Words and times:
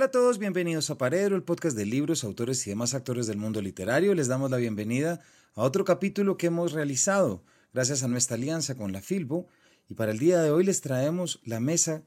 Hola 0.00 0.06
a 0.06 0.12
todos, 0.12 0.38
bienvenidos 0.38 0.88
a 0.88 0.96
Paredro, 0.96 1.36
el 1.36 1.42
podcast 1.42 1.76
de 1.76 1.84
libros, 1.84 2.24
autores 2.24 2.66
y 2.66 2.70
demás 2.70 2.94
actores 2.94 3.26
del 3.26 3.36
mundo 3.36 3.60
literario. 3.60 4.14
Les 4.14 4.28
damos 4.28 4.50
la 4.50 4.56
bienvenida 4.56 5.20
a 5.54 5.60
otro 5.60 5.84
capítulo 5.84 6.38
que 6.38 6.46
hemos 6.46 6.72
realizado 6.72 7.44
gracias 7.74 8.02
a 8.02 8.08
nuestra 8.08 8.36
alianza 8.36 8.78
con 8.78 8.92
la 8.92 9.02
Filbo 9.02 9.48
y 9.90 9.94
para 9.96 10.12
el 10.12 10.18
día 10.18 10.40
de 10.40 10.52
hoy 10.52 10.64
les 10.64 10.80
traemos 10.80 11.38
la 11.44 11.60
mesa 11.60 12.02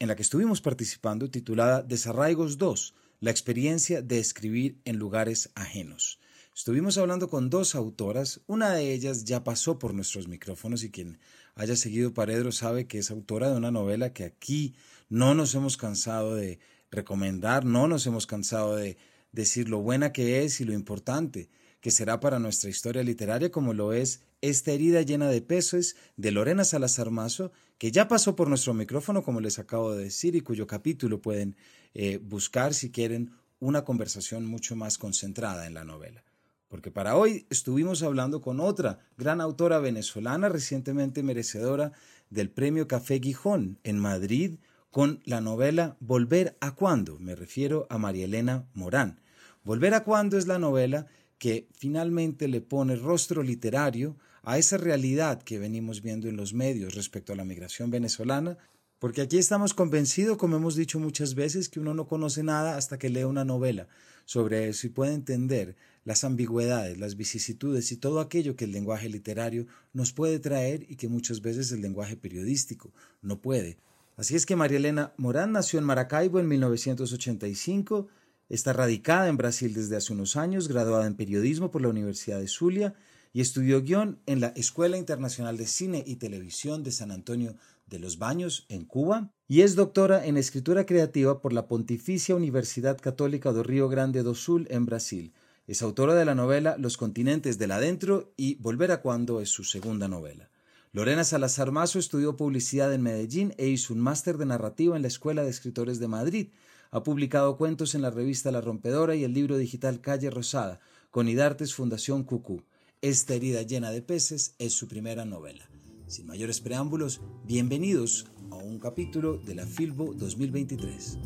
en 0.00 0.08
la 0.08 0.16
que 0.16 0.22
estuvimos 0.22 0.60
participando 0.60 1.30
titulada 1.30 1.84
Desarraigos 1.84 2.58
2, 2.58 2.96
la 3.20 3.30
experiencia 3.30 4.02
de 4.02 4.18
escribir 4.18 4.80
en 4.84 4.96
lugares 4.96 5.52
ajenos. 5.54 6.18
Estuvimos 6.52 6.98
hablando 6.98 7.28
con 7.28 7.50
dos 7.50 7.76
autoras, 7.76 8.40
una 8.48 8.72
de 8.72 8.92
ellas 8.92 9.22
ya 9.22 9.44
pasó 9.44 9.78
por 9.78 9.94
nuestros 9.94 10.26
micrófonos 10.26 10.82
y 10.82 10.90
quien 10.90 11.20
haya 11.54 11.76
seguido 11.76 12.12
Paredro 12.12 12.50
sabe 12.50 12.88
que 12.88 12.98
es 12.98 13.12
autora 13.12 13.48
de 13.48 13.56
una 13.56 13.70
novela 13.70 14.12
que 14.12 14.24
aquí 14.24 14.74
no 15.08 15.34
nos 15.34 15.54
hemos 15.54 15.76
cansado 15.76 16.34
de 16.34 16.58
recomendar, 16.90 17.64
no 17.64 17.88
nos 17.88 18.06
hemos 18.06 18.26
cansado 18.26 18.76
de 18.76 18.96
decir 19.32 19.68
lo 19.68 19.80
buena 19.80 20.12
que 20.12 20.44
es 20.44 20.60
y 20.60 20.64
lo 20.64 20.72
importante 20.72 21.50
que 21.80 21.90
será 21.90 22.20
para 22.20 22.38
nuestra 22.38 22.70
historia 22.70 23.02
literaria 23.02 23.50
como 23.50 23.72
lo 23.72 23.92
es 23.92 24.22
esta 24.40 24.72
herida 24.72 25.02
llena 25.02 25.28
de 25.28 25.42
pesos 25.42 25.96
de 26.16 26.30
Lorena 26.30 26.64
Salazar 26.64 27.10
Mazo, 27.10 27.52
que 27.76 27.90
ya 27.90 28.08
pasó 28.08 28.36
por 28.36 28.48
nuestro 28.48 28.74
micrófono, 28.74 29.22
como 29.22 29.40
les 29.40 29.58
acabo 29.58 29.94
de 29.94 30.04
decir, 30.04 30.36
y 30.36 30.40
cuyo 30.40 30.66
capítulo 30.66 31.20
pueden 31.20 31.56
eh, 31.94 32.18
buscar 32.18 32.74
si 32.74 32.90
quieren 32.90 33.32
una 33.60 33.84
conversación 33.84 34.46
mucho 34.46 34.76
más 34.76 34.98
concentrada 34.98 35.66
en 35.66 35.74
la 35.74 35.84
novela. 35.84 36.24
Porque 36.68 36.90
para 36.90 37.16
hoy 37.16 37.46
estuvimos 37.50 38.02
hablando 38.02 38.40
con 38.40 38.60
otra 38.60 39.00
gran 39.16 39.40
autora 39.40 39.78
venezolana 39.78 40.48
recientemente 40.48 41.22
merecedora 41.22 41.92
del 42.30 42.50
premio 42.50 42.86
Café 42.86 43.20
Gijón 43.20 43.78
en 43.84 43.98
Madrid 43.98 44.58
con 44.98 45.20
la 45.26 45.40
novela 45.40 45.96
Volver 46.00 46.56
a 46.58 46.74
cuándo. 46.74 47.20
Me 47.20 47.36
refiero 47.36 47.86
a 47.88 47.98
María 47.98 48.24
Elena 48.24 48.66
Morán. 48.74 49.20
Volver 49.62 49.94
a 49.94 50.02
cuándo 50.02 50.36
es 50.36 50.48
la 50.48 50.58
novela 50.58 51.06
que 51.38 51.68
finalmente 51.72 52.48
le 52.48 52.60
pone 52.60 52.96
rostro 52.96 53.44
literario 53.44 54.16
a 54.42 54.58
esa 54.58 54.76
realidad 54.76 55.40
que 55.40 55.60
venimos 55.60 56.02
viendo 56.02 56.28
en 56.28 56.36
los 56.36 56.52
medios 56.52 56.96
respecto 56.96 57.32
a 57.32 57.36
la 57.36 57.44
migración 57.44 57.92
venezolana, 57.92 58.58
porque 58.98 59.20
aquí 59.20 59.38
estamos 59.38 59.72
convencidos, 59.72 60.36
como 60.36 60.56
hemos 60.56 60.74
dicho 60.74 60.98
muchas 60.98 61.36
veces, 61.36 61.68
que 61.68 61.78
uno 61.78 61.94
no 61.94 62.08
conoce 62.08 62.42
nada 62.42 62.76
hasta 62.76 62.98
que 62.98 63.08
lee 63.08 63.22
una 63.22 63.44
novela 63.44 63.86
sobre 64.24 64.68
eso 64.68 64.88
y 64.88 64.90
puede 64.90 65.14
entender 65.14 65.76
las 66.02 66.24
ambigüedades, 66.24 66.98
las 66.98 67.14
vicisitudes 67.16 67.92
y 67.92 67.98
todo 67.98 68.18
aquello 68.18 68.56
que 68.56 68.64
el 68.64 68.72
lenguaje 68.72 69.08
literario 69.08 69.68
nos 69.92 70.12
puede 70.12 70.40
traer 70.40 70.86
y 70.88 70.96
que 70.96 71.06
muchas 71.06 71.40
veces 71.40 71.70
el 71.70 71.82
lenguaje 71.82 72.16
periodístico 72.16 72.92
no 73.22 73.40
puede. 73.40 73.78
Así 74.18 74.34
es 74.34 74.46
que 74.46 74.56
María 74.56 74.78
Elena 74.78 75.12
Morán 75.16 75.52
nació 75.52 75.78
en 75.78 75.84
Maracaibo 75.84 76.40
en 76.40 76.48
1985, 76.48 78.08
está 78.48 78.72
radicada 78.72 79.28
en 79.28 79.36
Brasil 79.36 79.72
desde 79.72 79.94
hace 79.94 80.12
unos 80.12 80.34
años, 80.34 80.66
graduada 80.66 81.06
en 81.06 81.14
periodismo 81.14 81.70
por 81.70 81.82
la 81.82 81.88
Universidad 81.88 82.40
de 82.40 82.48
Zulia 82.48 82.94
y 83.32 83.42
estudió 83.42 83.80
guion 83.80 84.18
en 84.26 84.40
la 84.40 84.48
Escuela 84.56 84.96
Internacional 84.96 85.56
de 85.56 85.68
Cine 85.68 86.02
y 86.04 86.16
Televisión 86.16 86.82
de 86.82 86.90
San 86.90 87.12
Antonio 87.12 87.54
de 87.86 88.00
los 88.00 88.18
Baños, 88.18 88.66
en 88.68 88.86
Cuba, 88.86 89.30
y 89.46 89.60
es 89.60 89.76
doctora 89.76 90.26
en 90.26 90.36
escritura 90.36 90.84
creativa 90.84 91.40
por 91.40 91.52
la 91.52 91.68
Pontificia 91.68 92.34
Universidad 92.34 92.98
Católica 92.98 93.52
do 93.52 93.62
Río 93.62 93.88
Grande 93.88 94.24
do 94.24 94.34
Sul, 94.34 94.66
en 94.68 94.84
Brasil. 94.84 95.32
Es 95.68 95.80
autora 95.80 96.16
de 96.16 96.24
la 96.24 96.34
novela 96.34 96.74
Los 96.76 96.96
continentes 96.96 97.56
del 97.56 97.70
adentro 97.70 98.32
y 98.36 98.56
Volver 98.56 98.90
a 98.90 99.00
cuando 99.00 99.40
es 99.40 99.50
su 99.50 99.62
segunda 99.62 100.08
novela. 100.08 100.50
Lorena 100.92 101.22
Salazar 101.22 101.70
Mazo 101.70 101.98
estudió 101.98 102.36
publicidad 102.36 102.94
en 102.94 103.02
Medellín 103.02 103.54
e 103.58 103.68
hizo 103.68 103.92
un 103.92 104.00
máster 104.00 104.38
de 104.38 104.46
narrativa 104.46 104.96
en 104.96 105.02
la 105.02 105.08
Escuela 105.08 105.42
de 105.42 105.50
Escritores 105.50 105.98
de 105.98 106.08
Madrid. 106.08 106.48
Ha 106.90 107.02
publicado 107.02 107.58
cuentos 107.58 107.94
en 107.94 108.00
la 108.00 108.10
revista 108.10 108.50
La 108.50 108.62
Rompedora 108.62 109.14
y 109.14 109.22
el 109.22 109.34
libro 109.34 109.58
digital 109.58 110.00
Calle 110.00 110.30
Rosada, 110.30 110.80
con 111.10 111.28
Idartes 111.28 111.74
Fundación 111.74 112.24
Cucú. 112.24 112.62
Esta 113.02 113.34
herida 113.34 113.62
llena 113.62 113.90
de 113.90 114.00
peces 114.00 114.54
es 114.58 114.72
su 114.72 114.88
primera 114.88 115.26
novela. 115.26 115.68
Sin 116.06 116.26
mayores 116.26 116.62
preámbulos, 116.62 117.20
bienvenidos 117.44 118.26
a 118.50 118.56
un 118.56 118.78
capítulo 118.78 119.36
de 119.36 119.56
la 119.56 119.66
Filbo 119.66 120.14
2023. 120.14 121.18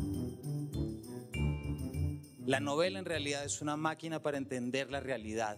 La 2.45 2.59
novela 2.59 2.99
en 2.99 3.05
realidad 3.05 3.45
es 3.45 3.61
una 3.61 3.77
máquina 3.77 4.21
para 4.21 4.37
entender 4.37 4.91
la 4.91 4.99
realidad. 4.99 5.57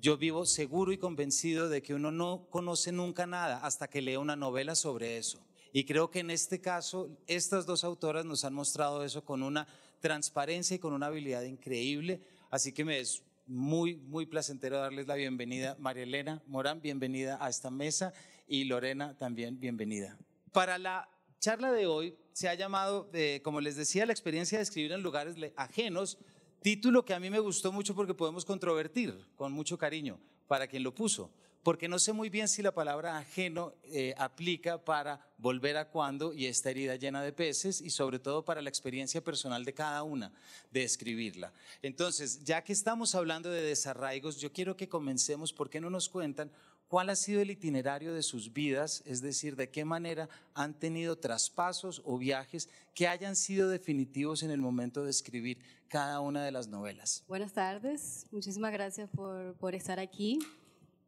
Yo 0.00 0.16
vivo 0.16 0.46
seguro 0.46 0.92
y 0.92 0.98
convencido 0.98 1.68
de 1.68 1.82
que 1.82 1.94
uno 1.94 2.10
no 2.10 2.46
conoce 2.50 2.92
nunca 2.92 3.26
nada 3.26 3.58
hasta 3.58 3.88
que 3.88 4.02
lee 4.02 4.16
una 4.16 4.36
novela 4.36 4.74
sobre 4.74 5.18
eso. 5.18 5.40
Y 5.72 5.84
creo 5.84 6.10
que 6.10 6.20
en 6.20 6.30
este 6.30 6.60
caso, 6.60 7.10
estas 7.26 7.66
dos 7.66 7.84
autoras 7.84 8.24
nos 8.24 8.44
han 8.44 8.54
mostrado 8.54 9.04
eso 9.04 9.24
con 9.24 9.42
una 9.42 9.66
transparencia 10.00 10.76
y 10.76 10.78
con 10.78 10.92
una 10.92 11.06
habilidad 11.06 11.42
increíble. 11.42 12.20
Así 12.50 12.72
que 12.72 12.84
me 12.84 13.00
es 13.00 13.22
muy, 13.46 13.96
muy 13.96 14.26
placentero 14.26 14.78
darles 14.78 15.06
la 15.06 15.14
bienvenida. 15.14 15.76
María 15.78 16.02
Elena 16.02 16.42
Morán, 16.46 16.80
bienvenida 16.80 17.38
a 17.40 17.48
esta 17.48 17.70
mesa 17.70 18.12
y 18.46 18.64
Lorena 18.64 19.16
también 19.16 19.58
bienvenida. 19.60 20.16
Para 20.52 20.78
la 20.78 21.08
charla 21.38 21.72
de 21.72 21.86
hoy 21.86 22.16
se 22.32 22.48
ha 22.48 22.54
llamado, 22.54 23.10
eh, 23.12 23.40
como 23.42 23.60
les 23.60 23.76
decía, 23.76 24.06
la 24.06 24.12
experiencia 24.12 24.58
de 24.58 24.62
escribir 24.62 24.92
en 24.92 25.02
lugares 25.02 25.36
ajenos, 25.56 26.18
título 26.66 27.04
que 27.04 27.14
a 27.14 27.20
mí 27.20 27.30
me 27.30 27.38
gustó 27.38 27.70
mucho 27.70 27.94
porque 27.94 28.12
podemos 28.12 28.44
controvertir 28.44 29.24
con 29.36 29.52
mucho 29.52 29.78
cariño 29.78 30.18
para 30.48 30.66
quien 30.66 30.82
lo 30.82 30.92
puso, 30.92 31.30
porque 31.62 31.86
no 31.86 31.96
sé 32.00 32.12
muy 32.12 32.28
bien 32.28 32.48
si 32.48 32.60
la 32.60 32.74
palabra 32.74 33.16
ajeno 33.18 33.72
eh, 33.84 34.16
aplica 34.18 34.84
para 34.84 35.24
volver 35.38 35.76
a 35.76 35.88
cuando 35.88 36.32
y 36.32 36.46
esta 36.46 36.70
herida 36.70 36.96
llena 36.96 37.22
de 37.22 37.32
peces 37.32 37.80
y 37.80 37.90
sobre 37.90 38.18
todo 38.18 38.44
para 38.44 38.62
la 38.62 38.68
experiencia 38.68 39.22
personal 39.22 39.64
de 39.64 39.74
cada 39.74 40.02
una 40.02 40.32
de 40.72 40.82
escribirla. 40.82 41.52
Entonces, 41.82 42.42
ya 42.42 42.64
que 42.64 42.72
estamos 42.72 43.14
hablando 43.14 43.48
de 43.48 43.62
desarraigos, 43.62 44.40
yo 44.40 44.52
quiero 44.52 44.76
que 44.76 44.88
comencemos, 44.88 45.52
¿por 45.52 45.70
qué 45.70 45.80
no 45.80 45.88
nos 45.88 46.08
cuentan 46.08 46.50
cuál 46.88 47.10
ha 47.10 47.16
sido 47.16 47.40
el 47.40 47.50
itinerario 47.50 48.14
de 48.14 48.22
sus 48.22 48.52
vidas, 48.52 49.02
es 49.06 49.20
decir, 49.20 49.56
de 49.56 49.70
qué 49.70 49.84
manera 49.84 50.28
han 50.54 50.78
tenido 50.78 51.16
traspasos 51.16 52.02
o 52.04 52.18
viajes 52.18 52.68
que 52.94 53.08
hayan 53.08 53.36
sido 53.36 53.68
definitivos 53.68 54.42
en 54.42 54.50
el 54.50 54.60
momento 54.60 55.04
de 55.04 55.10
escribir 55.10 55.58
cada 55.88 56.20
una 56.20 56.44
de 56.44 56.52
las 56.52 56.68
novelas. 56.68 57.24
Buenas 57.28 57.52
tardes, 57.52 58.26
muchísimas 58.30 58.72
gracias 58.72 59.10
por, 59.10 59.54
por 59.54 59.74
estar 59.74 59.98
aquí 59.98 60.38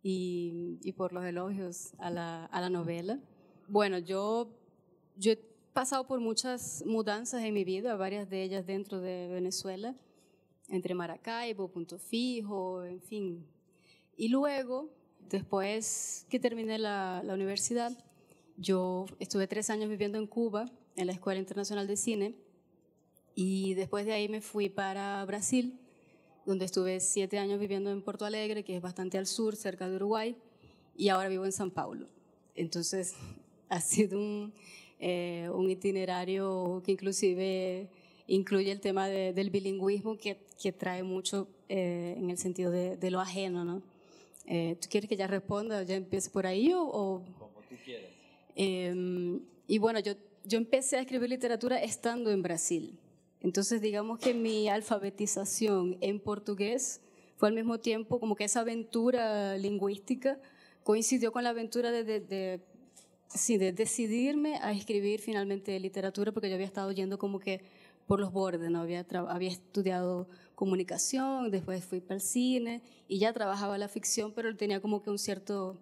y, 0.02 0.78
y, 0.82 0.92
por 0.92 1.12
los 1.12 1.24
elogios 1.24 1.92
a 1.98 2.10
la, 2.10 2.46
a 2.46 2.60
la 2.60 2.70
novela. 2.70 3.18
Bueno, 3.68 3.98
yo, 3.98 4.48
yo 5.16 5.32
he 5.32 5.36
pasado 5.72 6.06
por 6.06 6.20
muchas 6.20 6.82
mudanzas 6.86 7.42
en 7.44 7.54
mi 7.54 7.64
vida, 7.64 7.96
varias 7.96 8.28
de 8.28 8.42
ellas 8.42 8.66
dentro 8.66 9.00
de 9.00 9.28
Venezuela, 9.28 9.94
entre 10.68 10.94
Maracaibo, 10.94 11.68
Punto 11.68 11.98
Fijo, 11.98 12.84
en 12.84 13.00
fin. 13.00 13.46
Y 14.16 14.28
luego 14.28 14.90
Después 15.30 16.24
que 16.30 16.40
terminé 16.40 16.78
la, 16.78 17.22
universidad, 17.22 17.92
yo 18.56 19.04
estuve 19.18 19.46
tres 19.46 19.68
años 19.68 19.90
viviendo 19.90 20.16
en 20.16 20.26
Cuba, 20.26 20.64
en 20.96 21.06
la 21.06 21.12
Escuela 21.12 21.38
Internacional 21.38 21.86
de 21.86 21.98
Cine, 21.98 22.34
y 23.34 23.74
después 23.74 24.06
de 24.06 24.14
ahí 24.14 24.28
me 24.28 24.40
fui 24.40 24.70
para 24.70 25.22
Brasil, 25.26 25.78
donde 26.46 26.64
estuve 26.64 27.00
siete 27.00 27.38
años 27.38 27.60
viviendo 27.60 27.90
en 27.90 28.00
Porto 28.00 28.24
Alegre, 28.24 28.64
que 28.64 28.76
es 28.76 28.80
bastante 28.80 29.18
al 29.18 29.26
sur, 29.26 29.54
cerca 29.54 29.86
de 29.86 29.96
Uruguay, 29.96 30.34
y 30.96 31.10
ahora 31.10 31.28
vivo 31.28 31.44
en 31.44 31.52
San 31.52 31.70
Paulo. 31.70 32.08
Entonces, 32.54 33.14
ha 33.68 33.82
sido 33.82 34.18
un, 34.18 34.54
eh, 34.98 35.50
un 35.52 35.68
itinerario 35.68 36.82
que 36.86 36.92
inclusive 36.92 37.90
incluye 38.26 38.72
el 38.72 38.80
tema 38.80 39.08
del 39.08 39.50
bilingüismo, 39.50 40.16
que, 40.16 40.38
que 40.60 40.72
trae 40.72 41.02
mucho 41.02 41.48
eh, 41.68 42.14
en 42.16 42.30
el 42.30 42.38
sentido 42.38 42.70
de, 42.70 42.96
de 42.96 43.10
lo 43.10 43.20
ajeno, 43.20 43.64
¿no? 43.66 43.82
Eh, 44.50 44.78
¿Tú 44.80 44.88
quieres 44.90 45.10
que 45.10 45.16
ya 45.16 45.26
responda, 45.26 45.82
ya 45.82 45.94
empiece 45.94 46.30
por 46.30 46.46
ahí 46.46 46.72
o...? 46.74 47.22
Como 47.38 47.60
tú 47.68 47.74
quieras. 47.84 48.10
Em, 48.56 49.42
y 49.66 49.76
bueno, 49.76 50.00
yo, 50.00 50.14
yo 50.44 50.56
empecé 50.56 50.96
a 50.96 51.00
escribir 51.00 51.28
literatura 51.28 51.76
estando 51.82 52.30
en 52.30 52.40
Brasil. 52.40 52.98
Entonces, 53.42 53.82
digamos 53.82 54.18
que 54.18 54.32
mi 54.32 54.70
alfabetización 54.70 55.98
en 56.00 56.18
portugués 56.18 57.02
fue 57.36 57.50
al 57.50 57.54
mismo 57.54 57.78
tiempo 57.78 58.18
como 58.18 58.36
que 58.36 58.44
esa 58.44 58.60
aventura 58.60 59.58
lingüística 59.58 60.40
coincidió 60.82 61.30
con 61.30 61.44
la 61.44 61.50
aventura 61.50 61.90
de, 61.90 62.02
de, 62.02 62.20
de, 62.20 62.60
sí, 63.28 63.58
de 63.58 63.72
decidirme 63.72 64.56
a 64.62 64.72
escribir 64.72 65.20
finalmente 65.20 65.78
literatura, 65.78 66.32
porque 66.32 66.48
yo 66.48 66.54
había 66.54 66.66
estado 66.66 66.90
yendo 66.92 67.18
como 67.18 67.38
que 67.38 67.60
por 68.06 68.18
los 68.18 68.32
bordes, 68.32 68.70
¿no? 68.70 68.80
había, 68.80 69.04
había 69.28 69.50
estudiado 69.50 70.26
comunicación, 70.58 71.52
después 71.52 71.84
fui 71.84 72.00
para 72.00 72.16
el 72.16 72.20
cine 72.20 72.82
y 73.06 73.20
ya 73.20 73.32
trabajaba 73.32 73.78
la 73.78 73.86
ficción, 73.86 74.32
pero 74.32 74.56
tenía 74.56 74.80
como 74.80 75.04
que 75.04 75.08
un 75.08 75.18
cierto 75.18 75.78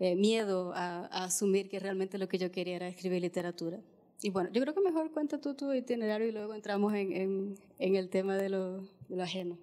eh, 0.00 0.16
miedo 0.16 0.74
a, 0.74 1.06
asumir 1.24 1.70
que 1.70 1.80
realmente 1.80 2.18
lo 2.18 2.28
que 2.28 2.36
yo 2.36 2.52
quería 2.52 2.76
era 2.76 2.88
escribir 2.88 3.22
literatura. 3.22 3.78
Y 4.20 4.28
bueno, 4.28 4.50
yo 4.52 4.60
creo 4.60 4.74
que 4.74 4.82
mejor 4.82 5.10
cuenta 5.12 5.40
tú 5.40 5.54
tu 5.54 5.72
itinerario 5.72 6.28
y 6.28 6.32
luego 6.32 6.52
entramos 6.52 6.92
en, 6.92 7.56
el 7.78 8.10
tema 8.10 8.36
de 8.36 8.50
lo, 8.50 8.82
de 9.08 9.16
lo 9.16 9.22
ajeno. 9.22 9.56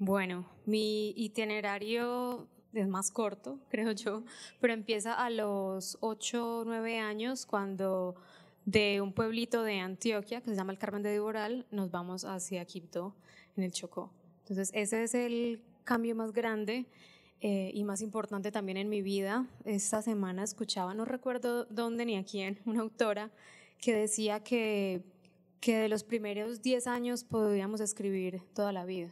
Bueno, 0.00 0.46
mi 0.66 1.10
itinerario 1.10 2.48
es 2.72 2.88
más 2.88 3.12
corto, 3.12 3.60
creo 3.70 3.92
yo, 3.92 4.24
pero 4.60 4.72
empieza 4.72 5.14
a 5.14 5.30
los 5.30 5.96
8 6.00 6.58
o 6.58 6.64
9 6.64 6.98
años 6.98 7.46
cuando 7.46 8.16
de 8.64 9.00
un 9.00 9.12
pueblito 9.12 9.62
de 9.62 9.78
Antioquia 9.78 10.40
que 10.40 10.50
se 10.50 10.56
llama 10.56 10.72
el 10.72 10.78
Carmen 10.78 11.04
de 11.04 11.12
Diboral, 11.12 11.66
nos 11.70 11.92
vamos 11.92 12.24
hacia 12.24 12.64
Quibdó, 12.64 13.14
en 13.56 13.64
el 13.64 13.72
Chocó. 13.72 14.10
Entonces, 14.42 14.70
ese 14.74 15.04
es 15.04 15.14
el 15.14 15.62
cambio 15.84 16.14
más 16.14 16.32
grande 16.32 16.86
eh, 17.40 17.70
y 17.74 17.84
más 17.84 18.02
importante 18.02 18.52
también 18.52 18.76
en 18.76 18.88
mi 18.88 19.02
vida. 19.02 19.46
Esta 19.64 20.02
semana 20.02 20.42
escuchaba, 20.42 20.94
no 20.94 21.04
recuerdo 21.04 21.64
dónde 21.66 22.04
ni 22.04 22.16
a 22.16 22.24
quién, 22.24 22.58
una 22.66 22.80
autora 22.80 23.30
que 23.80 23.94
decía 23.94 24.40
que, 24.40 25.02
que 25.60 25.76
de 25.76 25.88
los 25.88 26.04
primeros 26.04 26.62
10 26.62 26.86
años 26.86 27.24
podíamos 27.24 27.80
escribir 27.80 28.42
toda 28.54 28.72
la 28.72 28.84
vida. 28.84 29.10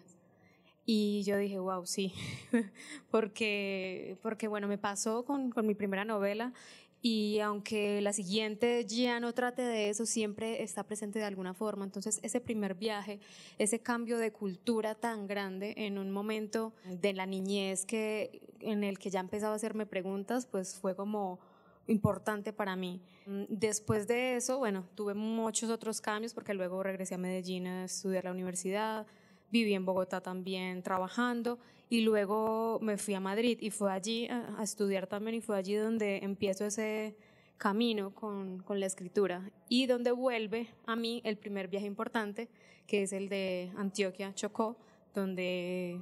Y 0.84 1.22
yo 1.24 1.36
dije, 1.36 1.58
wow, 1.58 1.84
sí, 1.84 2.14
porque, 3.10 4.16
porque 4.22 4.48
bueno, 4.48 4.68
me 4.68 4.78
pasó 4.78 5.24
con, 5.24 5.50
con 5.50 5.66
mi 5.66 5.74
primera 5.74 6.04
novela 6.04 6.52
y 7.00 7.38
aunque 7.38 8.00
la 8.00 8.12
siguiente 8.12 8.84
ya 8.84 9.20
no 9.20 9.32
trate 9.32 9.62
de 9.62 9.88
eso, 9.88 10.04
siempre 10.04 10.62
está 10.62 10.82
presente 10.82 11.18
de 11.20 11.24
alguna 11.24 11.54
forma. 11.54 11.84
Entonces, 11.84 12.18
ese 12.22 12.40
primer 12.40 12.74
viaje, 12.74 13.20
ese 13.58 13.80
cambio 13.80 14.18
de 14.18 14.32
cultura 14.32 14.96
tan 14.96 15.26
grande 15.28 15.74
en 15.76 15.98
un 15.98 16.10
momento 16.10 16.74
de 16.84 17.12
la 17.12 17.26
niñez 17.26 17.84
que, 17.84 18.42
en 18.60 18.82
el 18.82 18.98
que 18.98 19.10
ya 19.10 19.20
empezaba 19.20 19.52
a 19.52 19.56
hacerme 19.56 19.86
preguntas, 19.86 20.46
pues 20.46 20.76
fue 20.76 20.96
como 20.96 21.38
importante 21.86 22.52
para 22.52 22.74
mí. 22.74 23.00
Después 23.48 24.08
de 24.08 24.36
eso, 24.36 24.58
bueno, 24.58 24.84
tuve 24.94 25.14
muchos 25.14 25.70
otros 25.70 26.00
cambios 26.00 26.34
porque 26.34 26.52
luego 26.52 26.82
regresé 26.82 27.14
a 27.14 27.18
Medellín 27.18 27.66
a 27.66 27.84
estudiar 27.84 28.24
la 28.24 28.32
universidad, 28.32 29.06
viví 29.50 29.72
en 29.72 29.86
Bogotá 29.86 30.20
también 30.20 30.82
trabajando 30.82 31.58
y 31.90 32.02
luego 32.02 32.78
me 32.82 32.98
fui 32.98 33.14
a 33.14 33.20
Madrid 33.20 33.58
y 33.60 33.70
fue 33.70 33.92
allí 33.92 34.28
a, 34.28 34.62
estudiar 34.62 35.06
también 35.06 35.36
y 35.36 35.40
fue 35.40 35.56
allí 35.56 35.74
donde 35.74 36.18
empiezo 36.18 36.66
ese 36.66 37.16
camino 37.56 38.14
con, 38.14 38.60
con, 38.60 38.78
la 38.78 38.86
escritura 38.86 39.50
y 39.68 39.86
donde 39.86 40.12
vuelve 40.12 40.68
a 40.86 40.94
mí 40.94 41.20
el 41.24 41.36
primer 41.36 41.68
viaje 41.68 41.86
importante 41.86 42.48
que 42.86 43.02
es 43.02 43.12
el 43.12 43.28
de 43.28 43.70
Antioquia, 43.76 44.34
Chocó, 44.34 44.76
donde 45.14 46.00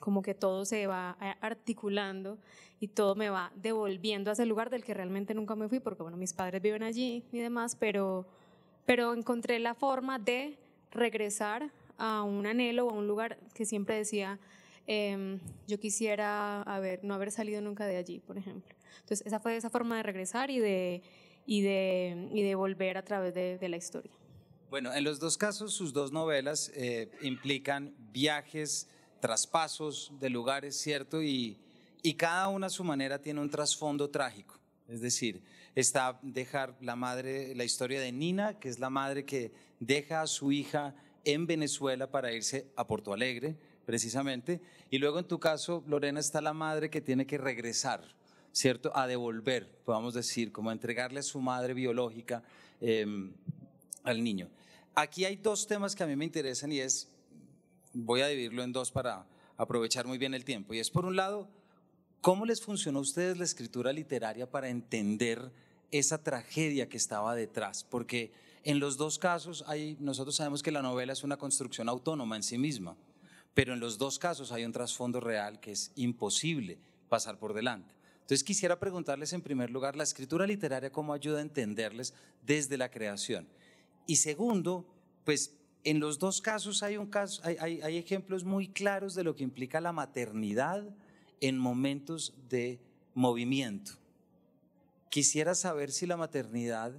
como 0.00 0.22
que 0.22 0.34
todo 0.34 0.64
se 0.64 0.86
va 0.86 1.10
articulando 1.40 2.38
y 2.80 2.88
todo 2.88 3.14
me 3.14 3.30
va 3.30 3.50
devolviendo 3.56 4.30
a 4.30 4.34
ese 4.34 4.46
lugar 4.46 4.70
del 4.70 4.84
que 4.84 4.94
realmente 4.94 5.34
nunca 5.34 5.56
me 5.56 5.68
fui 5.68 5.80
porque 5.80 6.02
bueno, 6.02 6.16
mis 6.16 6.32
padres 6.32 6.62
viven 6.62 6.82
allí 6.82 7.24
y 7.32 7.38
demás, 7.38 7.76
pero, 7.76 8.26
pero 8.86 9.14
encontré 9.14 9.58
la 9.58 9.74
forma 9.74 10.18
de 10.18 10.58
regresar 10.92 11.72
a 11.96 12.22
un 12.22 12.46
anhelo 12.46 12.90
a 12.90 12.92
un 12.92 13.08
lugar 13.08 13.38
que 13.54 13.64
siempre 13.64 13.96
decía, 13.96 14.38
em, 14.88 15.38
yo 15.68 15.78
quisiera 15.78 16.62
haber, 16.62 17.04
no 17.04 17.14
haber 17.14 17.30
salido 17.30 17.60
nunca 17.60 17.86
de 17.86 17.96
allí, 17.96 18.18
por 18.18 18.38
ejemplo. 18.38 18.74
Entonces, 19.00 19.24
esa 19.26 19.38
fue 19.38 19.56
esa 19.56 19.70
forma 19.70 19.98
de 19.98 20.02
regresar 20.02 20.50
y 20.50 20.58
de, 20.58 22.54
volver 22.56 22.96
a 22.96 23.04
través 23.04 23.34
de, 23.34 23.58
de, 23.58 23.68
la 23.68 23.76
historia. 23.76 24.10
Bueno, 24.70 24.92
en 24.92 25.04
los 25.04 25.20
dos 25.20 25.38
casos, 25.38 25.74
sus 25.74 25.92
dos 25.92 26.10
novelas 26.10 26.72
eh, 26.74 27.10
implican 27.20 27.94
viajes, 28.12 28.88
traspasos 29.20 30.12
de 30.18 30.30
lugares, 30.30 30.76
¿cierto? 30.76 31.22
Y, 31.22 31.58
y 32.02 32.14
cada 32.14 32.48
una 32.48 32.68
a 32.68 32.70
su 32.70 32.82
manera 32.82 33.20
tiene 33.20 33.40
un 33.40 33.50
trasfondo 33.50 34.10
trágico. 34.10 34.58
Es 34.88 35.02
decir, 35.02 35.42
está 35.74 36.18
dejar 36.22 36.74
la 36.80 36.96
madre, 36.96 37.54
la 37.54 37.64
historia 37.64 38.00
de 38.00 38.10
Nina, 38.10 38.58
que 38.58 38.70
es 38.70 38.78
la 38.78 38.88
madre 38.88 39.26
que 39.26 39.52
deja 39.80 40.22
a 40.22 40.26
su 40.26 40.50
hija 40.50 40.94
en 41.24 41.46
Venezuela 41.46 42.10
para 42.10 42.32
irse 42.32 42.66
a 42.74 42.86
Porto 42.86 43.12
Alegre, 43.12 43.56
precisamente. 43.88 44.60
Y 44.90 44.98
luego 44.98 45.18
en 45.18 45.24
tu 45.24 45.40
caso, 45.40 45.82
Lorena, 45.86 46.20
está 46.20 46.42
la 46.42 46.52
madre 46.52 46.90
que 46.90 47.00
tiene 47.00 47.26
que 47.26 47.38
regresar, 47.38 48.04
¿cierto? 48.52 48.94
A 48.94 49.06
devolver, 49.06 49.66
podamos 49.82 50.12
decir, 50.12 50.52
como 50.52 50.68
a 50.68 50.74
entregarle 50.74 51.20
a 51.20 51.22
su 51.22 51.40
madre 51.40 51.72
biológica 51.72 52.42
em, 52.82 53.32
al 54.02 54.22
niño. 54.22 54.50
Aquí 54.94 55.24
hay 55.24 55.36
dos 55.36 55.66
temas 55.66 55.96
que 55.96 56.02
a 56.02 56.06
mí 56.06 56.16
me 56.16 56.26
interesan 56.26 56.70
y 56.70 56.80
es, 56.80 57.08
voy 57.94 58.20
a 58.20 58.26
dividirlo 58.26 58.62
en 58.62 58.74
dos 58.74 58.92
para 58.92 59.24
aprovechar 59.56 60.06
muy 60.06 60.18
bien 60.18 60.34
el 60.34 60.44
tiempo. 60.44 60.74
Y 60.74 60.80
es 60.80 60.90
por 60.90 61.06
un 61.06 61.16
lado, 61.16 61.48
¿cómo 62.20 62.44
les 62.44 62.60
funcionó 62.60 62.98
a 62.98 63.02
ustedes 63.02 63.38
la 63.38 63.44
escritura 63.44 63.90
literaria 63.94 64.50
para 64.50 64.68
entender 64.68 65.50
esa 65.92 66.22
tragedia 66.22 66.90
que 66.90 66.98
estaba 66.98 67.34
detrás? 67.34 67.84
Porque 67.84 68.32
en 68.64 68.80
los 68.80 68.98
dos 68.98 69.18
casos, 69.18 69.64
hay, 69.66 69.96
nosotros 69.98 70.36
sabemos 70.36 70.62
que 70.62 70.72
la 70.72 70.82
novela 70.82 71.14
es 71.14 71.24
una 71.24 71.38
construcción 71.38 71.88
autónoma 71.88 72.36
en 72.36 72.42
sí 72.42 72.58
misma, 72.58 72.98
pero 73.58 73.74
en 73.74 73.80
los 73.80 73.98
dos 73.98 74.20
casos 74.20 74.52
hay 74.52 74.64
un 74.64 74.70
trasfondo 74.70 75.18
real 75.18 75.58
que 75.58 75.72
es 75.72 75.90
imposible 75.96 76.78
pasar 77.08 77.40
por 77.40 77.54
delante. 77.54 77.92
Entonces 78.20 78.44
quisiera 78.44 78.78
preguntarles 78.78 79.32
en 79.32 79.42
primer 79.42 79.68
lugar, 79.70 79.96
la 79.96 80.04
escritura 80.04 80.46
literaria, 80.46 80.92
¿cómo 80.92 81.12
ayuda 81.12 81.38
a 81.38 81.42
entenderles 81.42 82.14
desde 82.46 82.78
la 82.78 82.88
creación? 82.88 83.48
Y 84.06 84.14
segundo, 84.14 84.86
pues 85.24 85.56
en 85.82 85.98
los 85.98 86.20
dos 86.20 86.40
casos 86.40 86.84
hay, 86.84 86.98
un 86.98 87.08
caso, 87.08 87.42
hay, 87.42 87.56
hay, 87.58 87.80
hay 87.80 87.96
ejemplos 87.96 88.44
muy 88.44 88.68
claros 88.68 89.16
de 89.16 89.24
lo 89.24 89.34
que 89.34 89.42
implica 89.42 89.80
la 89.80 89.90
maternidad 89.90 90.84
en 91.40 91.58
momentos 91.58 92.34
de 92.48 92.78
movimiento. 93.12 93.90
Quisiera 95.10 95.56
saber 95.56 95.90
si 95.90 96.06
la 96.06 96.16
maternidad 96.16 96.92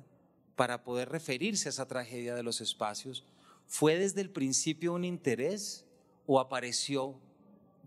para 0.58 0.84
poder 0.84 1.08
referirse 1.08 1.70
a 1.70 1.72
esa 1.72 1.88
tragedia 1.88 2.36
de 2.36 2.44
los 2.44 2.60
espacios, 2.60 3.24
¿fue 3.66 3.96
desde 3.96 4.20
el 4.20 4.30
principio 4.30 4.94
un 4.94 5.06
interés 5.06 5.86
o 6.32 6.40
apareció 6.40 7.20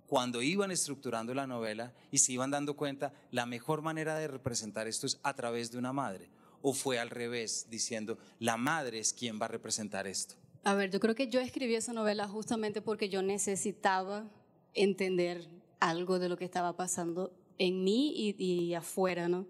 cuando 0.09 0.43
iban 0.43 0.73
estructurando 0.73 1.33
la 1.33 1.47
novela 1.47 1.95
y 2.11 2.19
se 2.19 2.33
iban 2.33 2.51
dando 2.51 2.75
cuenta 2.75 3.15
la 3.31 3.47
mejor 3.47 3.83
manera 3.83 4.17
de 4.17 4.27
representar 4.27 4.89
esto 4.89 5.07
es 5.07 5.21
a 5.23 5.33
través 5.35 5.71
de 5.71 5.79
una 5.79 5.93
madre? 5.93 6.29
¿O 6.61 6.73
fue 6.73 6.99
al 6.99 7.09
revés, 7.09 7.69
diciendo 7.71 8.19
la 8.41 8.57
madre 8.57 8.99
es 8.99 9.13
quien 9.13 9.41
va 9.41 9.45
a 9.45 9.49
representar 9.49 10.09
esto? 10.09 10.35
A 10.65 10.75
ver, 10.75 10.91
yo 10.91 10.99
creo 10.99 11.15
que 11.15 11.29
yo 11.29 11.39
escribí 11.39 11.77
esa 11.77 11.93
novela 11.93 12.27
justamente 12.27 12.83
porque 12.83 13.09
yo 13.09 13.23
necesitaba 13.23 14.29
entender 14.75 15.49
algo 15.79 16.19
de 16.19 16.29
lo 16.29 16.37
que 16.37 16.45
estaba 16.45 16.77
pasando 16.77 17.33
en 17.59 17.85
mí 17.85 18.13
y, 18.17 18.45
y 18.45 18.75
afuera, 18.75 19.29
¿no? 19.29 19.47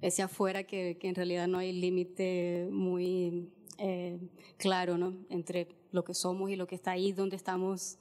ese 0.00 0.22
afuera 0.22 0.62
que, 0.62 0.96
que 0.96 1.08
en 1.08 1.16
realidad 1.16 1.48
no 1.48 1.58
hay 1.58 1.72
límite 1.72 2.68
muy 2.70 3.50
eh, 3.78 4.16
claro 4.58 4.96
¿no? 4.96 5.16
entre 5.28 5.66
lo 5.90 6.04
que 6.04 6.14
somos 6.14 6.50
y 6.50 6.56
lo 6.56 6.68
que 6.68 6.76
está 6.76 6.92
ahí 6.92 7.10
donde 7.10 7.34
estamos 7.34 7.98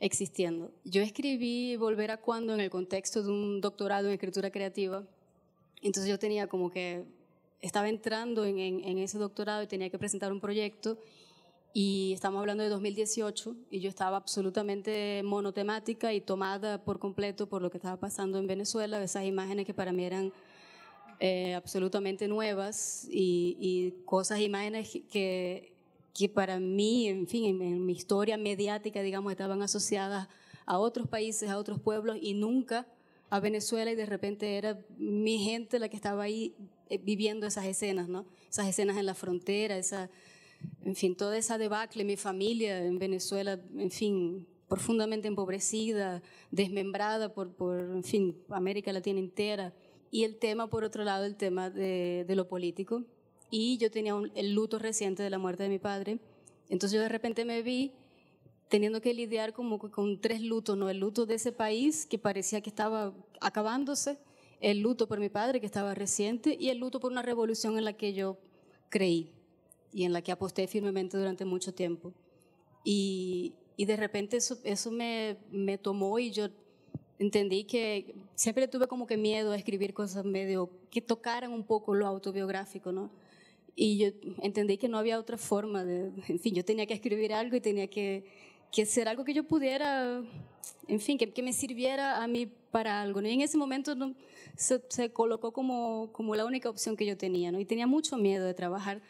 existiendo. 0.00 0.72
Yo 0.84 1.02
escribí 1.02 1.76
Volver 1.76 2.10
a 2.10 2.16
cuando 2.16 2.54
en 2.54 2.60
el 2.60 2.70
contexto 2.70 3.22
de 3.22 3.30
un 3.30 3.60
doctorado 3.60 4.08
en 4.08 4.14
escritura 4.14 4.50
creativa, 4.50 5.04
entonces 5.82 6.10
yo 6.10 6.18
tenía 6.18 6.46
como 6.46 6.70
que, 6.70 7.04
estaba 7.60 7.88
entrando 7.88 8.46
en, 8.46 8.58
en, 8.58 8.98
ese 8.98 9.18
doctorado 9.18 9.62
y 9.62 9.66
tenía 9.66 9.90
que 9.90 9.98
presentar 9.98 10.32
un 10.32 10.40
proyecto. 10.40 10.98
Y 11.72 12.12
estamos 12.14 12.40
hablando 12.40 12.64
de 12.64 12.70
2018 12.70 13.54
y 13.70 13.80
yo 13.80 13.88
estaba 13.88 14.16
absolutamente 14.16 15.22
monotemática 15.22 16.12
y 16.12 16.20
tomada 16.20 16.82
por 16.82 16.98
completo 16.98 17.48
por 17.48 17.62
lo 17.62 17.70
que 17.70 17.76
estaba 17.76 17.96
pasando 17.96 18.38
en 18.38 18.46
Venezuela, 18.46 19.00
esas 19.02 19.24
imágenes 19.24 19.66
que 19.66 19.74
para 19.74 19.92
mí 19.92 20.04
eran 20.04 20.32
eh, 21.20 21.54
absolutamente 21.54 22.26
nuevas 22.28 23.06
y, 23.10 23.92
cosas, 24.06 24.40
imágenes 24.40 24.90
que, 25.12 25.72
que 26.14 26.28
para 26.28 26.58
mí, 26.58 27.08
en 27.08 27.26
fin, 27.26 27.62
en, 27.62 27.84
mi 27.84 27.92
historia 27.92 28.36
mediática, 28.36 29.02
digamos, 29.02 29.32
estaban 29.32 29.62
asociadas 29.62 30.28
a 30.66 30.78
otros 30.78 31.08
países, 31.08 31.50
a 31.50 31.58
otros 31.58 31.80
pueblos 31.80 32.18
y 32.20 32.34
nunca 32.34 32.86
a 33.28 33.40
Venezuela 33.40 33.92
y 33.92 33.94
de 33.94 34.06
repente 34.06 34.56
era 34.56 34.80
mi 34.98 35.38
gente 35.38 35.78
la 35.78 35.88
que 35.88 35.96
estaba 35.96 36.24
ahí 36.24 36.54
eh, 36.88 36.98
viviendo 36.98 37.46
esas 37.46 37.64
escenas, 37.66 38.08
¿no? 38.08 38.26
Esas 38.48 38.68
escenas 38.68 38.96
en 38.96 39.06
la 39.06 39.14
frontera, 39.14 39.76
esa, 39.76 40.10
en 40.84 40.96
fin, 40.96 41.14
toda 41.14 41.38
esa 41.38 41.56
debacle, 41.56 42.04
mi 42.04 42.16
familia 42.16 42.84
en 42.84 42.98
Venezuela, 42.98 43.60
en 43.76 43.90
fin, 43.90 44.48
profundamente 44.68 45.28
empobrecida, 45.28 46.22
desmembrada 46.50 47.32
por, 47.32 47.52
por 47.52 47.78
en 47.78 48.04
fin, 48.04 48.36
América 48.48 48.92
Latina 48.92 49.18
entera. 49.18 49.74
Y 50.10 50.24
el 50.24 50.38
tema, 50.38 50.68
por 50.68 50.84
otro 50.84 51.04
lado, 51.04 51.24
el 51.24 51.36
tema 51.36 51.70
de, 51.70 52.24
lo 52.28 52.48
político. 52.48 53.04
Y 53.50 53.78
yo 53.78 53.90
tenía 53.90 54.14
el 54.34 54.54
luto 54.54 54.78
reciente 54.78 55.22
de 55.22 55.30
la 55.30 55.38
muerte 55.38 55.64
de 55.64 55.68
mi 55.68 55.78
padre. 55.78 56.20
Entonces 56.68 56.96
yo 56.96 57.02
de 57.02 57.08
repente 57.08 57.44
me 57.44 57.62
vi 57.62 57.92
teniendo 58.68 59.00
que 59.00 59.12
lidiar 59.12 59.52
como 59.52 59.78
con 59.78 60.20
tres 60.20 60.40
lutos, 60.40 60.76
¿no? 60.76 60.88
El 60.88 60.98
luto 60.98 61.26
de 61.26 61.34
ese 61.34 61.50
país 61.50 62.06
que 62.06 62.18
parecía 62.18 62.60
que 62.60 62.70
estaba 62.70 63.12
acabándose, 63.40 64.18
el 64.60 64.80
luto 64.80 65.08
por 65.08 65.18
mi 65.18 65.28
padre 65.28 65.60
que 65.60 65.66
estaba 65.66 65.94
reciente 65.94 66.56
y 66.58 66.68
el 66.68 66.78
luto 66.78 67.00
por 67.00 67.10
una 67.10 67.22
revolución 67.22 67.76
en 67.76 67.84
la 67.84 67.94
que 67.94 68.12
yo 68.14 68.38
creí 68.88 69.32
y 69.92 70.04
en 70.04 70.12
la 70.12 70.22
que 70.22 70.30
aposté 70.30 70.68
firmemente 70.68 71.18
durante 71.18 71.44
mucho 71.44 71.74
tiempo. 71.74 72.12
Y, 72.84 73.54
y 73.76 73.86
de 73.86 73.96
repente 73.96 74.36
eso, 74.36 74.58
eso 74.62 74.92
me, 74.92 75.36
me 75.50 75.76
tomó 75.76 76.18
y 76.20 76.30
yo 76.30 76.48
entendí 77.18 77.64
que 77.64 78.14
siempre 78.34 78.68
tuve 78.68 78.86
como 78.86 79.06
que 79.06 79.16
miedo 79.16 79.50
a 79.50 79.56
escribir 79.56 79.92
cosas 79.92 80.24
medio 80.24 80.70
que 80.90 81.00
tocaran 81.00 81.52
un 81.52 81.64
poco 81.64 81.94
lo 81.94 82.06
autobiográfico, 82.06 82.92
¿no? 82.92 83.10
Y 83.76 83.98
yo 83.98 84.08
entendí 84.42 84.76
que 84.76 84.88
no 84.88 84.98
había 84.98 85.18
otra 85.18 85.36
forma 85.36 85.84
de, 85.84 86.10
en 86.28 86.38
fin, 86.38 86.54
yo 86.54 86.64
tenía 86.64 86.86
que 86.86 86.94
escribir 86.94 87.32
algo 87.32 87.56
y 87.56 87.60
tenía 87.60 87.88
que, 87.88 88.24
que 88.72 88.84
ser 88.86 89.08
algo 89.08 89.24
que 89.24 89.34
yo 89.34 89.44
pudiera, 89.44 90.22
en 90.88 91.00
fin, 91.00 91.18
que, 91.18 91.32
que 91.32 91.42
me 91.42 91.52
sirviera 91.52 92.22
a 92.22 92.26
mí 92.26 92.46
para 92.70 93.00
algo, 93.00 93.20
¿no? 93.20 93.28
Y 93.28 93.32
en 93.32 93.40
ese 93.40 93.56
momento 93.56 93.94
¿no? 93.94 94.14
se, 94.56 94.80
se, 94.88 95.12
colocó 95.12 95.52
como, 95.52 96.10
como 96.12 96.34
la 96.34 96.44
única 96.44 96.68
opción 96.68 96.96
que 96.96 97.06
yo 97.06 97.16
tenía, 97.16 97.52
¿no? 97.52 97.60
Y 97.60 97.64
tenía 97.64 97.86
mucho 97.86 98.16
miedo 98.16 98.44
de 98.46 98.54
trabajar 98.54 99.02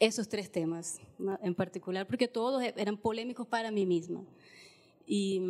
esos 0.00 0.28
tres 0.28 0.50
temas 0.50 1.00
en 1.42 1.54
particular, 1.54 2.06
porque 2.06 2.28
todos 2.28 2.62
e-, 2.62 2.74
eran 2.76 2.96
polémicos 2.96 3.46
para 3.46 3.70
mí 3.70 3.86
misma. 3.86 4.24
Y, 5.06 5.40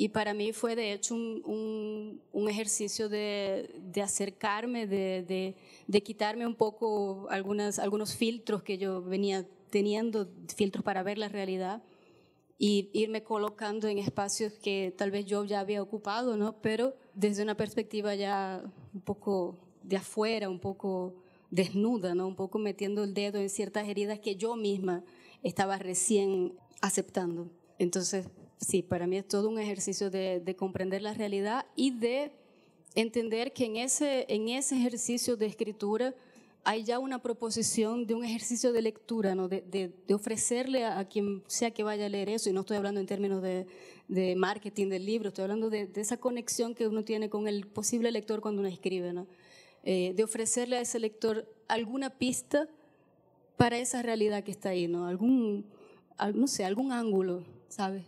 y 0.00 0.08
para 0.08 0.32
mí 0.32 0.54
fue 0.54 0.76
de 0.76 0.94
hecho 0.94 1.14
un, 1.14 2.48
ejercicio 2.48 3.10
de, 3.10 3.68
acercarme, 4.02 4.86
de, 4.86 6.02
quitarme 6.02 6.46
un 6.46 6.54
poco 6.54 7.28
algunos 7.28 8.14
filtros 8.14 8.62
que 8.62 8.78
yo 8.78 9.02
venía 9.02 9.46
teniendo, 9.68 10.26
filtros 10.56 10.82
para 10.82 11.02
ver 11.02 11.18
la 11.18 11.28
realidad, 11.28 11.82
y 12.56 12.88
irme 12.94 13.22
colocando 13.22 13.88
en 13.88 13.98
espacios 13.98 14.54
que 14.54 14.94
tal 14.96 15.10
vez 15.10 15.26
yo 15.26 15.44
ya 15.44 15.60
había 15.60 15.82
ocupado, 15.82 16.38
¿no? 16.38 16.62
pero 16.62 16.94
desde 17.12 17.42
una 17.42 17.58
perspectiva 17.58 18.14
ya 18.14 18.64
un 18.94 19.02
poco 19.02 19.58
de 19.82 19.98
afuera, 19.98 20.48
un 20.48 20.60
poco 20.60 21.14
desnuda, 21.50 22.14
¿no? 22.14 22.26
un 22.26 22.36
poco 22.36 22.58
metiendo 22.58 23.04
el 23.04 23.12
dedo 23.12 23.38
en 23.38 23.50
ciertas 23.50 23.86
heridas 23.86 24.18
que 24.18 24.36
yo 24.36 24.56
misma 24.56 25.04
estaba 25.42 25.76
recién 25.76 26.54
aceptando. 26.80 27.50
Entonces, 27.78 28.30
sí, 28.60 28.82
para 28.82 29.06
mí 29.06 29.16
es 29.16 29.26
todo 29.26 29.48
un 29.48 29.58
ejercicio 29.58 30.10
de, 30.10 30.40
de 30.40 30.56
comprender 30.56 31.02
la 31.02 31.14
realidad 31.14 31.66
y 31.74 31.90
de 31.90 32.32
entender 32.94 33.52
que 33.52 33.64
en 33.64 33.76
ese, 33.76 34.26
en 34.28 34.48
ese 34.48 34.76
ejercicio 34.76 35.36
de 35.36 35.46
escritura 35.46 36.14
hay 36.62 36.84
ya 36.84 36.98
una 36.98 37.22
proposición 37.22 38.06
de 38.06 38.14
un 38.14 38.24
ejercicio 38.24 38.72
de 38.72 38.82
lectura, 38.82 39.34
¿no? 39.34 39.48
de, 39.48 39.62
de, 39.62 39.94
de 40.06 40.14
ofrecerle 40.14 40.84
a, 40.84 41.04
quien 41.06 41.42
sea 41.46 41.70
que 41.70 41.82
vaya 41.82 42.06
a 42.06 42.08
leer 42.08 42.28
eso, 42.28 42.50
y 42.50 42.52
no 42.52 42.60
estoy 42.60 42.76
hablando 42.76 43.00
en 43.00 43.06
términos 43.06 43.42
de, 43.42 43.66
de 44.08 44.36
marketing 44.36 44.88
del 44.88 45.06
libro, 45.06 45.28
estoy 45.28 45.44
hablando 45.44 45.70
de, 45.70 45.90
esa 45.94 46.18
conexión 46.18 46.74
que 46.74 46.86
uno 46.86 47.02
tiene 47.04 47.30
con 47.30 47.48
el 47.48 47.66
posible 47.66 48.12
lector 48.12 48.40
cuando 48.40 48.60
uno 48.60 48.68
escribe, 48.68 49.12
¿no? 49.12 49.26
Eh, 49.82 50.12
de 50.14 50.24
ofrecerle 50.24 50.76
a 50.76 50.82
ese 50.82 50.98
lector 50.98 51.50
alguna 51.66 52.10
pista 52.10 52.68
para 53.56 53.78
esa 53.78 54.02
realidad 54.02 54.44
que 54.44 54.50
está 54.50 54.70
ahí, 54.70 54.86
¿no? 54.86 55.06
Algún, 55.06 55.64
no 56.34 56.46
sé, 56.46 56.66
algún 56.66 56.92
ángulo, 56.92 57.42
¿sabes? 57.68 58.04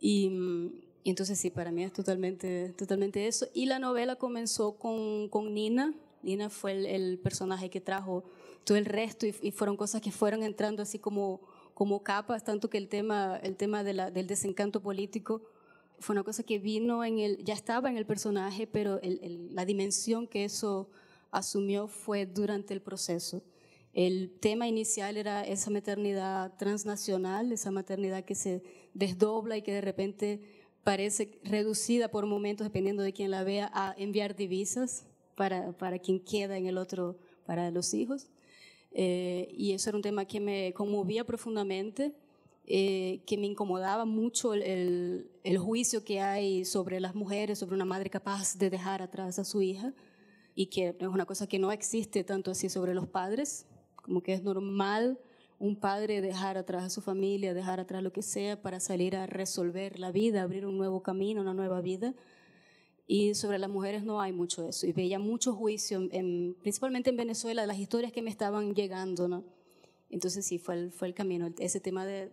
Y, 0.00 0.80
y, 1.04 1.10
entonces 1.10 1.38
sí, 1.38 1.50
para 1.50 1.70
mí 1.70 1.84
es 1.84 1.92
totalmente, 1.92 2.74
totalmente 2.76 3.26
eso. 3.26 3.46
Y 3.54 3.66
la 3.66 3.78
novela 3.78 4.16
comenzó 4.16 4.78
con, 4.78 5.28
con 5.28 5.54
Nina. 5.54 5.94
Nina 6.22 6.50
fue 6.50 6.72
el, 6.72 6.86
el, 6.86 7.18
personaje 7.18 7.70
que 7.70 7.80
trajo 7.80 8.24
todo 8.64 8.76
el 8.76 8.84
resto 8.84 9.26
y, 9.26 9.34
y, 9.40 9.50
fueron 9.52 9.76
cosas 9.76 10.00
que 10.00 10.12
fueron 10.12 10.42
entrando 10.42 10.82
así 10.82 10.98
como, 10.98 11.40
como 11.74 12.02
capas, 12.02 12.44
tanto 12.44 12.68
que 12.68 12.78
el 12.78 12.88
tema, 12.88 13.36
el 13.42 13.56
tema 13.56 13.84
de 13.84 13.94
la, 13.94 14.10
del 14.10 14.26
desencanto 14.26 14.80
político 14.80 15.42
fue 16.00 16.14
una 16.14 16.22
cosa 16.22 16.42
que 16.42 16.58
vino 16.58 17.04
en 17.04 17.18
el, 17.18 17.44
ya 17.44 17.54
estaba 17.54 17.90
en 17.90 17.96
el 17.96 18.06
personaje, 18.06 18.66
pero 18.66 19.00
el, 19.02 19.18
el, 19.22 19.54
la 19.54 19.64
dimensión 19.64 20.26
que 20.26 20.44
eso 20.44 20.88
asumió 21.30 21.88
fue 21.88 22.26
durante 22.26 22.72
el 22.74 22.80
proceso. 22.80 23.42
El 23.92 24.38
tema 24.40 24.68
inicial 24.68 25.16
era 25.16 25.42
esa 25.42 25.70
maternidad 25.70 26.56
transnacional, 26.56 27.52
esa 27.52 27.70
maternidad 27.70 28.24
que 28.24 28.34
se 28.34 28.62
desdobla 28.94 29.56
y 29.56 29.62
que 29.62 29.72
de 29.72 29.80
repente 29.80 30.40
parece 30.84 31.40
reducida 31.44 32.08
por 32.10 32.26
momentos, 32.26 32.66
dependiendo 32.66 33.02
de 33.02 33.12
quién 33.12 33.30
la 33.30 33.44
vea, 33.44 33.70
a 33.74 33.94
enviar 33.98 34.36
divisas 34.36 35.06
para, 35.34 35.72
para 35.72 35.98
quien 35.98 36.20
queda 36.20 36.56
en 36.56 36.66
el 36.66 36.78
otro, 36.78 37.18
para 37.44 37.70
los 37.70 37.94
hijos. 37.94 38.30
Eh, 38.92 39.48
y 39.50 39.72
eso 39.72 39.90
era 39.90 39.96
un 39.96 40.02
tema 40.02 40.24
que 40.24 40.40
me 40.40 40.72
conmovía 40.74 41.24
profundamente 41.24 42.14
eh, 42.70 43.22
que 43.24 43.38
me 43.38 43.46
incomodaba 43.46 44.04
mucho 44.04 44.52
el, 44.52 45.30
el, 45.42 45.58
juicio 45.58 46.04
que 46.04 46.20
hay 46.20 46.66
sobre 46.66 47.00
las 47.00 47.14
mujeres, 47.14 47.58
sobre 47.58 47.74
una 47.74 47.86
madre 47.86 48.10
capaz 48.10 48.58
de 48.58 48.68
dejar 48.68 49.00
atrás 49.00 49.38
a 49.38 49.44
su 49.44 49.62
hija, 49.62 49.94
y 50.54 50.66
que 50.66 50.94
es 50.98 51.08
una 51.08 51.24
cosa 51.24 51.46
que 51.46 51.58
no 51.58 51.72
existe 51.72 52.24
tanto 52.24 52.50
así 52.50 52.68
sobre 52.68 52.92
los 52.92 53.08
padres, 53.08 53.64
como 54.08 54.22
que 54.22 54.32
es 54.32 54.42
normal 54.42 55.20
un 55.58 55.76
padre 55.76 56.22
dejar 56.22 56.56
atrás 56.56 56.82
a 56.84 56.88
su 56.88 57.02
familia, 57.02 57.52
dejar 57.52 57.78
atrás 57.78 58.02
lo 58.02 58.10
que 58.10 58.22
sea 58.22 58.60
para 58.62 58.80
salir 58.80 59.14
a 59.14 59.26
resolver 59.26 59.98
la 59.98 60.12
vida, 60.12 60.42
abrir 60.42 60.64
un 60.64 60.78
nuevo 60.78 61.02
camino, 61.02 61.42
una 61.42 61.52
nueva 61.52 61.82
vida. 61.82 62.14
Y 63.06 63.34
sobre 63.34 63.58
las 63.58 63.68
mujeres 63.68 64.02
no 64.02 64.20
hay 64.20 64.32
mucho 64.32 64.66
eso. 64.66 64.86
Y 64.86 64.92
veía 64.92 65.18
mucho 65.18 65.52
juicio, 65.52 66.08
en, 66.10 66.56
principalmente 66.60 67.10
en 67.10 67.16
Venezuela, 67.16 67.62
de 67.62 67.68
las 67.68 67.78
historias 67.78 68.12
que 68.12 68.22
me 68.22 68.30
estaban 68.30 68.74
llegando. 68.74 69.28
¿no? 69.28 69.44
Entonces 70.08 70.46
sí, 70.46 70.58
fue 70.58 70.74
el, 70.74 70.92
fue 70.92 71.08
el 71.08 71.14
camino. 71.14 71.52
Ese 71.58 71.80
tema 71.80 72.06
de, 72.06 72.30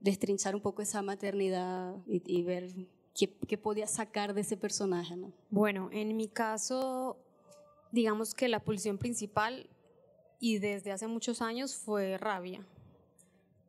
destrinchar 0.00 0.56
un 0.56 0.62
poco 0.62 0.82
esa 0.82 1.00
maternidad 1.00 1.94
y, 2.08 2.22
y 2.26 2.42
ver 2.42 2.70
qué, 3.14 3.32
qué, 3.46 3.56
podía 3.56 3.86
sacar 3.86 4.34
de 4.34 4.40
ese 4.40 4.56
personaje. 4.56 5.16
¿no? 5.16 5.32
Bueno, 5.48 5.90
en 5.92 6.16
mi 6.16 6.26
caso, 6.26 7.18
digamos 7.92 8.34
que 8.34 8.48
la 8.48 8.60
pulsión 8.64 8.98
principal 8.98 9.68
y 10.44 10.58
desde 10.58 10.92
hace 10.92 11.06
muchos 11.06 11.40
años 11.40 11.74
fue 11.74 12.18
rabia. 12.18 12.60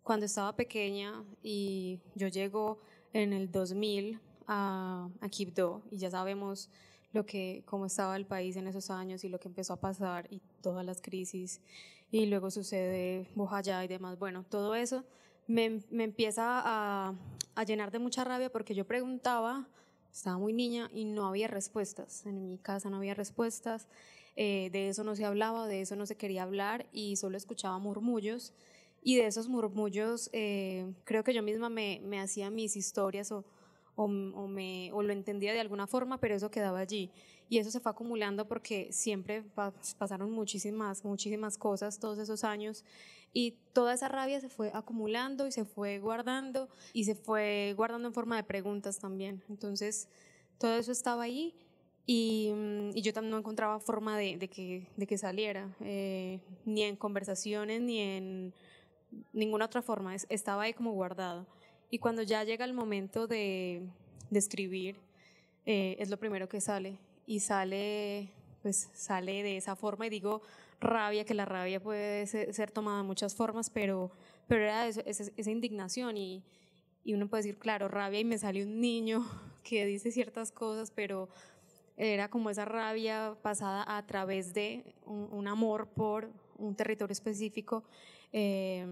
Cuando 0.04 0.26
estaba 0.26 0.58
pequeña 0.58 1.24
y 1.42 2.02
yo 2.16 2.28
llego 2.28 2.80
en 3.14 3.32
el 3.32 3.50
2000 3.50 4.20
a, 4.46 5.08
a 5.22 5.30
Quibdó 5.30 5.84
y 5.90 6.00
ya 6.00 6.12
sabemos 6.12 6.70
lo 7.14 7.26
que, 7.26 7.64
cómo 7.66 7.86
estaba 7.86 8.18
el 8.18 8.26
país 8.26 8.58
en 8.58 8.68
esos 8.68 8.90
años 8.90 9.24
y 9.24 9.30
lo 9.30 9.40
que 9.40 9.48
empezó 9.48 9.72
a 9.72 9.80
pasar 9.80 10.28
y 10.30 10.42
todas 10.62 10.86
las 10.86 11.02
crisis 11.02 11.62
y 12.12 12.26
luego 12.26 12.52
sucede 12.52 13.30
Bojayá 13.36 13.86
y 13.86 13.88
demás. 13.88 14.20
Bueno, 14.20 14.44
todo 14.44 14.76
eso 14.76 15.06
me, 15.48 15.82
me 15.92 16.04
empieza 16.04 16.44
a, 16.60 17.14
a, 17.56 17.64
llenar 17.64 17.90
de 17.90 18.00
mucha 18.00 18.26
rabia 18.26 18.52
porque 18.52 18.76
yo 18.76 18.86
preguntaba, 18.86 19.66
estaba 20.12 20.38
muy 20.38 20.52
niña 20.52 20.92
y 20.94 21.06
no 21.06 21.26
había 21.26 21.48
respuestas. 21.48 22.26
En 22.26 22.46
mi 22.46 22.58
casa 22.58 22.90
no 22.90 22.98
había 22.98 23.14
respuestas, 23.14 23.88
eh, 24.36 24.70
de 24.72 24.90
eso 24.90 25.04
no 25.04 25.16
se 25.16 25.26
hablaba, 25.26 25.68
de 25.68 25.82
eso 25.82 25.96
no 25.96 26.06
se 26.06 26.16
quería 26.16 26.44
hablar 26.44 26.88
y 26.92 27.16
solo 27.16 27.38
escuchaba 27.38 27.78
murmullos. 27.80 28.54
Y 29.04 29.18
de 29.18 29.28
esos 29.28 29.48
murmullos 29.48 30.30
eh, 30.34 30.92
creo 31.04 31.24
que 31.24 31.34
yo 31.34 31.44
misma 31.44 31.70
me, 31.70 32.02
me 32.04 32.20
hacía 32.20 32.50
mis 32.50 32.76
historias 32.76 33.32
o, 33.32 33.46
o, 33.96 34.08
me, 34.08 34.92
o 34.94 35.04
lo 35.04 35.14
entendía 35.14 35.54
de 35.54 35.60
alguna 35.60 35.88
forma, 35.88 36.20
pero 36.20 36.36
eso 36.36 36.52
quedaba 36.52 36.80
allí. 36.80 37.12
Y 37.48 37.60
eso 37.60 37.72
se 37.72 37.80
fue 37.80 37.92
acumulando 37.92 38.48
porque 38.48 38.92
siempre 38.92 39.44
pasaron 40.00 40.32
muchísimas, 40.32 41.06
muchísimas 41.06 41.58
cosas 41.58 42.00
todos 42.00 42.18
esos 42.18 42.44
años 42.44 42.84
y 43.34 43.52
toda 43.74 43.94
esa 43.94 44.08
rabia 44.08 44.42
se 44.42 44.50
fue 44.50 44.72
acumulando 44.74 45.46
y 45.46 45.52
se 45.52 45.66
fue 45.66 46.00
guardando 46.00 46.70
y 46.94 47.04
se 47.04 47.16
fue 47.16 47.74
guardando 47.78 48.08
en 48.08 48.14
forma 48.14 48.38
de 48.38 48.44
preguntas 48.44 48.98
también. 48.98 49.44
Entonces, 49.50 50.08
todo 50.58 50.76
eso 50.78 50.92
estaba 50.92 51.24
ahí 51.24 51.54
y, 52.06 52.52
y 52.94 53.02
yo 53.02 53.14
también 53.14 53.32
no 53.32 53.38
encontraba 53.38 53.80
forma 53.80 54.18
de, 54.18 54.38
de, 54.38 54.48
que, 54.48 54.88
de 54.96 55.08
que, 55.08 55.18
saliera, 55.18 55.76
eh, 55.82 56.40
ni 56.64 56.84
en 56.84 56.96
conversaciones, 56.96 57.82
ni 57.82 58.00
en 58.00 58.54
ninguna 59.34 59.66
otra 59.66 59.82
forma. 59.82 60.16
Estaba 60.16 60.64
ahí 60.64 60.74
como 60.74 60.92
guardado. 60.92 61.48
Y 61.90 62.00
cuando 62.00 62.22
ya 62.22 62.44
llega 62.44 62.66
el 62.66 62.74
momento 62.74 63.28
de, 63.28 63.82
de 64.30 64.40
escribir, 64.40 64.98
eh, 65.66 65.96
es 66.00 66.10
lo 66.10 66.18
primero 66.18 66.48
que 66.48 66.62
sale. 66.62 67.00
Y 67.26 67.40
sale, 67.40 68.30
pues 68.62 68.90
sale 68.94 69.42
de 69.42 69.58
esa 69.58 69.76
forma 69.76 70.06
y 70.06 70.10
digo, 70.10 70.42
rabia, 70.80 71.26
que 71.26 71.34
la 71.34 71.46
rabia 71.46 71.82
puede 71.82 72.28
ser, 72.28 72.72
tomada 72.72 72.98
de 73.00 73.04
muchas 73.04 73.36
formas, 73.36 73.72
pero, 73.72 74.12
pero 74.48 74.64
era 74.64 74.88
eso, 74.88 75.02
esa, 75.06 75.24
esa, 75.36 75.52
indignación 75.52 76.18
y, 76.18 76.44
y 77.04 77.16
uno 77.16 77.28
puede 77.28 77.44
decir, 77.44 77.58
claro, 77.58 77.88
rabia 77.88 78.20
y 78.20 78.26
me 78.26 78.38
sale 78.38 78.64
un 78.64 78.80
niño 78.80 79.26
que 79.64 79.86
dice 79.86 80.12
ciertas 80.12 80.52
cosas, 80.52 80.92
pero 80.92 81.30
era 81.98 82.30
como 82.30 82.50
esa 82.50 82.66
rabia 82.66 83.38
pasada 83.42 83.84
a 83.88 84.06
través 84.06 84.54
de 84.54 84.96
un, 85.06 85.48
amor 85.48 85.88
por 85.88 86.30
un 86.58 86.76
territorio 86.76 87.14
específico 87.14 87.84
eh, 88.34 88.86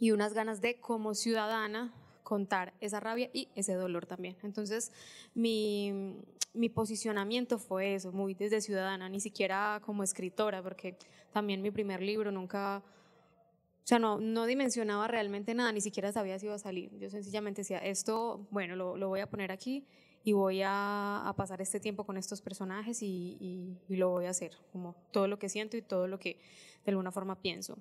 y 0.00 0.10
unas 0.10 0.34
ganas 0.34 0.60
de 0.60 0.80
como 0.80 1.14
ciudadana 1.14 1.92
contar 2.22 2.74
esa 2.80 2.98
rabia 2.98 3.30
y 3.32 3.48
ese 3.54 3.74
dolor 3.74 4.06
también. 4.06 4.36
Entonces, 4.42 4.90
mi, 5.34 6.16
mi 6.54 6.68
posicionamiento 6.68 7.58
fue 7.58 7.94
eso, 7.94 8.10
muy 8.10 8.34
desde 8.34 8.60
ciudadana, 8.60 9.08
ni 9.08 9.20
siquiera 9.20 9.80
como 9.84 10.02
escritora, 10.02 10.62
porque 10.62 10.96
también 11.32 11.62
mi 11.62 11.70
primer 11.70 12.02
libro 12.02 12.32
nunca, 12.32 12.78
o 12.78 13.86
sea, 13.86 14.00
no, 14.00 14.18
no 14.18 14.46
dimensionaba 14.46 15.06
realmente 15.06 15.54
nada, 15.54 15.70
ni 15.70 15.80
siquiera 15.80 16.10
sabía 16.10 16.38
si 16.40 16.46
iba 16.46 16.56
a 16.56 16.58
salir. 16.58 16.90
Yo 16.98 17.08
sencillamente 17.10 17.60
decía, 17.60 17.78
esto, 17.78 18.48
bueno, 18.50 18.74
lo, 18.74 18.96
lo 18.96 19.08
voy 19.08 19.20
a 19.20 19.30
poner 19.30 19.52
aquí 19.52 19.86
y 20.26 20.32
voy 20.32 20.60
a, 20.60 21.22
a, 21.24 21.36
pasar 21.36 21.62
este 21.62 21.78
tiempo 21.78 22.02
con 22.02 22.16
estos 22.16 22.42
personajes 22.42 23.00
y, 23.00 23.36
y, 23.38 23.78
y, 23.88 23.94
lo 23.94 24.10
voy 24.10 24.26
a 24.26 24.30
hacer, 24.30 24.56
como 24.72 24.96
todo 25.12 25.28
lo 25.28 25.38
que 25.38 25.48
siento 25.48 25.76
y 25.76 25.82
todo 25.82 26.08
lo 26.08 26.18
que 26.18 26.40
de 26.84 26.90
alguna 26.90 27.12
forma 27.12 27.40
pienso. 27.40 27.78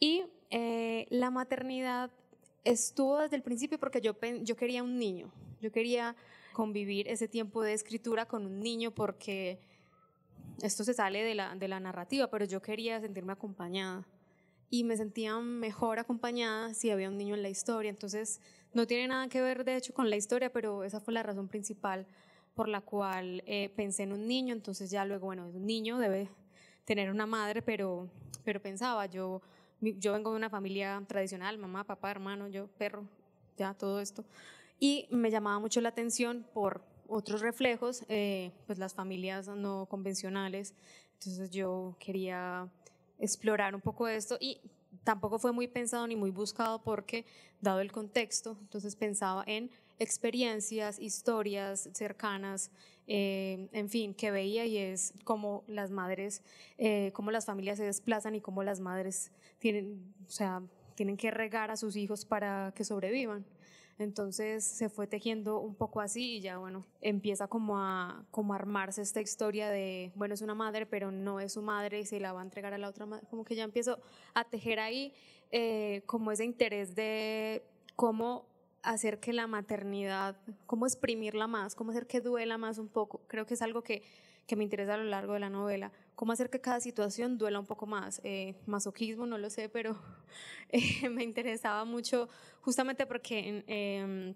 Y 0.00 0.24
eh, 0.50 1.06
la 1.10 1.30
maternidad 1.30 2.10
estuvo 2.64 3.20
desde 3.20 3.36
el 3.36 3.44
principio 3.44 3.78
porque 3.78 4.00
yo, 4.00 4.16
yo 4.42 4.56
quería 4.56 4.82
un 4.82 4.98
niño, 4.98 5.32
yo 5.60 5.70
quería 5.70 6.16
convivir 6.52 7.06
ese 7.06 7.28
tiempo 7.28 7.62
de 7.62 7.74
escritura 7.74 8.26
con 8.26 8.44
un 8.44 8.58
niño 8.58 8.90
porque 8.90 9.60
esto 10.62 10.82
se 10.82 10.94
sale 10.94 11.22
de 11.22 11.36
la, 11.36 11.54
de 11.54 11.68
la 11.68 11.78
narrativa, 11.78 12.28
pero 12.28 12.44
yo 12.44 12.60
quería 12.60 13.00
sentirme 13.00 13.34
acompañada 13.34 14.04
y 14.70 14.84
me 14.84 14.96
sentía 14.96 15.38
mejor 15.38 15.98
acompañada 15.98 16.74
si 16.74 16.90
había 16.90 17.08
un 17.08 17.16
niño 17.16 17.34
en 17.34 17.42
la 17.42 17.48
historia. 17.48 17.90
Entonces, 17.90 18.40
no 18.74 18.86
tiene 18.86 19.08
nada 19.08 19.28
que 19.28 19.40
ver 19.40 19.64
de 19.64 19.76
hecho 19.76 19.94
con 19.94 20.10
la 20.10 20.16
historia, 20.16 20.52
pero 20.52 20.84
esa 20.84 21.00
fue 21.00 21.14
la 21.14 21.22
razón 21.22 21.48
principal 21.48 22.06
por 22.54 22.68
la 22.68 22.80
cual 22.80 23.42
eh, 23.46 23.72
pensé 23.76 24.02
en 24.02 24.12
un 24.12 24.26
niño. 24.26 24.52
Entonces 24.52 24.90
ya 24.90 25.04
luego, 25.04 25.26
bueno, 25.26 25.48
un 25.48 25.66
niño 25.66 25.98
debe 25.98 26.28
tener 26.84 27.10
una 27.10 27.26
madre, 27.26 27.62
pero, 27.62 28.08
pero 28.44 28.60
pensaba, 28.60 29.06
yo 29.06 29.40
yo 29.80 30.12
vengo 30.12 30.30
de 30.30 30.36
una 30.36 30.50
familia 30.50 31.02
tradicional, 31.06 31.58
mamá, 31.58 31.84
papá, 31.84 32.10
hermano, 32.10 32.48
yo, 32.48 32.66
perro, 32.66 33.04
ya 33.56 33.74
todo 33.74 34.00
esto. 34.00 34.24
Y 34.80 35.06
me 35.10 35.30
llamaba 35.30 35.58
mucho 35.58 35.80
la 35.80 35.90
atención 35.90 36.46
por 36.52 36.82
otros 37.08 37.40
reflejos, 37.40 38.04
eh, 38.08 38.52
pues 38.66 38.78
las 38.78 38.94
familias 38.94 39.48
no 39.48 39.86
convencionales. 39.86 40.74
Entonces 41.14 41.50
yo 41.50 41.96
quería 41.98 42.68
explorar 43.18 43.74
un 43.74 43.80
poco 43.80 44.08
esto 44.08 44.36
y 44.40 44.60
tampoco 45.04 45.38
fue 45.38 45.52
muy 45.52 45.68
pensado 45.68 46.06
ni 46.06 46.16
muy 46.16 46.30
buscado 46.30 46.82
porque, 46.82 47.24
dado 47.60 47.80
el 47.80 47.92
contexto, 47.92 48.56
entonces 48.60 48.96
pensaba 48.96 49.44
en 49.46 49.70
experiencias, 49.98 50.98
historias 50.98 51.88
cercanas, 51.92 52.70
eh, 53.06 53.68
en 53.72 53.88
fin, 53.88 54.14
que 54.14 54.30
veía 54.30 54.66
y 54.66 54.76
es 54.76 55.14
cómo 55.24 55.64
las 55.66 55.90
madres, 55.90 56.42
eh, 56.76 57.10
cómo 57.14 57.30
las 57.30 57.46
familias 57.46 57.78
se 57.78 57.84
desplazan 57.84 58.34
y 58.34 58.40
cómo 58.40 58.62
las 58.62 58.80
madres 58.80 59.32
tienen, 59.58 60.14
o 60.26 60.30
sea, 60.30 60.62
tienen 60.94 61.16
que 61.16 61.30
regar 61.30 61.70
a 61.70 61.76
sus 61.76 61.96
hijos 61.96 62.24
para 62.24 62.72
que 62.76 62.84
sobrevivan. 62.84 63.44
Entonces 63.98 64.64
se 64.64 64.88
fue 64.88 65.08
tejiendo 65.08 65.58
un 65.58 65.74
poco 65.74 66.00
así 66.00 66.36
y 66.36 66.40
ya, 66.40 66.58
bueno, 66.58 66.86
empieza 67.00 67.48
como 67.48 67.78
a, 67.78 68.24
como 68.30 68.54
armarse 68.54 69.02
esta 69.02 69.20
historia 69.20 69.70
de, 69.70 70.12
bueno, 70.14 70.34
es 70.34 70.42
una 70.42 70.54
madre, 70.54 70.86
pero 70.86 71.10
no 71.10 71.40
es 71.40 71.54
su 71.54 71.62
madre 71.62 72.00
y 72.00 72.06
se 72.06 72.20
la 72.20 72.32
va 72.32 72.40
a 72.40 72.44
entregar 72.44 72.72
a 72.72 72.78
la 72.78 72.88
otra 72.88 73.06
madre. 73.06 73.26
Como 73.28 73.44
que 73.44 73.56
ya 73.56 73.64
empiezo 73.64 73.98
a 74.34 74.44
tejer 74.44 74.78
ahí 74.78 75.12
eh, 75.50 76.02
como 76.06 76.30
ese 76.30 76.44
interés 76.44 76.94
de 76.94 77.64
cómo 77.96 78.46
hacer 78.82 79.18
que 79.18 79.32
la 79.32 79.48
maternidad, 79.48 80.36
cómo 80.66 80.86
exprimirla 80.86 81.48
más, 81.48 81.74
cómo 81.74 81.90
hacer 81.90 82.06
que 82.06 82.20
duela 82.20 82.56
más 82.56 82.78
un 82.78 82.88
poco. 82.88 83.22
Creo 83.26 83.46
que 83.46 83.54
es 83.54 83.62
algo 83.62 83.82
que, 83.82 84.04
que 84.46 84.54
me 84.54 84.62
interesa 84.62 84.94
a 84.94 84.98
lo 84.98 85.04
largo 85.04 85.32
de 85.32 85.40
la 85.40 85.50
novela 85.50 85.90
cómo 86.18 86.32
hacer 86.32 86.50
que 86.50 86.60
cada 86.60 86.80
situación 86.80 87.38
duela 87.38 87.60
un 87.60 87.66
poco 87.66 87.86
más. 87.86 88.20
Eh, 88.24 88.56
masoquismo, 88.66 89.24
no 89.24 89.38
lo 89.38 89.48
sé, 89.50 89.68
pero 89.68 89.96
eh, 90.68 91.08
me 91.08 91.22
interesaba 91.22 91.84
mucho 91.84 92.28
justamente 92.60 93.06
porque 93.06 93.62
em, 93.68 94.34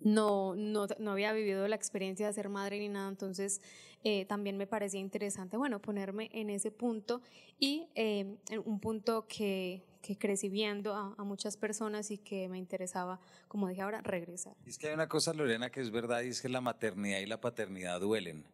no, 0.00 0.54
no, 0.54 0.86
no, 0.98 1.12
había 1.12 1.32
vivido 1.32 1.66
la 1.66 1.76
experiencia 1.76 2.26
de 2.26 2.32
ser 2.34 2.50
madre 2.50 2.78
ni 2.78 2.90
nada, 2.90 3.08
entonces 3.08 3.62
eh, 4.04 4.26
también 4.26 4.58
me 4.58 4.66
parecía 4.66 5.00
interesante, 5.00 5.56
bueno, 5.56 5.80
ponerme 5.80 6.28
en 6.30 6.50
ese 6.50 6.70
punto 6.70 7.22
y 7.58 7.88
em, 7.94 8.36
en 8.50 8.62
un 8.66 8.78
punto 8.78 9.26
que, 9.26 9.82
que 10.02 10.18
crecí 10.18 10.50
viendo 10.50 10.92
a, 10.92 11.14
a, 11.16 11.24
muchas 11.24 11.56
personas 11.56 12.10
y 12.10 12.18
que 12.18 12.50
me 12.50 12.58
interesaba, 12.58 13.18
como 13.48 13.66
dije 13.66 13.80
ahora, 13.80 14.02
regresar. 14.02 14.54
Es 14.66 14.76
que 14.76 14.88
hay 14.88 14.94
una 14.94 15.08
cosa, 15.08 15.32
Lorena, 15.32 15.70
que 15.70 15.80
es 15.80 15.90
verdad 15.90 16.20
y 16.20 16.28
es 16.28 16.42
que 16.42 16.50
la 16.50 16.60
maternidad 16.60 17.20
y 17.20 17.26
la 17.26 17.40
paternidad 17.40 17.98
duelen. 17.98 18.44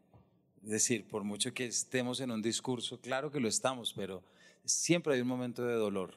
Es 0.63 0.71
decir, 0.71 1.09
por 1.09 1.25
mucho 1.25 1.55
que 1.55 1.67
estemos 1.67 2.21
en 2.21 2.31
un 2.31 2.43
discurso, 2.43 3.01
claro 3.01 3.31
que 3.31 3.41
lo 3.41 3.49
estamos, 3.49 3.95
pero 3.95 4.23
siempre 4.65 5.15
hay 5.15 5.21
un 5.21 5.29
momento 5.29 5.65
de 5.65 5.75
dolor 5.75 6.15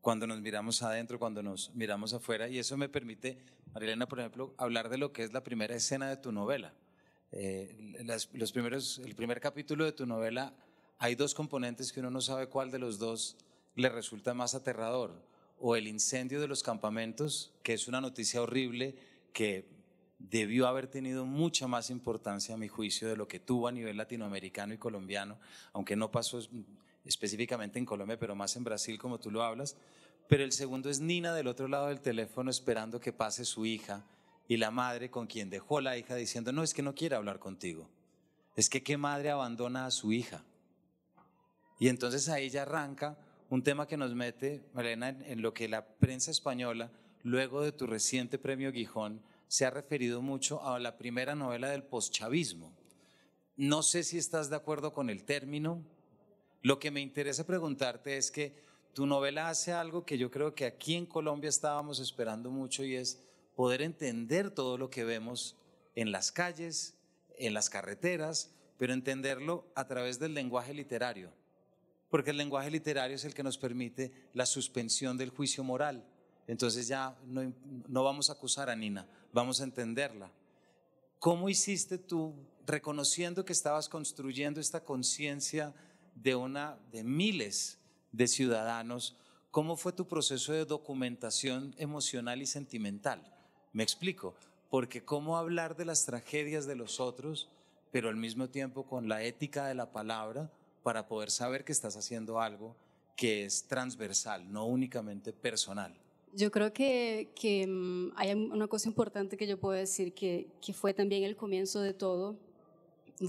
cuando 0.00 0.26
nos 0.26 0.40
miramos 0.40 0.82
adentro, 0.82 1.18
cuando 1.18 1.42
nos 1.42 1.74
miramos 1.74 2.12
afuera, 2.12 2.48
y 2.48 2.58
eso 2.58 2.76
me 2.76 2.88
permite, 2.88 3.38
Marilena, 3.72 4.08
por 4.08 4.18
ejemplo, 4.18 4.54
hablar 4.56 4.88
de 4.88 4.98
lo 4.98 5.12
que 5.12 5.22
es 5.22 5.32
la 5.32 5.44
primera 5.44 5.74
escena 5.74 6.08
de 6.08 6.16
tu 6.16 6.32
novela. 6.32 6.72
Eh, 7.32 8.04
los 8.32 8.52
primeros, 8.52 8.98
el 9.04 9.14
primer 9.14 9.40
capítulo 9.40 9.84
de 9.84 9.92
tu 9.92 10.06
novela, 10.06 10.52
hay 10.98 11.14
dos 11.14 11.34
componentes 11.34 11.92
que 11.92 12.00
uno 12.00 12.10
no 12.10 12.20
sabe 12.20 12.48
cuál 12.48 12.70
de 12.70 12.78
los 12.78 12.98
dos 12.98 13.36
le 13.76 13.88
resulta 13.88 14.34
más 14.34 14.54
aterrador, 14.54 15.12
o 15.58 15.76
el 15.76 15.86
incendio 15.86 16.40
de 16.40 16.48
los 16.48 16.62
campamentos, 16.62 17.52
que 17.62 17.74
es 17.74 17.86
una 17.86 18.00
noticia 18.00 18.42
horrible 18.42 18.96
que 19.32 19.79
debió 20.28 20.68
haber 20.68 20.86
tenido 20.86 21.24
mucha 21.24 21.66
más 21.66 21.90
importancia 21.90 22.54
a 22.54 22.58
mi 22.58 22.68
juicio 22.68 23.08
de 23.08 23.16
lo 23.16 23.26
que 23.26 23.40
tuvo 23.40 23.68
a 23.68 23.72
nivel 23.72 23.96
latinoamericano 23.96 24.74
y 24.74 24.78
colombiano, 24.78 25.38
aunque 25.72 25.96
no 25.96 26.10
pasó 26.10 26.40
específicamente 27.04 27.78
en 27.78 27.86
Colombia, 27.86 28.18
pero 28.18 28.34
más 28.34 28.54
en 28.56 28.64
Brasil 28.64 28.98
como 28.98 29.18
tú 29.18 29.30
lo 29.30 29.42
hablas. 29.42 29.76
Pero 30.28 30.44
el 30.44 30.52
segundo 30.52 30.90
es 30.90 31.00
Nina 31.00 31.34
del 31.34 31.48
otro 31.48 31.66
lado 31.66 31.88
del 31.88 32.00
teléfono 32.00 32.50
esperando 32.50 33.00
que 33.00 33.12
pase 33.12 33.44
su 33.44 33.66
hija 33.66 34.04
y 34.46 34.58
la 34.58 34.70
madre 34.70 35.10
con 35.10 35.26
quien 35.26 35.50
dejó 35.50 35.80
la 35.80 35.96
hija 35.96 36.14
diciendo, 36.14 36.52
no, 36.52 36.62
es 36.62 36.74
que 36.74 36.82
no 36.82 36.94
quiere 36.94 37.16
hablar 37.16 37.38
contigo. 37.38 37.88
Es 38.56 38.68
que 38.68 38.82
qué 38.82 38.96
madre 38.96 39.30
abandona 39.30 39.86
a 39.86 39.90
su 39.90 40.12
hija. 40.12 40.44
Y 41.78 41.88
entonces 41.88 42.28
ahí 42.28 42.50
ya 42.50 42.62
arranca 42.62 43.16
un 43.48 43.62
tema 43.62 43.88
que 43.88 43.96
nos 43.96 44.14
mete, 44.14 44.62
Marlena, 44.74 45.08
en 45.08 45.42
lo 45.42 45.54
que 45.54 45.68
la 45.68 45.84
prensa 45.84 46.30
española, 46.30 46.90
luego 47.22 47.62
de 47.62 47.72
tu 47.72 47.86
reciente 47.86 48.38
premio 48.38 48.72
Gijón, 48.72 49.22
se 49.50 49.66
ha 49.66 49.70
referido 49.70 50.22
mucho 50.22 50.64
a 50.64 50.78
la 50.78 50.96
primera 50.96 51.34
novela 51.34 51.70
del 51.70 51.82
poschavismo. 51.82 52.72
No 53.56 53.82
sé 53.82 54.04
si 54.04 54.16
estás 54.16 54.48
de 54.48 54.54
acuerdo 54.54 54.92
con 54.92 55.10
el 55.10 55.24
término. 55.24 55.82
Lo 56.62 56.78
que 56.78 56.92
me 56.92 57.00
interesa 57.00 57.44
preguntarte 57.44 58.16
es 58.16 58.30
que 58.30 58.54
tu 58.94 59.06
novela 59.06 59.48
hace 59.48 59.72
algo 59.72 60.04
que 60.04 60.18
yo 60.18 60.30
creo 60.30 60.54
que 60.54 60.66
aquí 60.66 60.94
en 60.94 61.04
Colombia 61.04 61.48
estábamos 61.48 61.98
esperando 61.98 62.52
mucho 62.52 62.84
y 62.84 62.94
es 62.94 63.24
poder 63.56 63.82
entender 63.82 64.52
todo 64.52 64.78
lo 64.78 64.88
que 64.88 65.02
vemos 65.02 65.56
en 65.96 66.12
las 66.12 66.30
calles, 66.30 66.94
en 67.36 67.52
las 67.52 67.68
carreteras, 67.68 68.54
pero 68.78 68.92
entenderlo 68.92 69.66
a 69.74 69.88
través 69.88 70.20
del 70.20 70.32
lenguaje 70.32 70.74
literario. 70.74 71.32
Porque 72.08 72.30
el 72.30 72.36
lenguaje 72.36 72.70
literario 72.70 73.16
es 73.16 73.24
el 73.24 73.34
que 73.34 73.42
nos 73.42 73.58
permite 73.58 74.12
la 74.32 74.46
suspensión 74.46 75.18
del 75.18 75.30
juicio 75.30 75.64
moral. 75.64 76.06
Entonces 76.46 76.86
ya 76.86 77.18
no, 77.26 77.52
no 77.88 78.04
vamos 78.04 78.30
a 78.30 78.34
acusar 78.34 78.70
a 78.70 78.76
Nina, 78.76 79.08
vamos 79.32 79.60
a 79.60 79.64
entenderla. 79.64 80.30
¿Cómo 81.18 81.48
hiciste 81.48 81.98
tú, 81.98 82.34
reconociendo 82.66 83.44
que 83.44 83.52
estabas 83.52 83.88
construyendo 83.88 84.60
esta 84.60 84.84
conciencia 84.84 85.74
de 86.14 86.34
una, 86.34 86.78
de 86.92 87.04
miles 87.04 87.78
de 88.12 88.26
ciudadanos, 88.26 89.16
cómo 89.50 89.76
fue 89.76 89.92
tu 89.92 90.06
proceso 90.06 90.52
de 90.52 90.64
documentación 90.64 91.74
emocional 91.78 92.40
y 92.40 92.46
sentimental? 92.46 93.22
Me 93.72 93.82
explico, 93.82 94.34
porque 94.70 95.04
cómo 95.04 95.36
hablar 95.36 95.76
de 95.76 95.84
las 95.84 96.06
tragedias 96.06 96.66
de 96.66 96.76
los 96.76 97.00
otros, 97.00 97.48
pero 97.90 98.08
al 98.08 98.16
mismo 98.16 98.48
tiempo 98.48 98.86
con 98.86 99.08
la 99.08 99.22
ética 99.22 99.66
de 99.66 99.74
la 99.74 99.92
palabra 99.92 100.50
para 100.82 101.06
poder 101.08 101.30
saber 101.30 101.64
que 101.64 101.72
estás 101.72 101.96
haciendo 101.96 102.40
algo 102.40 102.76
que 103.16 103.44
es 103.44 103.64
transversal, 103.64 104.50
no 104.50 104.64
únicamente 104.64 105.32
personal. 105.32 105.94
Yo 106.32 106.50
creo 106.50 106.72
que, 106.72 107.30
que 107.34 107.66
mm, 107.66 108.12
hay 108.16 108.32
una 108.34 108.68
cosa 108.68 108.88
importante 108.88 109.36
que 109.36 109.46
yo 109.46 109.58
puedo 109.58 109.74
decir 109.74 110.12
que, 110.14 110.46
que 110.60 110.72
fue 110.72 110.94
también 110.94 111.24
el 111.24 111.36
comienzo 111.36 111.80
de 111.80 111.92
todo, 111.92 112.36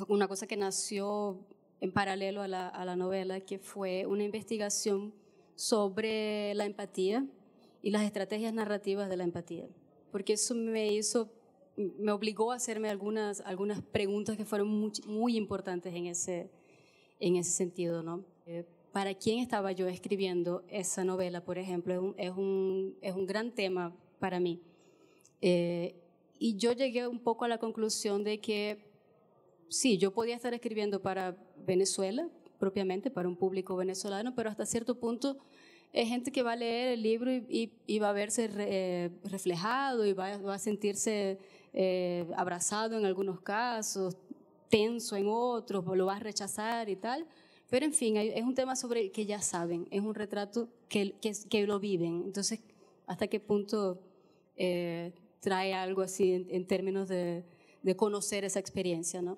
una 0.08 0.28
cosa 0.28 0.48
que 0.48 0.56
nació 0.56 1.40
en 1.80 1.92
paralelo 1.92 2.42
a 2.42 2.48
la, 2.48 2.68
a 2.68 2.86
la 2.86 2.96
novela, 2.96 3.40
que 3.40 3.58
fue 3.58 4.06
una 4.06 4.24
investigación 4.24 5.14
sobre 5.56 6.54
la 6.54 6.66
empatía 6.66 7.26
y 7.82 7.90
las 7.90 8.04
estrategias 8.04 8.54
narrativas 8.54 9.10
de 9.10 9.18
la 9.18 9.24
empatía, 9.24 9.68
porque 10.12 10.34
eso 10.34 10.54
me 10.54 10.94
hizo, 10.94 11.32
me 11.76 12.12
obligó 12.12 12.52
a 12.52 12.56
hacerme 12.56 12.90
algunas, 12.90 13.42
algunas 13.42 13.82
preguntas 13.82 14.38
que 14.38 14.46
fueron 14.46 14.68
muy, 14.70 14.92
muy 15.08 15.36
importantes 15.36 15.94
en 15.94 16.06
ese, 16.06 16.52
en 17.20 17.36
ese 17.36 17.52
sentido, 17.52 18.04
¿no? 18.04 18.24
Para 18.92 19.14
quién 19.14 19.40
estaba 19.40 19.72
yo 19.72 19.88
escribiendo 19.88 20.64
esa 20.68 21.04
novela, 21.04 21.44
por 21.44 21.58
ejemplo, 21.58 22.14
es 22.18 22.32
un, 22.32 22.98
es 23.02 23.16
un, 23.16 23.26
gran 23.26 23.52
tema 23.52 23.96
para 24.20 24.40
mí. 24.40 24.62
Eh, 25.42 25.96
y 26.38 26.58
yo 26.58 26.74
llegué 26.74 27.08
un 27.08 27.20
poco 27.20 27.46
a 27.46 27.48
la 27.48 27.58
conclusión 27.58 28.24
de 28.24 28.40
que 28.40 28.84
sí, 29.70 29.98
yo 29.98 30.12
podía 30.12 30.36
estar 30.36 30.54
escribiendo 30.54 31.02
para 31.02 31.38
Venezuela, 31.66 32.28
propiamente, 32.60 33.10
para 33.10 33.28
un 33.28 33.36
público 33.36 33.76
venezolano, 33.76 34.36
pero 34.36 34.50
hasta 34.50 34.66
cierto 34.66 34.96
punto 34.96 35.38
es 35.94 36.08
gente 36.08 36.32
que 36.32 36.44
va 36.44 36.54
a 36.54 36.56
leer 36.56 36.94
el 36.94 37.04
libro 37.04 37.32
y, 37.32 37.72
y, 37.86 38.00
va 38.00 38.10
a 38.10 38.14
verse 38.14 38.50
eh, 38.58 39.10
reflejado 39.24 40.06
y 40.06 40.14
va, 40.14 40.38
va 40.38 40.56
a 40.56 40.60
sentirse 40.60 41.38
eh, 41.74 42.28
abrazado 42.36 42.98
en 42.98 43.06
algunos 43.06 43.42
casos, 43.42 44.16
tenso 44.70 45.16
en 45.16 45.28
otros, 45.28 45.86
lo 45.96 46.06
va 46.06 46.16
a 46.16 46.20
rechazar 46.20 46.90
y 46.90 46.96
tal. 46.96 47.26
Pero 47.72 47.86
en 47.86 47.94
fin, 47.94 48.18
es 48.18 48.44
un 48.44 48.54
tema 48.54 48.76
sobre 48.76 49.00
el 49.00 49.12
que 49.14 49.26
ya 49.26 49.42
saben, 49.42 49.88
es 49.92 50.02
un 50.02 50.14
retrato 50.14 50.68
que, 50.90 51.14
que, 51.22 51.32
que 51.50 51.66
lo 51.66 51.80
viven. 51.80 52.24
Entonces, 52.26 52.60
¿hasta 53.08 53.28
qué 53.28 53.40
punto 53.40 53.98
eh, 54.58 55.14
trae 55.40 55.74
algo 55.74 56.02
así 56.02 56.34
en, 56.50 56.68
términos 56.68 57.08
de, 57.08 57.46
de, 57.82 57.96
conocer 57.96 58.44
esa 58.44 58.60
experiencia? 58.60 59.22
¿no? 59.22 59.38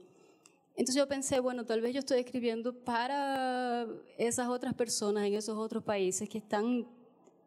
Entonces 0.71 0.95
yo 0.95 1.07
pensé, 1.07 1.39
bueno, 1.41 1.63
tal 1.63 1.81
vez 1.81 1.93
yo 1.93 1.99
estoy 1.99 2.21
escribiendo 2.21 2.73
para 2.73 3.85
esas 4.17 4.47
otras 4.47 4.73
personas 4.73 5.27
en 5.27 5.35
esos 5.35 5.55
otros 5.55 5.83
países 5.83 6.27
que 6.27 6.39
están 6.39 6.87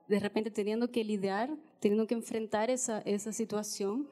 de 0.06 0.20
repente 0.20 0.52
teniendo 0.52 0.92
que 0.92 1.02
lidiar, 1.02 1.50
teniendo 1.80 2.06
que 2.06 2.14
enfrentar 2.14 2.70
esa, 2.70 3.00
esa 3.00 3.32
situación 3.32 4.08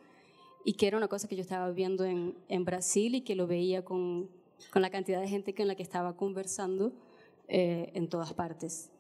y 0.65 0.73
que 0.73 0.89
era 0.89 0.97
una 0.97 1.07
cosa 1.07 1.29
que 1.29 1.37
yo 1.37 1.43
estaba 1.43 1.71
viendo 1.71 2.05
en, 2.05 2.35
en 2.49 2.65
Brasil 2.65 3.15
y 3.15 3.21
que 3.21 3.37
lo 3.37 3.47
veía 3.47 3.85
con 3.85 4.29
con 4.73 4.83
la 4.83 4.91
cantidad 4.91 5.21
de 5.21 5.29
gente 5.29 5.55
con 5.55 5.69
la 5.69 5.75
que 5.75 5.83
estaba 5.83 6.17
conversando 6.17 6.93
eh, 7.49 7.91
en 7.95 8.09
todas 8.09 8.33
partes. 8.33 8.91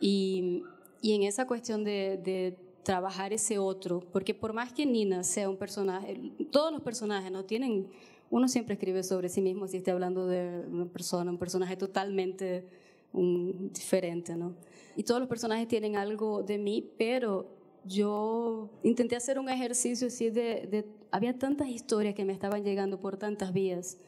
Y, 0.00 0.62
y 1.02 1.14
en 1.14 1.22
esa 1.22 1.46
cuestión 1.46 1.84
de, 1.84 2.18
de, 2.22 2.56
trabajar 2.82 3.30
ese 3.32 3.58
otro, 3.58 4.00
porque 4.10 4.32
por 4.34 4.54
más 4.54 4.72
que 4.72 4.86
Nina 4.86 5.22
sea 5.22 5.50
un 5.50 5.58
personaje, 5.58 6.18
todos 6.50 6.72
los 6.72 6.80
personajes 6.80 7.30
no 7.30 7.44
tienen, 7.44 7.88
uno 8.30 8.48
siempre 8.48 8.72
escribe 8.72 9.02
sobre 9.02 9.28
sí 9.28 9.42
mismo 9.42 9.66
si 9.68 9.76
está 9.76 9.92
hablando 9.92 10.26
de 10.26 10.64
una 10.66 10.86
persona, 10.86 11.30
un 11.30 11.36
personaje 11.36 11.76
totalmente 11.76 12.64
un, 13.12 13.70
diferente, 13.70 14.34
¿no? 14.34 14.54
y 14.96 15.02
todos 15.02 15.20
los 15.20 15.28
personajes 15.28 15.68
tienen 15.68 15.96
algo 15.96 16.42
de 16.42 16.58
mí, 16.58 16.90
pero 16.96 17.46
yo 17.84 18.68
intenté 18.82 19.16
hacer 19.16 19.38
un 19.38 19.48
ejercicio 19.48 20.08
así 20.08 20.30
de, 20.30 20.86
Había 21.10 21.38
tantas 21.38 21.68
historias 21.68 22.14
que 22.14 22.24
me 22.24 22.32
estaban 22.32 22.62
llegando 22.62 23.00
por 23.00 23.16
tantas 23.16 23.52
vías, 23.52 23.98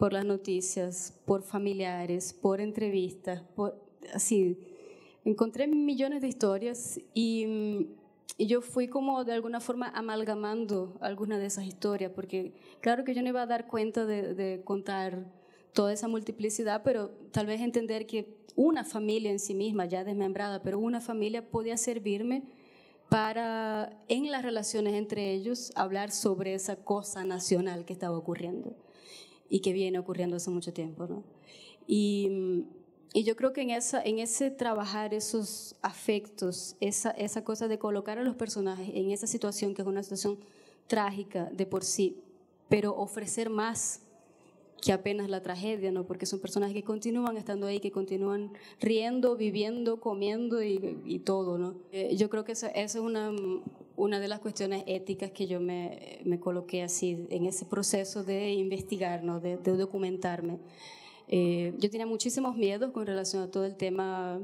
por 0.00 0.14
las 0.14 0.24
noticias, 0.24 1.20
por 1.26 1.42
familiares, 1.42 2.32
por 2.32 2.62
entrevistas, 2.62 3.42
por, 3.54 3.78
así. 4.14 4.58
Encontré 5.26 5.66
millones 5.66 6.22
de 6.22 6.28
historias 6.28 6.98
y, 7.12 7.86
y 8.38 8.46
yo 8.46 8.62
fui 8.62 8.88
como 8.88 9.24
de 9.24 9.34
alguna 9.34 9.60
forma 9.60 9.90
amalgamando 9.94 10.96
algunas 11.02 11.38
de 11.38 11.44
esas 11.44 11.66
historias, 11.66 12.12
porque 12.14 12.54
claro 12.80 13.04
que 13.04 13.14
yo 13.14 13.20
no 13.20 13.28
iba 13.28 13.42
a 13.42 13.46
dar 13.46 13.66
cuenta 13.66 14.06
de, 14.06 14.32
de 14.32 14.62
contar 14.64 15.30
toda 15.74 15.92
esa 15.92 16.08
multiplicidad, 16.08 16.82
pero 16.82 17.10
tal 17.30 17.44
vez 17.44 17.60
entender 17.60 18.06
que 18.06 18.38
una 18.56 18.84
familia 18.84 19.30
en 19.30 19.38
sí 19.38 19.54
misma, 19.54 19.84
ya 19.84 20.02
desmembrada, 20.02 20.62
pero 20.62 20.78
una 20.78 21.02
familia 21.02 21.46
podía 21.50 21.76
servirme 21.76 22.44
para, 23.10 24.00
en 24.08 24.30
las 24.30 24.44
relaciones 24.44 24.94
entre 24.94 25.34
ellos, 25.34 25.72
hablar 25.74 26.10
sobre 26.10 26.54
esa 26.54 26.76
cosa 26.76 27.22
nacional 27.24 27.84
que 27.84 27.92
estaba 27.92 28.16
ocurriendo 28.16 28.74
y 29.50 29.60
que 29.60 29.74
viene 29.74 29.98
ocurriendo 29.98 30.36
hace 30.36 30.48
mucho 30.50 30.72
tiempo. 30.72 31.06
¿no? 31.06 31.24
Y, 31.86 32.64
y, 33.12 33.24
yo 33.24 33.36
creo 33.36 33.52
que 33.52 33.60
en, 33.60 33.70
esa, 33.70 34.02
en 34.02 34.20
ese 34.20 34.50
trabajar 34.50 35.12
esos 35.12 35.76
afectos, 35.82 36.76
esa, 36.80 37.10
esa 37.10 37.44
cosa 37.44 37.68
de 37.68 37.78
colocar 37.78 38.18
a 38.18 38.22
los 38.22 38.36
personajes 38.36 38.88
en 38.94 39.10
esa 39.10 39.26
situación 39.26 39.74
que 39.74 39.82
es 39.82 39.88
una 39.88 40.02
situación 40.02 40.38
trágica 40.86 41.50
de 41.52 41.66
por 41.66 41.84
sí, 41.84 42.22
pero 42.68 42.96
ofrecer 42.96 43.50
más 43.50 44.00
que 44.80 44.92
apenas 44.92 45.28
la 45.28 45.42
tragedia, 45.42 45.92
¿no? 45.92 46.06
Porque 46.06 46.26
son 46.26 46.40
personajes 46.40 46.74
que 46.74 46.82
continúan 46.82 47.36
estando 47.36 47.66
ahí, 47.66 47.80
que 47.80 47.90
continúan 47.90 48.52
riendo, 48.80 49.36
viviendo, 49.36 50.00
comiendo 50.00 50.62
y, 50.62 51.18
todo, 51.24 51.58
¿no? 51.58 51.74
Eh, 51.92 52.16
yo 52.16 52.30
creo 52.30 52.44
que 52.44 52.52
esa, 52.52 52.68
es 52.68 52.94
una, 52.94 53.30
una 54.00 54.18
de 54.18 54.28
las 54.28 54.40
cuestiones 54.40 54.82
éticas 54.86 55.30
que 55.30 55.46
yo 55.46 55.60
me, 55.60 56.20
me, 56.24 56.40
coloqué 56.40 56.82
así 56.82 57.26
en 57.28 57.44
ese 57.44 57.66
proceso 57.66 58.24
de 58.24 58.52
investigar, 58.52 59.22
¿no? 59.22 59.40
De, 59.40 59.56
documentarme. 59.56 60.58
Eh, 61.28 61.74
yo 61.78 61.90
tenía 61.90 62.06
muchísimos 62.06 62.56
miedos 62.56 62.92
con 62.92 63.06
relación 63.06 63.42
a 63.42 63.50
todo 63.50 63.66
el 63.66 63.76
tema 63.76 64.40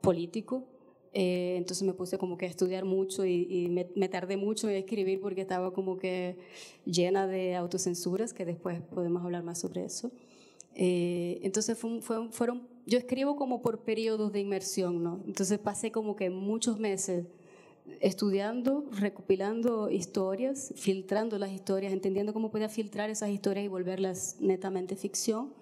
político, 0.00 0.64
eh, 1.12 1.56
entonces 1.56 1.84
me 1.84 1.92
puse 1.92 2.16
como 2.16 2.38
que 2.38 2.46
a 2.46 2.48
estudiar 2.48 2.84
mucho 2.84 3.26
y, 3.26 3.68
me, 3.68 4.08
tardé 4.08 4.36
mucho 4.36 4.68
en 4.68 4.76
escribir 4.76 5.20
porque 5.20 5.40
estaba 5.40 5.72
como 5.72 5.98
que 5.98 6.36
llena 6.84 7.26
de 7.26 7.56
autocensuras, 7.56 8.32
que 8.32 8.44
después 8.44 8.80
podemos 8.82 9.22
hablar 9.24 9.42
más 9.42 9.58
sobre 9.58 9.84
eso. 9.84 10.12
Eh, 10.76 11.40
entonces 11.42 11.76
fueron, 11.76 12.68
yo 12.86 12.98
escribo 12.98 13.34
como 13.34 13.60
por 13.60 13.80
periodos 13.80 14.32
de 14.32 14.38
inmersión, 14.38 15.02
¿no? 15.02 15.20
Entonces 15.26 15.58
pasé 15.58 15.90
como 15.90 16.14
que 16.14 16.30
muchos 16.30 16.78
meses 16.78 17.26
estudiando, 18.00 18.84
recopilando 18.92 19.90
historias, 19.90 20.72
filtrando 20.76 21.38
las 21.38 21.50
historias, 21.50 21.92
entendiendo 21.92 22.32
cómo 22.32 22.50
podía 22.50 22.68
filtrar 22.68 23.10
esas 23.10 23.30
historias 23.30 23.64
y 23.64 23.68
volverlas 23.68 24.36
netamente 24.40 24.96
ficción 24.96 25.52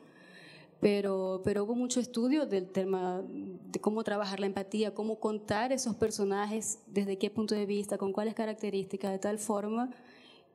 pero, 0.81 1.41
pero 1.45 1.65
hubo 1.65 1.75
mucho 1.75 1.99
estudio 1.99 2.47
del 2.47 2.69
tema 2.69 3.23
de 3.27 3.81
cómo 3.81 4.05
trabajar 4.05 4.39
la 4.39 4.47
empatía, 4.47 4.95
cómo 4.95 5.19
contar 5.19 5.73
esos 5.73 5.97
personajes, 5.97 6.79
desde 6.87 7.19
qué 7.19 7.31
punto 7.31 7.55
de 7.55 7.67
vista, 7.67 7.99
con 7.99 8.13
cuáles 8.13 8.35
características, 8.35 9.11
de 9.11 9.19
tal 9.19 9.39
forma 9.39 9.91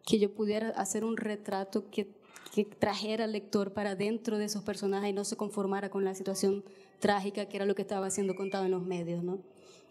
que 0.05 0.19
yo 0.19 0.33
pudiera 0.33 0.69
hacer 0.69 1.03
un 1.03 1.17
retrato 1.17 1.89
que, 1.89 2.15
que 2.53 2.63
trajera 2.63 3.25
al 3.25 3.33
lector 3.33 3.73
para 3.73 3.95
dentro 3.95 4.37
de 4.37 4.45
esos 4.45 4.63
personajes 4.63 5.09
y 5.09 5.13
no 5.13 5.25
se 5.25 5.35
conformara 5.35 5.89
con 5.89 6.05
la 6.05 6.15
situación 6.15 6.63
trágica 6.99 7.47
que 7.47 7.57
era 7.57 7.65
lo 7.65 7.75
que 7.75 7.81
estaba 7.81 8.09
siendo 8.09 8.35
contado 8.35 8.63
en 8.63 8.71
los 8.71 8.83
medios, 8.83 9.23
¿no? 9.23 9.39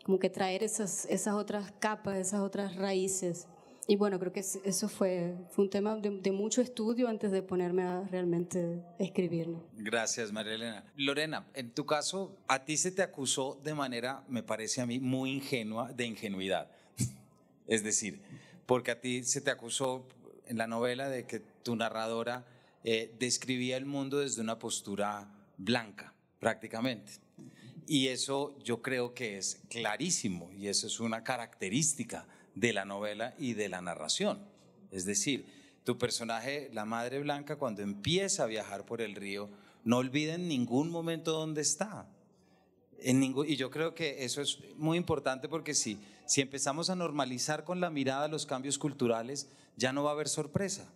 Como 0.05 0.19
que 0.19 0.31
traer 0.31 0.63
esas, 0.63 1.07
esas 1.07 1.35
otras 1.35 1.73
capas, 1.79 2.17
esas 2.17 2.41
otras 2.41 2.77
raíces 2.77 3.47
y 3.89 3.97
bueno, 3.97 4.19
creo 4.21 4.33
que 4.33 4.41
eso 4.41 4.89
fue, 4.89 5.35
fue 5.51 5.65
un 5.65 5.71
tema 5.71 5.97
de, 5.97 6.33
mucho 6.33 6.63
estudio 6.63 7.09
antes 7.09 7.33
de 7.33 7.43
ponerme 7.43 7.83
a 7.83 8.03
realmente 8.05 8.81
escribirlo. 8.99 9.67
Gracias, 9.77 10.31
María 10.31 10.55
Elena. 10.55 10.85
Lorena, 10.97 11.49
en 11.55 11.71
tu 11.73 11.85
caso, 11.85 12.37
a 12.47 12.65
ti 12.65 12.77
se 12.77 12.93
te 12.93 13.03
acusó 13.03 13.61
de 13.65 13.75
manera, 13.75 14.25
me 14.29 14.45
parece 14.45 14.81
a 14.81 14.87
mí, 14.87 15.01
muy 15.01 15.33
ingenua, 15.33 15.93
de 15.93 16.07
ingenuidad. 16.07 16.71
es 17.67 17.83
decir, 17.83 18.23
porque 18.67 18.93
a 18.93 19.01
ti 19.01 19.25
se 19.25 19.41
te 19.41 19.51
acusó 19.51 20.07
en 20.47 20.59
la 20.59 20.69
novela 20.69 21.09
de 21.09 21.27
que 21.27 21.41
tu 21.41 21.75
narradora 21.75 22.47
eh, 22.85 23.13
describía 23.19 23.77
el 23.77 23.85
mundo 23.85 24.21
desde 24.21 24.43
una 24.43 24.61
postura 24.61 25.29
blanca, 25.57 26.15
prácticamente. 26.39 27.15
Y 27.87 28.09
eso 28.09 28.57
yo 28.63 28.83
creo 28.83 29.15
que 29.15 29.39
es 29.39 29.61
clarísimo 29.69 30.51
y 30.53 30.69
eso 30.69 30.87
es 30.87 31.01
una 31.01 31.25
característica 31.25 32.27
de 32.55 32.73
la 32.73 32.85
novela 32.85 33.35
y 33.39 33.55
de 33.55 33.69
la 33.69 33.81
narración. 33.81 34.39
Es 34.91 35.05
decir, 35.05 35.47
tu 35.85 35.99
personaje, 35.99 36.71
la 36.73 36.85
Madre 36.85 37.19
Blanca, 37.21 37.57
cuando 37.57 37.83
empieza 37.83 38.45
a 38.45 38.47
viajar 38.47 38.85
por 38.85 39.01
el 39.01 39.15
río, 39.15 39.51
no 39.85 39.99
olvida 39.99 40.35
en 40.35 40.49
ningún 40.49 40.91
momento 40.91 41.33
dónde 41.33 41.61
está. 41.61 42.07
Y 43.05 43.57
yo 43.57 43.71
creo 43.71 43.95
que 43.95 44.25
eso 44.25 44.41
es 44.41 44.59
muy 44.77 44.97
importante 44.97 45.49
porque 45.49 45.75
si, 45.75 45.99
si 46.27 46.41
empezamos 46.41 46.89
a 46.89 46.95
normalizar 46.95 47.65
con 47.65 47.81
la 47.81 47.91
mirada 47.91 48.29
los 48.29 48.47
cambios 48.47 48.79
culturales, 48.79 49.49
ya 49.77 49.93
no 49.93 50.05
va 50.05 50.11
a 50.11 50.13
haber 50.13 50.29
sorpresa. 50.29 50.89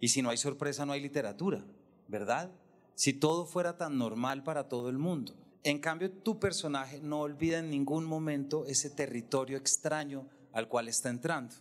Y 0.00 0.08
si 0.08 0.22
no 0.22 0.30
hay 0.30 0.38
sorpresa, 0.38 0.86
no 0.86 0.92
hay 0.92 1.00
literatura, 1.00 1.62
¿verdad? 2.08 2.50
Si 2.94 3.12
todo 3.12 3.44
fuera 3.44 3.76
tan 3.76 3.98
normal 3.98 4.42
para 4.42 4.68
todo 4.68 4.88
el 4.88 4.98
mundo. 4.98 5.34
En 5.64 5.78
cambio, 5.78 6.10
tu 6.10 6.38
personaje 6.38 7.00
no 7.00 7.20
olvida 7.20 7.58
en 7.58 7.70
ningún 7.70 8.04
momento 8.04 8.66
ese 8.66 8.90
territorio 8.90 9.56
extraño 9.56 10.28
al 10.52 10.68
cual 10.68 10.88
está 10.88 11.08
entrando. 11.08 11.54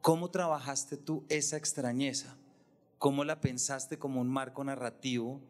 ¿Cómo 0.00 0.30
trabajaste 0.30 0.96
tú 0.96 1.24
esa 1.28 1.58
extrañeza? 1.58 2.38
¿Cómo 2.98 3.22
la 3.22 3.38
pensaste 3.42 3.98
como 3.98 4.22
un 4.22 4.28
marco 4.28 4.64
narrativo? 4.64 5.42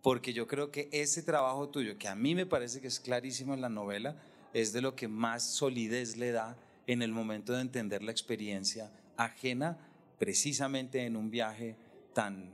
Porque 0.00 0.32
yo 0.32 0.46
creo 0.46 0.70
que 0.70 0.88
ese 0.92 1.24
trabajo 1.24 1.68
tuyo, 1.70 1.98
que 1.98 2.06
a 2.06 2.14
mí 2.14 2.36
me 2.36 2.46
parece 2.46 2.80
que 2.80 2.86
es 2.86 3.00
clarísimo 3.00 3.52
en 3.52 3.62
la 3.62 3.68
novela, 3.68 4.22
es 4.52 4.72
de 4.72 4.80
lo 4.80 4.94
que 4.94 5.08
más 5.08 5.42
solidez 5.42 6.16
le 6.16 6.30
da 6.30 6.56
en 6.86 7.02
el 7.02 7.10
momento 7.10 7.52
de 7.52 7.62
entender 7.62 8.04
la 8.04 8.12
experiencia 8.12 8.92
ajena 9.16 9.76
precisamente 10.18 11.04
en 11.04 11.16
un 11.16 11.30
viaje 11.30 11.76
tan, 12.14 12.52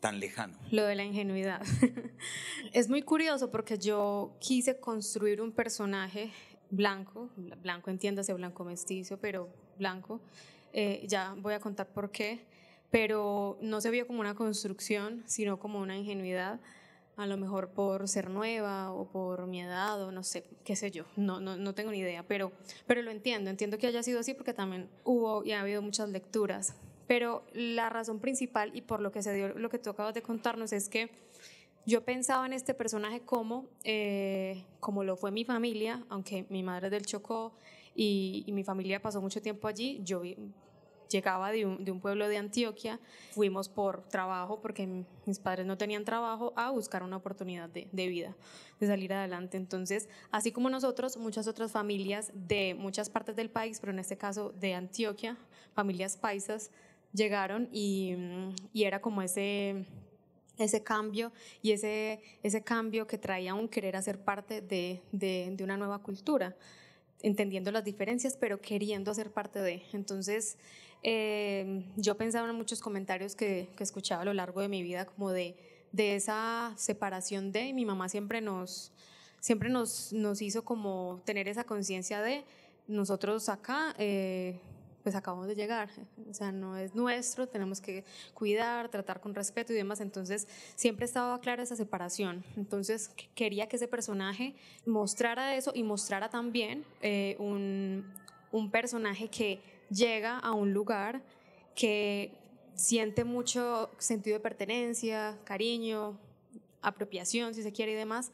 tan 0.00 0.20
lejano. 0.20 0.58
Lo 0.70 0.84
de 0.84 0.94
la 0.94 1.04
ingenuidad. 1.04 1.62
es 2.72 2.88
muy 2.88 3.02
curioso 3.02 3.50
porque 3.50 3.78
yo 3.78 4.36
quise 4.40 4.78
construir 4.78 5.40
un 5.40 5.52
personaje 5.52 6.32
blanco, 6.70 7.30
blanco 7.36 7.90
entiéndase 7.90 8.32
blanco 8.34 8.64
mestizo, 8.64 9.18
pero 9.18 9.48
blanco. 9.78 10.20
Eh, 10.72 11.04
ya 11.08 11.34
voy 11.38 11.54
a 11.54 11.60
contar 11.60 11.88
por 11.88 12.10
qué, 12.10 12.44
pero 12.90 13.58
no 13.60 13.80
se 13.80 13.90
vio 13.90 14.06
como 14.06 14.20
una 14.20 14.34
construcción, 14.34 15.22
sino 15.26 15.58
como 15.58 15.80
una 15.80 15.96
ingenuidad, 15.96 16.60
a 17.16 17.26
lo 17.26 17.38
mejor 17.38 17.70
por 17.70 18.08
ser 18.08 18.28
nueva 18.28 18.92
o 18.92 19.10
por 19.10 19.46
mi 19.46 19.62
edad 19.62 20.02
o 20.02 20.12
no 20.12 20.22
sé, 20.22 20.44
qué 20.64 20.76
sé 20.76 20.90
yo, 20.90 21.04
no, 21.16 21.40
no, 21.40 21.56
no 21.56 21.74
tengo 21.74 21.90
ni 21.90 21.98
idea, 21.98 22.22
pero, 22.24 22.52
pero 22.86 23.00
lo 23.00 23.10
entiendo, 23.10 23.48
entiendo 23.48 23.78
que 23.78 23.86
haya 23.86 24.02
sido 24.02 24.20
así 24.20 24.34
porque 24.34 24.52
también 24.52 24.90
hubo 25.02 25.42
y 25.44 25.52
ha 25.52 25.62
habido 25.62 25.80
muchas 25.80 26.10
lecturas, 26.10 26.74
pero 27.06 27.44
la 27.52 27.88
razón 27.88 28.20
principal 28.20 28.70
y 28.74 28.82
por 28.82 29.00
lo 29.00 29.12
que 29.12 29.22
se 29.22 29.32
dio 29.32 29.48
lo 29.58 29.70
que 29.70 29.78
tú 29.78 29.90
acabas 29.90 30.14
de 30.14 30.22
contarnos 30.22 30.72
es 30.72 30.88
que 30.88 31.10
yo 31.86 32.04
pensaba 32.04 32.44
en 32.46 32.52
este 32.52 32.74
personaje 32.74 33.20
como, 33.20 33.68
eh, 33.84 34.64
como 34.80 35.04
lo 35.04 35.16
fue 35.16 35.30
mi 35.30 35.44
familia, 35.44 36.04
aunque 36.08 36.44
mi 36.50 36.64
madre 36.64 36.88
es 36.88 36.90
del 36.90 37.06
Chocó 37.06 37.54
y, 37.94 38.44
mi 38.48 38.64
familia 38.64 39.00
pasó 39.00 39.20
mucho 39.22 39.40
tiempo 39.40 39.68
allí, 39.68 40.00
yo 40.02 40.20
llegaba 41.08 41.52
de 41.52 41.64
un, 41.64 42.00
pueblo 42.00 42.26
de 42.26 42.38
Antioquia, 42.38 42.98
fuimos 43.30 43.68
por 43.68 44.02
trabajo, 44.08 44.60
porque 44.60 45.04
mis 45.26 45.38
padres 45.38 45.64
no 45.64 45.78
tenían 45.78 46.04
trabajo, 46.04 46.52
a 46.56 46.70
buscar 46.70 47.04
una 47.04 47.18
oportunidad 47.18 47.68
de, 47.68 47.88
de, 47.92 48.08
vida, 48.08 48.36
de 48.80 48.86
salir 48.88 49.12
adelante. 49.12 49.56
Entonces, 49.56 50.08
así 50.32 50.50
como 50.50 50.68
nosotros, 50.68 51.16
muchas 51.16 51.46
otras 51.46 51.70
familias 51.70 52.32
de 52.34 52.74
muchas 52.74 53.08
partes 53.10 53.36
del 53.36 53.48
país, 53.48 53.78
pero 53.78 53.92
en 53.92 54.00
este 54.00 54.18
caso 54.18 54.52
de 54.58 54.74
Antioquia, 54.74 55.36
familias 55.72 56.16
paisas, 56.16 56.72
llegaron 57.16 57.68
y, 57.72 58.14
y 58.72 58.84
era 58.84 59.00
como 59.00 59.22
ese 59.22 59.86
ese 60.58 60.82
cambio 60.82 61.32
y 61.62 61.72
ese, 61.72 62.20
ese 62.42 62.62
cambio 62.62 63.06
que 63.06 63.18
traía 63.18 63.54
un 63.54 63.68
querer 63.68 63.96
hacer 63.96 64.18
parte 64.18 64.60
de, 64.62 65.02
de, 65.12 65.56
una 65.62 65.76
nueva 65.76 65.98
cultura, 65.98 66.56
entendiendo 67.22 67.70
las 67.70 67.84
diferencias, 67.84 68.36
pero 68.36 68.60
queriendo 68.60 69.10
hacer 69.10 69.30
parte 69.30 69.60
de. 69.60 69.82
Entonces, 69.92 70.56
eh, 71.02 71.84
yo 71.96 72.16
pensaba 72.16 72.48
en 72.48 72.56
muchos 72.56 72.80
comentarios 72.80 73.34
que, 73.34 73.68
que, 73.76 73.84
escuchaba 73.84 74.22
a 74.22 74.24
lo 74.24 74.34
largo 74.34 74.60
de 74.60 74.68
mi 74.68 74.82
vida, 74.82 75.04
como 75.04 75.30
de, 75.30 75.56
de 75.92 76.16
esa 76.16 76.72
separación 76.76 77.52
de, 77.52 77.66
y 77.66 77.74
mi 77.74 77.84
mamá 77.84 78.08
siempre 78.08 78.40
nos, 78.40 78.92
siempre 79.40 79.68
nos, 79.68 80.12
nos 80.12 80.40
hizo 80.42 80.64
como 80.64 81.20
tener 81.24 81.48
esa 81.48 81.64
conciencia 81.64 82.22
de 82.22 82.44
nosotros 82.88 83.48
acá. 83.48 83.94
Eh, 83.98 84.58
pues 85.06 85.14
acabamos 85.14 85.46
de 85.46 85.54
llegar, 85.54 85.88
o 86.28 86.34
sea, 86.34 86.50
no 86.50 86.76
es 86.76 86.96
nuestro, 86.96 87.46
tenemos 87.46 87.80
que 87.80 88.04
cuidar, 88.34 88.88
tratar 88.88 89.20
con 89.20 89.36
respeto 89.36 89.72
y 89.72 89.76
demás, 89.76 90.00
entonces 90.00 90.48
siempre 90.74 91.04
estaba 91.04 91.40
clara 91.40 91.62
esa 91.62 91.76
separación, 91.76 92.42
entonces 92.56 93.12
quería 93.36 93.68
que 93.68 93.76
ese 93.76 93.86
personaje 93.86 94.56
mostrara 94.84 95.54
eso 95.54 95.70
y 95.76 95.84
mostrara 95.84 96.28
también 96.28 96.84
eh, 97.02 97.36
un, 97.38 98.04
un 98.50 98.72
personaje 98.72 99.28
que 99.28 99.60
llega 99.90 100.40
a 100.40 100.54
un 100.54 100.72
lugar 100.72 101.22
que 101.76 102.32
siente 102.74 103.22
mucho 103.22 103.90
sentido 103.98 104.38
de 104.38 104.40
pertenencia, 104.40 105.38
cariño, 105.44 106.18
apropiación, 106.82 107.54
si 107.54 107.62
se 107.62 107.70
quiere, 107.70 107.92
y 107.92 107.94
demás, 107.94 108.32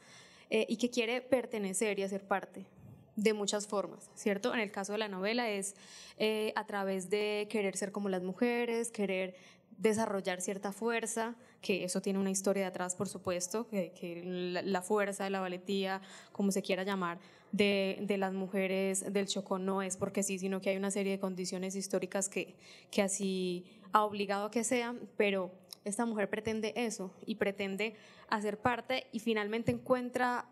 eh, 0.49 0.65
y 0.67 0.77
que 0.77 0.89
quiere 0.89 1.21
pertenecer 1.21 1.99
y 1.99 2.01
hacer 2.01 2.23
parte 2.23 2.65
de 3.15 3.33
muchas 3.33 3.67
formas, 3.67 4.09
¿cierto? 4.15 4.53
En 4.53 4.59
el 4.59 4.71
caso 4.71 4.93
de 4.93 4.97
la 4.97 5.07
novela 5.07 5.49
es 5.49 5.75
eh, 6.17 6.53
a 6.55 6.65
través 6.65 7.09
de 7.09 7.47
querer 7.49 7.77
ser 7.77 7.91
como 7.91 8.09
las 8.09 8.23
mujeres, 8.23 8.91
querer 8.91 9.35
desarrollar 9.77 10.41
cierta 10.41 10.71
fuerza, 10.71 11.35
que 11.61 11.83
eso 11.83 12.01
tiene 12.01 12.19
una 12.19 12.31
historia 12.31 12.63
de 12.63 12.67
atrás, 12.67 12.95
por 12.95 13.07
supuesto, 13.07 13.67
que, 13.67 14.21
la, 14.63 14.81
fuerza, 14.81 15.29
la 15.29 15.39
valentía, 15.39 16.01
como 16.31 16.51
se 16.51 16.61
quiera 16.61 16.83
llamar, 16.83 17.19
de, 17.51 17.99
de, 18.01 18.17
las 18.17 18.33
mujeres 18.33 19.13
del 19.13 19.27
Chocó 19.27 19.59
no 19.59 19.81
es 19.81 19.95
porque 19.97 20.23
sí, 20.23 20.39
sino 20.39 20.59
que 20.59 20.71
hay 20.71 20.77
una 20.77 20.89
serie 20.89 21.13
de 21.13 21.19
condiciones 21.19 21.75
históricas 21.75 22.29
que, 22.29 22.55
que 22.89 23.01
así 23.01 23.65
ha 23.91 24.03
obligado 24.03 24.45
a 24.45 24.51
que 24.51 24.63
sean, 24.63 24.99
pero 25.17 25.51
esta 25.85 26.05
mujer 26.05 26.29
pretende 26.29 26.73
eso 26.75 27.11
y 27.25 27.35
pretende 27.35 27.95
hacer 28.29 28.57
parte 28.57 29.07
y 29.11 29.19
finalmente 29.19 29.71
encuentra 29.71 30.45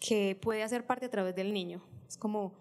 que 0.00 0.36
puede 0.40 0.62
hacer 0.62 0.86
parte 0.86 1.06
a 1.06 1.10
través 1.10 1.36
del 1.36 1.52
niño. 1.52 1.82
Es 2.08 2.16
como, 2.16 2.54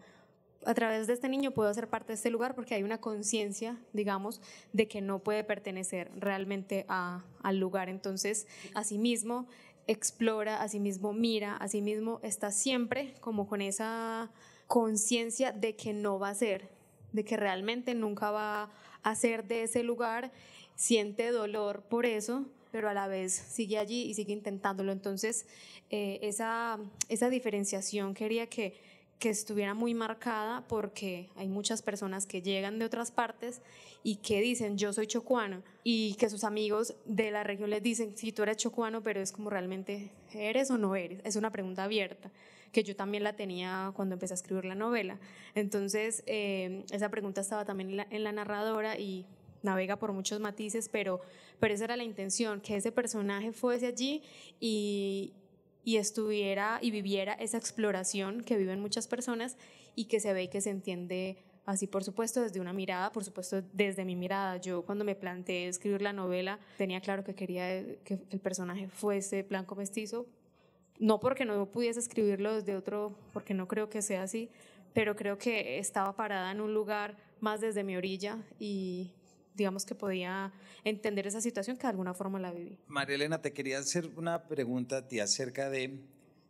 a 0.65 0.73
través 0.73 1.07
de 1.07 1.13
este 1.13 1.29
niño 1.29 1.51
puedo 1.51 1.69
hacer 1.69 1.89
parte 1.89 2.09
de 2.09 2.15
este 2.15 2.29
lugar 2.29 2.53
porque 2.53 2.75
hay 2.75 2.83
una 2.83 2.99
conciencia, 2.99 3.79
digamos, 3.93 4.41
de 4.73 4.87
que 4.87 5.01
no 5.01 5.19
puede 5.19 5.43
pertenecer 5.43 6.11
realmente 6.15 6.85
al 6.87 7.57
lugar. 7.57 7.89
Entonces, 7.89 8.45
asimismo, 8.75 9.47
explora, 9.87 10.61
asimismo 10.61 11.13
mira, 11.13 11.55
asimismo 11.55 12.19
está 12.21 12.51
siempre 12.51 13.15
como 13.21 13.47
con 13.47 13.61
esa 13.61 14.29
conciencia 14.67 15.51
de 15.51 15.75
que 15.75 15.93
no 15.93 16.19
va 16.19 16.29
a 16.29 16.35
ser, 16.35 16.69
de 17.13 17.23
que 17.23 17.37
realmente 17.37 17.95
nunca 17.95 18.29
va 18.29 18.69
a 19.01 19.15
ser 19.15 19.47
de 19.47 19.63
ese 19.63 19.81
lugar, 19.81 20.31
siente 20.75 21.31
dolor 21.31 21.81
por 21.83 22.05
eso, 22.05 22.45
pero 22.71 22.89
a 22.89 22.93
la 22.93 23.07
vez 23.07 23.33
sigue 23.33 23.77
allí 23.77 24.03
y 24.03 24.13
sigue 24.13 24.33
intentándolo. 24.33 24.91
Entonces, 24.91 25.45
eh, 25.89 26.19
esa, 26.21 26.79
esa 27.07 27.29
diferenciación 27.29 28.13
quería 28.13 28.47
que, 28.47 28.75
que 29.19 29.29
estuviera 29.29 29.73
muy 29.73 29.93
marcada 29.93 30.65
porque 30.67 31.29
hay 31.35 31.49
muchas 31.49 31.81
personas 31.81 32.25
que 32.25 32.41
llegan 32.41 32.79
de 32.79 32.85
otras 32.85 33.11
partes 33.11 33.61
y 34.01 34.15
que 34.17 34.39
dicen 34.39 34.77
yo 34.77 34.93
soy 34.93 35.07
chocuano 35.07 35.61
y 35.83 36.15
que 36.15 36.29
sus 36.29 36.45
amigos 36.45 36.95
de 37.05 37.29
la 37.31 37.43
región 37.43 37.69
les 37.69 37.83
dicen 37.83 38.15
si 38.15 38.27
sí, 38.27 38.31
tú 38.31 38.43
eres 38.43 38.55
chocuano 38.55 39.03
pero 39.03 39.19
es 39.19 39.33
como 39.33 39.49
realmente 39.49 40.09
eres 40.33 40.71
o 40.71 40.77
no 40.77 40.95
eres 40.95 41.19
es 41.25 41.35
una 41.35 41.51
pregunta 41.51 41.83
abierta 41.83 42.31
que 42.71 42.83
yo 42.83 42.95
también 42.95 43.23
la 43.23 43.33
tenía 43.33 43.91
cuando 43.95 44.13
empecé 44.13 44.33
a 44.33 44.35
escribir 44.35 44.65
la 44.65 44.75
novela. 44.75 45.17
Entonces 45.55 46.23
eh, 46.27 46.83
esa 46.91 47.09
pregunta 47.09 47.41
estaba 47.41 47.65
también 47.65 47.89
en 47.89 47.97
la, 47.97 48.07
en 48.09 48.23
la 48.23 48.31
narradora 48.31 48.97
y 48.97 49.25
navega 49.63 49.97
por 49.97 50.13
muchos 50.13 50.39
matices, 50.39 50.89
pero, 50.89 51.21
pero 51.59 51.73
esa 51.73 51.85
era 51.85 51.97
la 51.97 52.03
intención, 52.03 52.61
que 52.61 52.75
ese 52.75 52.91
personaje 52.91 53.51
fuese 53.51 53.87
allí 53.87 54.23
y, 54.59 55.33
y 55.83 55.97
estuviera 55.97 56.79
y 56.81 56.91
viviera 56.91 57.33
esa 57.33 57.57
exploración 57.57 58.41
que 58.41 58.57
viven 58.57 58.79
muchas 58.79 59.07
personas 59.07 59.57
y 59.95 60.05
que 60.05 60.19
se 60.19 60.33
ve 60.33 60.43
y 60.43 60.47
que 60.47 60.61
se 60.61 60.69
entiende 60.69 61.37
así, 61.65 61.87
por 61.87 62.03
supuesto, 62.03 62.41
desde 62.41 62.59
una 62.59 62.73
mirada, 62.73 63.11
por 63.11 63.23
supuesto, 63.23 63.61
desde 63.73 64.05
mi 64.05 64.15
mirada. 64.15 64.57
Yo 64.57 64.83
cuando 64.83 65.05
me 65.05 65.15
planteé 65.15 65.67
escribir 65.67 66.01
la 66.01 66.13
novela 66.13 66.59
tenía 66.77 67.01
claro 67.01 67.23
que 67.23 67.35
quería 67.35 67.67
que 68.03 68.19
el 68.29 68.39
personaje 68.39 68.87
fuese 68.87 69.43
blanco 69.43 69.75
mestizo, 69.75 70.25
no 70.99 71.19
porque 71.19 71.45
no 71.45 71.65
pudiese 71.67 71.99
escribirlo 71.99 72.55
desde 72.55 72.75
otro, 72.75 73.15
porque 73.33 73.53
no 73.53 73.67
creo 73.67 73.89
que 73.89 74.01
sea 74.01 74.23
así, 74.23 74.49
pero 74.93 75.15
creo 75.15 75.37
que 75.37 75.77
estaba 75.79 76.15
parada 76.15 76.51
en 76.51 76.61
un 76.61 76.73
lugar 76.73 77.17
más 77.39 77.61
desde 77.61 77.83
mi 77.83 77.95
orilla 77.95 78.37
y, 78.59 79.11
digamos 79.59 79.85
que 79.85 79.93
podía 79.93 80.51
entender 80.83 81.27
esa 81.27 81.41
situación 81.41 81.77
que 81.77 81.83
de 81.83 81.89
alguna 81.89 82.13
forma 82.13 82.39
la 82.39 82.51
viví. 82.51 82.77
María 82.87 83.15
Elena, 83.15 83.41
te 83.41 83.53
quería 83.53 83.77
hacer 83.77 84.09
una 84.15 84.47
pregunta 84.47 84.97
a 84.97 85.07
ti 85.07 85.19
acerca 85.19 85.69
de, 85.69 85.99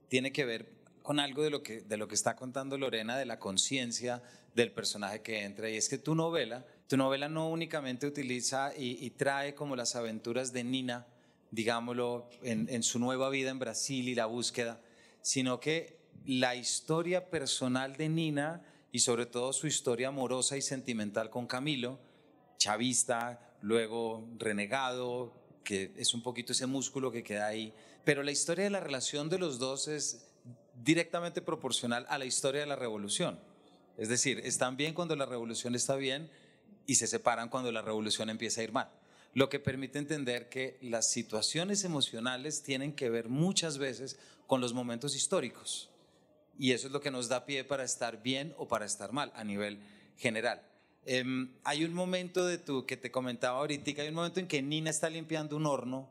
tiene 0.08 0.32
que 0.32 0.46
ver 0.46 0.70
con 1.02 1.20
algo 1.20 1.44
de 1.44 1.50
lo 1.50 1.64
que, 1.64 1.82
de 1.82 1.98
lo 1.98 2.08
que 2.08 2.16
está 2.16 2.36
contando 2.36 2.78
Lorena, 2.78 3.18
de 3.18 3.26
la 3.26 3.40
conciencia 3.40 4.22
del 4.56 4.72
personaje 4.72 5.22
que 5.22 5.44
entra, 5.44 5.70
y 5.70 5.76
es 5.76 5.90
que 5.90 5.98
tu 5.98 6.16
novela, 6.16 6.66
tu 6.88 6.98
novela 6.98 7.28
no 7.30 7.50
únicamente 7.50 8.08
utiliza 8.08 8.74
y, 8.78 9.10
trae 9.12 9.54
como 9.56 9.76
las 9.76 9.96
aventuras 9.96 10.54
de 10.54 10.64
Nina, 10.64 11.08
digámoslo, 11.52 12.30
en, 12.44 12.68
en 12.70 12.84
su 12.84 13.00
nueva 13.00 13.30
vida 13.30 13.50
en 13.50 13.60
Brasil 13.60 14.08
y 14.08 14.16
la 14.16 14.26
búsqueda, 14.26 14.82
sino 15.22 15.60
que 15.60 15.98
la 16.26 16.56
historia 16.56 17.30
personal 17.30 17.96
de 17.96 18.10
Nina 18.10 18.64
y 18.92 19.00
sobre 19.00 19.26
todo 19.26 19.54
su 19.54 19.68
historia 19.68 20.10
amorosa 20.10 20.58
y 20.58 20.62
sentimental 20.62 21.30
con 21.30 21.48
Camilo, 21.48 22.00
chavista, 22.60 23.56
luego 23.62 24.28
renegado, 24.38 25.34
que 25.64 25.92
es 25.98 26.14
un 26.14 26.22
poquito 26.22 26.52
ese 26.52 26.68
músculo 26.68 27.12
que 27.12 27.24
queda 27.24 27.48
ahí. 27.48 27.74
Pero 28.06 28.22
la 28.22 28.32
historia 28.32 28.66
de 28.66 28.70
la 28.70 28.80
relación 28.80 29.30
de 29.30 29.40
los 29.40 29.58
dos 29.58 29.88
es 29.88 30.28
directamente 30.84 31.42
proporcional 31.42 32.06
a 32.10 32.18
la 32.18 32.26
historia 32.26 32.62
de 32.62 32.68
la 32.68 32.76
revolución. 32.76 33.40
Es 33.98 34.10
decir, 34.10 34.40
están 34.46 34.78
bien 34.78 34.94
cuando 34.94 35.16
la 35.16 35.26
revolución 35.26 35.76
está 35.76 35.96
bien 35.96 36.30
y 36.86 36.96
se 36.96 37.08
separan 37.08 37.50
cuando 37.50 37.72
la 37.72 37.82
revolución 37.82 38.30
empieza 38.30 38.62
a 38.62 38.64
ir 38.64 38.72
mal. 38.72 38.90
Lo 39.34 39.50
que 39.50 39.60
permite 39.60 40.00
entender 40.00 40.50
que 40.50 40.78
las 40.82 41.10
situaciones 41.10 41.84
emocionales 41.84 42.64
tienen 42.64 42.94
que 42.94 43.10
ver 43.10 43.30
muchas 43.30 43.78
veces 43.78 44.18
con 44.48 44.62
los 44.62 44.74
momentos 44.74 45.16
históricos. 45.16 45.90
Y 46.58 46.72
eso 46.72 46.88
es 46.88 46.94
lo 46.94 47.02
que 47.02 47.12
nos 47.12 47.30
da 47.30 47.46
pie 47.46 47.64
para 47.64 47.84
estar 47.84 48.24
bien 48.24 48.54
o 48.58 48.68
para 48.68 48.86
estar 48.86 49.12
mal 49.12 49.32
a 49.36 49.44
nivel 49.44 49.80
general. 50.18 50.69
Em, 51.06 51.50
hay 51.64 51.86
un 51.86 51.94
momento 51.94 52.46
de 52.46 52.58
tu, 52.58 52.86
que 52.86 52.98
te 52.98 53.12
comentaba 53.12 53.60
ahorita, 53.60 54.02
hay 54.02 54.10
un 54.10 54.16
momento 54.16 54.40
en 54.40 54.48
que 54.48 54.62
Nina 54.62 54.90
está 54.90 55.10
limpiando 55.10 55.56
un 55.56 55.66
horno 55.66 56.10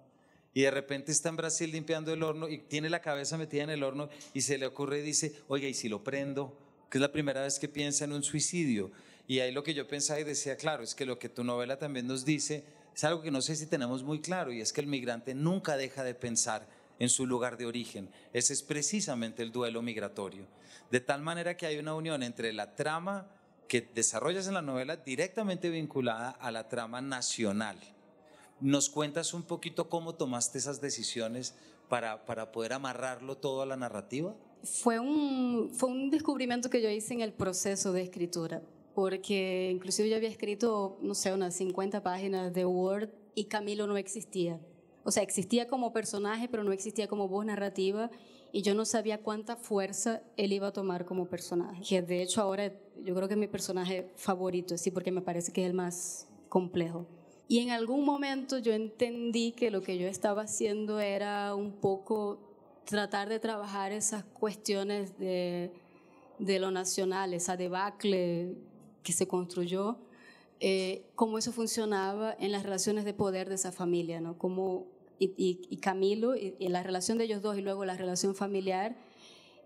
y 0.55 0.63
de 0.63 0.71
repente 0.71 1.13
está 1.13 1.29
en 1.29 1.37
Brasil 1.37 1.71
limpiando 1.71 2.13
el 2.13 2.23
horno 2.23 2.49
y 2.49 2.59
tiene 2.59 2.91
la 2.91 3.01
cabeza 3.01 3.39
metida 3.39 3.63
en 3.63 3.71
el 3.71 3.83
horno 3.83 4.09
y 4.35 4.41
se 4.41 4.59
le 4.59 4.67
ocurre 4.67 5.01
y 5.01 5.03
dice, 5.03 5.35
oiga, 5.47 5.69
¿y 5.69 5.75
si 5.75 5.89
lo 5.89 6.03
prendo? 6.03 6.59
Que 6.91 6.99
es 6.99 7.03
la 7.03 7.13
primera 7.13 7.43
vez 7.43 7.59
que 7.59 7.69
piensa 7.69 8.05
en 8.07 8.13
un 8.13 8.23
suicidio. 8.23 8.91
Y 9.29 9.41
ahí 9.41 9.53
lo 9.53 9.63
que 9.63 9.75
yo 9.75 9.87
pensaba 9.87 10.19
y 10.21 10.25
decía, 10.25 10.57
claro, 10.57 10.83
es 10.83 10.95
que 10.95 11.05
lo 11.05 11.19
que 11.19 11.29
tu 11.29 11.45
novela 11.45 11.79
también 11.79 12.07
nos 12.07 12.25
dice 12.25 12.65
es 12.95 13.05
algo 13.05 13.23
que 13.23 13.31
no 13.31 13.43
sé 13.43 13.55
si 13.55 13.67
tenemos 13.67 14.03
muy 14.03 14.21
claro 14.21 14.53
y 14.53 14.61
es 14.61 14.73
que 14.73 14.81
el 14.81 14.89
migrante 14.89 15.35
nunca 15.35 15.77
deja 15.77 16.03
de 16.03 16.15
pensar 16.15 16.67
en 16.99 17.09
su 17.09 17.27
lugar 17.27 17.57
de 17.57 17.67
origen. 17.67 18.11
Ese 18.33 18.53
es 18.53 18.63
precisamente 18.63 19.43
el 19.43 19.53
duelo 19.53 19.83
migratorio. 19.83 20.47
De 20.91 20.99
tal 20.99 21.23
manera 21.23 21.57
que 21.57 21.67
hay 21.67 21.79
una 21.79 21.95
unión 21.95 22.23
entre 22.23 22.53
la 22.53 22.75
trama 22.75 23.31
que 23.69 23.83
desarrollas 23.95 24.49
en 24.49 24.55
la 24.55 24.63
novela 24.63 24.97
directamente 24.97 25.71
vinculada 25.71 26.31
a 26.31 26.51
la 26.51 26.69
trama 26.69 27.01
nacional. 27.01 27.79
¿Nos 28.61 28.89
cuentas 28.89 29.35
un 29.35 29.43
poquito 29.43 29.89
cómo 29.89 30.15
tomaste 30.15 30.59
esas 30.59 30.81
decisiones 30.81 31.55
para, 31.89 32.25
para 32.25 32.51
poder 32.51 32.73
amarrarlo 32.73 33.37
todo 33.37 33.63
a 33.63 33.67
la 33.67 33.77
narrativa? 33.77 34.35
Fue 34.65 34.99
un, 34.99 35.71
fue 35.73 35.91
un 35.91 36.11
descubrimiento 36.11 36.69
que 36.71 36.83
yo 36.83 36.91
hice 36.91 37.15
en 37.15 37.21
el 37.21 37.33
proceso 37.33 37.93
de 37.93 38.03
escritura, 38.03 38.63
porque 38.95 39.71
inclusive 39.71 40.09
yo 40.09 40.17
había 40.17 40.31
escrito, 40.31 40.99
no 41.03 41.15
sé, 41.15 41.33
unas 41.33 41.55
50 41.55 42.03
páginas 42.03 42.53
de 42.53 42.65
Word 42.65 43.11
y 43.35 43.45
Camilo 43.45 43.87
no 43.87 43.97
existía. 43.97 44.59
O 45.05 45.13
sea, 45.13 45.23
existía 45.23 45.69
como 45.69 45.93
personaje, 45.93 46.49
pero 46.49 46.65
no 46.65 46.73
existía 46.73 47.07
como 47.07 47.29
voz 47.29 47.47
narrativa 47.47 48.11
y 48.59 48.63
yo 48.63 48.75
no 48.75 48.85
sabía 48.85 49.23
cuánta 49.23 49.55
fuerza 49.55 50.21
él 50.37 50.53
iba 50.53 50.67
a 50.67 50.73
tomar 50.73 51.05
como 51.05 51.27
personaje. 51.29 51.81
Que 51.89 52.03
de 52.03 52.23
hecho 52.23 52.41
ahora 52.41 52.73
yo 53.05 53.15
creo 53.15 53.29
que 53.29 53.35
es 53.35 53.39
mi 53.39 53.47
personaje 53.47 54.11
favorito, 54.17 54.77
sí, 54.77 54.91
porque 54.91 55.13
me 55.13 55.21
parece 55.21 55.53
que 55.53 55.63
es 55.63 55.69
el 55.69 55.75
más 55.75 56.27
complejo. 56.49 57.07
Y 57.47 57.61
en 57.61 57.71
algún 57.71 58.05
momento 58.05 58.59
yo 58.59 58.73
entendí 58.73 59.53
que 59.53 59.71
lo 59.71 59.81
que 59.81 59.97
yo 59.97 60.09
estaba 60.09 60.43
haciendo 60.43 60.99
era 60.99 61.55
un 61.55 61.71
poco 61.71 62.41
tratar 62.85 63.29
de 63.29 63.39
trabajar 63.39 63.93
esas 63.93 64.25
cuestiones 64.25 65.17
de, 65.21 65.71
de 66.41 66.59
lo 66.59 66.73
nacional, 66.73 67.35
esa 67.35 67.57
debacle 67.57 68.57
que 69.05 69.13
se 69.13 69.29
construyó, 69.29 69.99
eh, 70.59 71.07
cómo 71.15 71.39
eso 71.39 71.53
funcionaba 71.53 72.35
en 72.41 72.51
las 72.51 72.65
relaciones 72.65 73.05
de 73.05 73.15
poder 73.15 73.49
de 73.49 73.55
esa 73.55 73.71
familia, 73.71 74.21
¿no? 74.21 74.37
Cómo 74.37 74.89
y, 75.19 75.77
Camilo, 75.79 76.37
y, 76.37 76.55
la 76.69 76.83
relación 76.83 77.19
de 77.19 77.25
ellos 77.25 77.43
dos 77.43 77.59
y 77.59 77.63
luego 77.63 77.85
la 77.85 77.97
relación 77.97 78.35
familiar, 78.35 78.97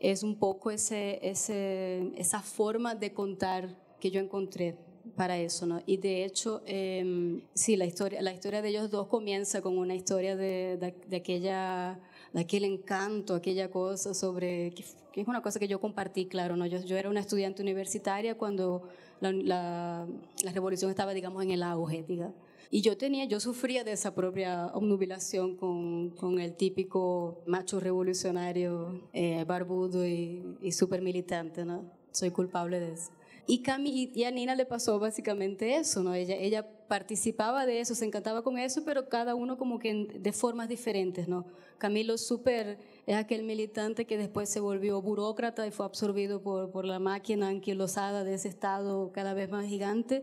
es 0.00 0.22
un 0.22 0.36
poco 0.36 0.70
ese, 0.70 1.20
ese, 1.22 2.12
esa 2.16 2.40
forma 2.40 2.94
de 2.94 3.12
contar 3.12 3.76
que 4.00 4.10
yo 4.10 4.20
encontré 4.20 4.76
para 5.16 5.38
eso, 5.38 5.66
¿no? 5.66 5.80
Y 5.86 5.96
de 5.98 6.24
hecho, 6.24 6.62
em, 6.66 7.42
sí, 7.54 7.76
la 7.76 7.84
historia, 7.84 8.20
la 8.22 8.32
historia 8.32 8.62
de 8.62 8.68
ellos 8.68 8.90
dos 8.90 9.06
comienza 9.06 9.62
con 9.62 9.78
una 9.78 9.94
historia 9.94 10.36
de, 10.36 10.76
de, 11.08 11.16
aquella 11.16 12.00
de 12.32 12.40
aquel 12.40 12.64
encanto, 12.64 13.34
aquella 13.34 13.70
cosa 13.70 14.14
sobre, 14.14 14.72
que, 14.72 14.82
es 15.20 15.28
una 15.28 15.42
cosa 15.42 15.60
que 15.60 15.68
yo 15.68 15.80
compartí, 15.80 16.26
claro, 16.26 16.56
¿no? 16.56 16.66
yo, 16.66 16.80
yo 16.80 16.96
era 16.96 17.10
una 17.10 17.20
estudiante 17.20 17.62
universitaria 17.62 18.36
cuando 18.36 18.88
la, 19.20 19.32
la, 19.32 20.06
la 20.42 20.52
revolución 20.52 20.90
estaba, 20.90 21.14
digamos, 21.14 21.42
en 21.42 21.50
el 21.50 21.62
auge, 21.62 22.02
digamos. 22.02 22.34
Y 22.74 22.80
yo 22.80 22.96
tenía, 22.96 23.26
yo 23.26 23.38
sufría 23.38 23.85
de 23.85 23.92
esa 23.92 24.14
propia 24.14 24.68
obnubilación 24.68 25.56
con, 25.56 26.08
con 26.08 26.40
el 26.40 26.54
típico 26.54 27.42
macho 27.44 27.78
revolucionario, 27.80 28.98
eh, 29.12 29.44
barbudo 29.46 30.06
y, 30.06 30.56
y 30.62 30.72
súper 30.72 31.02
militante, 31.02 31.66
¿no? 31.66 31.85
Soy 32.12 32.30
culpable 32.30 32.80
de 32.80 32.94
eso. 32.94 33.11
Y, 33.46 33.58
Cami, 33.58 34.11
y 34.14 34.24
a 34.24 34.30
Nina 34.30 34.54
le 34.54 34.64
pasó 34.64 34.98
básicamente 34.98 35.76
eso, 35.76 36.02
¿no? 36.02 36.14
Ella, 36.14 36.35
ella 36.37 36.66
participaba 36.88 37.66
de 37.66 37.80
eso, 37.80 37.94
se 37.94 38.06
encantaba 38.06 38.40
con 38.42 38.56
eso, 38.56 38.82
pero 38.87 39.11
cada 39.11 39.35
uno 39.35 39.58
como 39.58 39.78
que 39.78 40.06
de 40.18 40.32
formas 40.32 40.70
diferentes, 40.70 41.28
¿no? 41.28 41.44
Camilo 41.76 42.16
súper 42.16 42.78
es 43.04 43.16
aquel 43.16 43.42
militante 43.42 44.06
que 44.06 44.16
después 44.16 44.48
se 44.48 44.61
volvió 44.61 45.02
burócrata 45.02 45.66
y 45.66 45.72
fue 45.72 45.85
absorbido 45.85 46.40
por, 46.40 46.70
por 46.70 46.87
la 46.87 46.98
máquina 46.98 47.48
anquilosada 47.48 48.24
de 48.24 48.32
ese 48.32 48.48
estado 48.48 49.12
cada 49.12 49.35
vez 49.35 49.50
más 49.50 49.66
gigante 49.66 50.22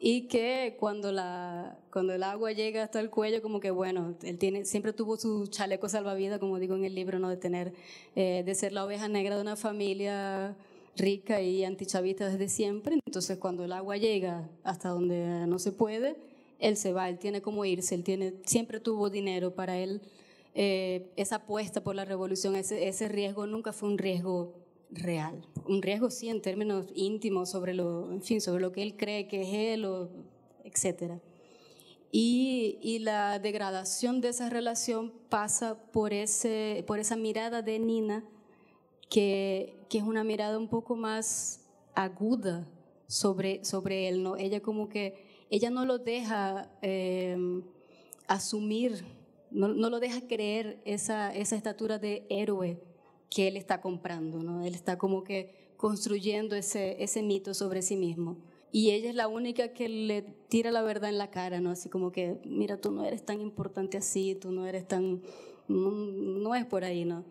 y 0.00 0.22
que 0.22 0.76
cuando, 0.78 1.10
la, 1.10 1.76
cuando 1.92 2.12
el 2.12 2.22
agua 2.22 2.52
llega 2.52 2.84
hasta 2.84 3.00
el 3.00 3.10
cuello, 3.10 3.42
como 3.42 3.60
que 3.60 3.70
bueno, 3.70 4.14
él 4.22 4.38
tiene, 4.38 4.64
siempre 4.64 4.92
tuvo 4.92 5.16
su 5.16 5.46
chaleco 5.48 5.88
salvavidas, 5.88 6.38
como 6.38 6.58
digo 6.58 6.76
en 6.76 6.84
el 6.84 6.94
libro, 6.94 7.18
¿no? 7.18 7.28
de, 7.28 7.36
tener, 7.36 7.72
eh, 8.14 8.42
de 8.44 8.54
ser 8.54 8.72
la 8.72 8.84
oveja 8.84 9.08
negra 9.08 9.36
de 9.36 9.42
una 9.42 9.56
familia 9.56 10.56
rica 10.96 11.40
y 11.40 11.64
antichavista 11.64 12.28
desde 12.28 12.48
siempre. 12.48 12.98
Entonces 13.06 13.38
cuando 13.38 13.64
el 13.64 13.72
agua 13.72 13.96
llega 13.96 14.48
hasta 14.62 14.90
donde 14.90 15.46
no 15.46 15.58
se 15.58 15.72
puede, 15.72 16.16
él 16.60 16.76
se 16.76 16.92
va, 16.92 17.08
él 17.08 17.18
tiene 17.18 17.42
como 17.42 17.64
irse, 17.64 17.94
él 17.94 18.04
tiene, 18.04 18.34
siempre 18.44 18.80
tuvo 18.80 19.10
dinero 19.10 19.54
para 19.54 19.78
él. 19.78 20.00
Eh, 20.54 21.12
esa 21.16 21.36
apuesta 21.36 21.82
por 21.82 21.94
la 21.94 22.04
revolución, 22.04 22.56
ese, 22.56 22.88
ese 22.88 23.08
riesgo 23.08 23.46
nunca 23.46 23.72
fue 23.72 23.88
un 23.88 23.98
riesgo 23.98 24.54
real. 24.90 25.46
Un 25.66 25.82
riesgo 25.82 26.10
sí 26.10 26.28
en 26.28 26.40
términos 26.40 26.86
íntimos 26.94 27.50
sobre 27.50 27.74
lo, 27.74 28.10
en 28.12 28.22
fin, 28.22 28.40
sobre 28.40 28.62
lo 28.62 28.72
que 28.72 28.82
él 28.82 28.96
cree 28.96 29.28
que 29.28 29.42
es 29.42 29.74
él, 29.74 29.84
o, 29.84 30.10
etc. 30.64 31.20
Y, 32.10 32.78
y, 32.80 33.00
la 33.00 33.38
degradación 33.38 34.20
de 34.20 34.28
esa 34.28 34.48
relación 34.48 35.12
pasa 35.28 35.78
por, 35.92 36.12
ese, 36.12 36.84
por 36.86 36.98
esa 36.98 37.16
mirada 37.16 37.60
de 37.60 37.78
Nina, 37.78 38.24
que, 39.10 39.76
que 39.90 39.98
es 39.98 40.04
una 40.04 40.24
mirada 40.24 40.58
un 40.58 40.68
poco 40.68 40.96
más 40.96 41.66
aguda 41.94 42.66
sobre, 43.06 43.64
sobre 43.64 44.08
él. 44.08 44.22
¿no? 44.22 44.36
Ella 44.36 44.60
como 44.60 44.88
que, 44.88 45.46
ella 45.50 45.70
no 45.70 45.84
lo 45.84 45.98
deja 45.98 46.70
eh, 46.82 47.36
asumir, 48.26 49.04
no, 49.50 49.68
no, 49.68 49.90
lo 49.90 50.00
deja 50.00 50.26
creer 50.26 50.80
esa, 50.84 51.34
esa 51.34 51.56
estatura 51.56 51.98
de 51.98 52.26
héroe 52.28 52.80
que 53.30 53.48
él 53.48 53.56
está 53.56 53.80
comprando, 53.80 54.42
¿no? 54.42 54.64
Él 54.64 54.74
está 54.74 54.98
como 54.98 55.24
que 55.24 55.72
construyendo 55.76 56.56
ese, 56.56 57.02
ese 57.02 57.22
mito 57.22 57.54
sobre 57.54 57.82
sí 57.82 57.96
mismo. 57.96 58.38
Y 58.70 58.90
ella 58.90 59.08
es 59.08 59.14
la 59.14 59.28
única 59.28 59.72
que 59.72 59.88
le 59.88 60.22
tira 60.48 60.70
la 60.70 60.82
verdad 60.82 61.08
en 61.08 61.18
la 61.18 61.30
cara, 61.30 61.60
¿no? 61.60 61.70
Así 61.70 61.88
como 61.88 62.12
que, 62.12 62.38
mira, 62.44 62.78
tú 62.78 62.90
no 62.90 63.04
eres 63.04 63.24
tan 63.24 63.40
importante 63.40 63.96
así, 63.96 64.34
tú 64.34 64.52
no 64.52 64.66
eres 64.66 64.86
tan... 64.86 65.22
No, 65.68 66.54
es 66.54 66.66
por 66.66 66.84
ahí, 66.84 67.04
¿no? 67.04 67.24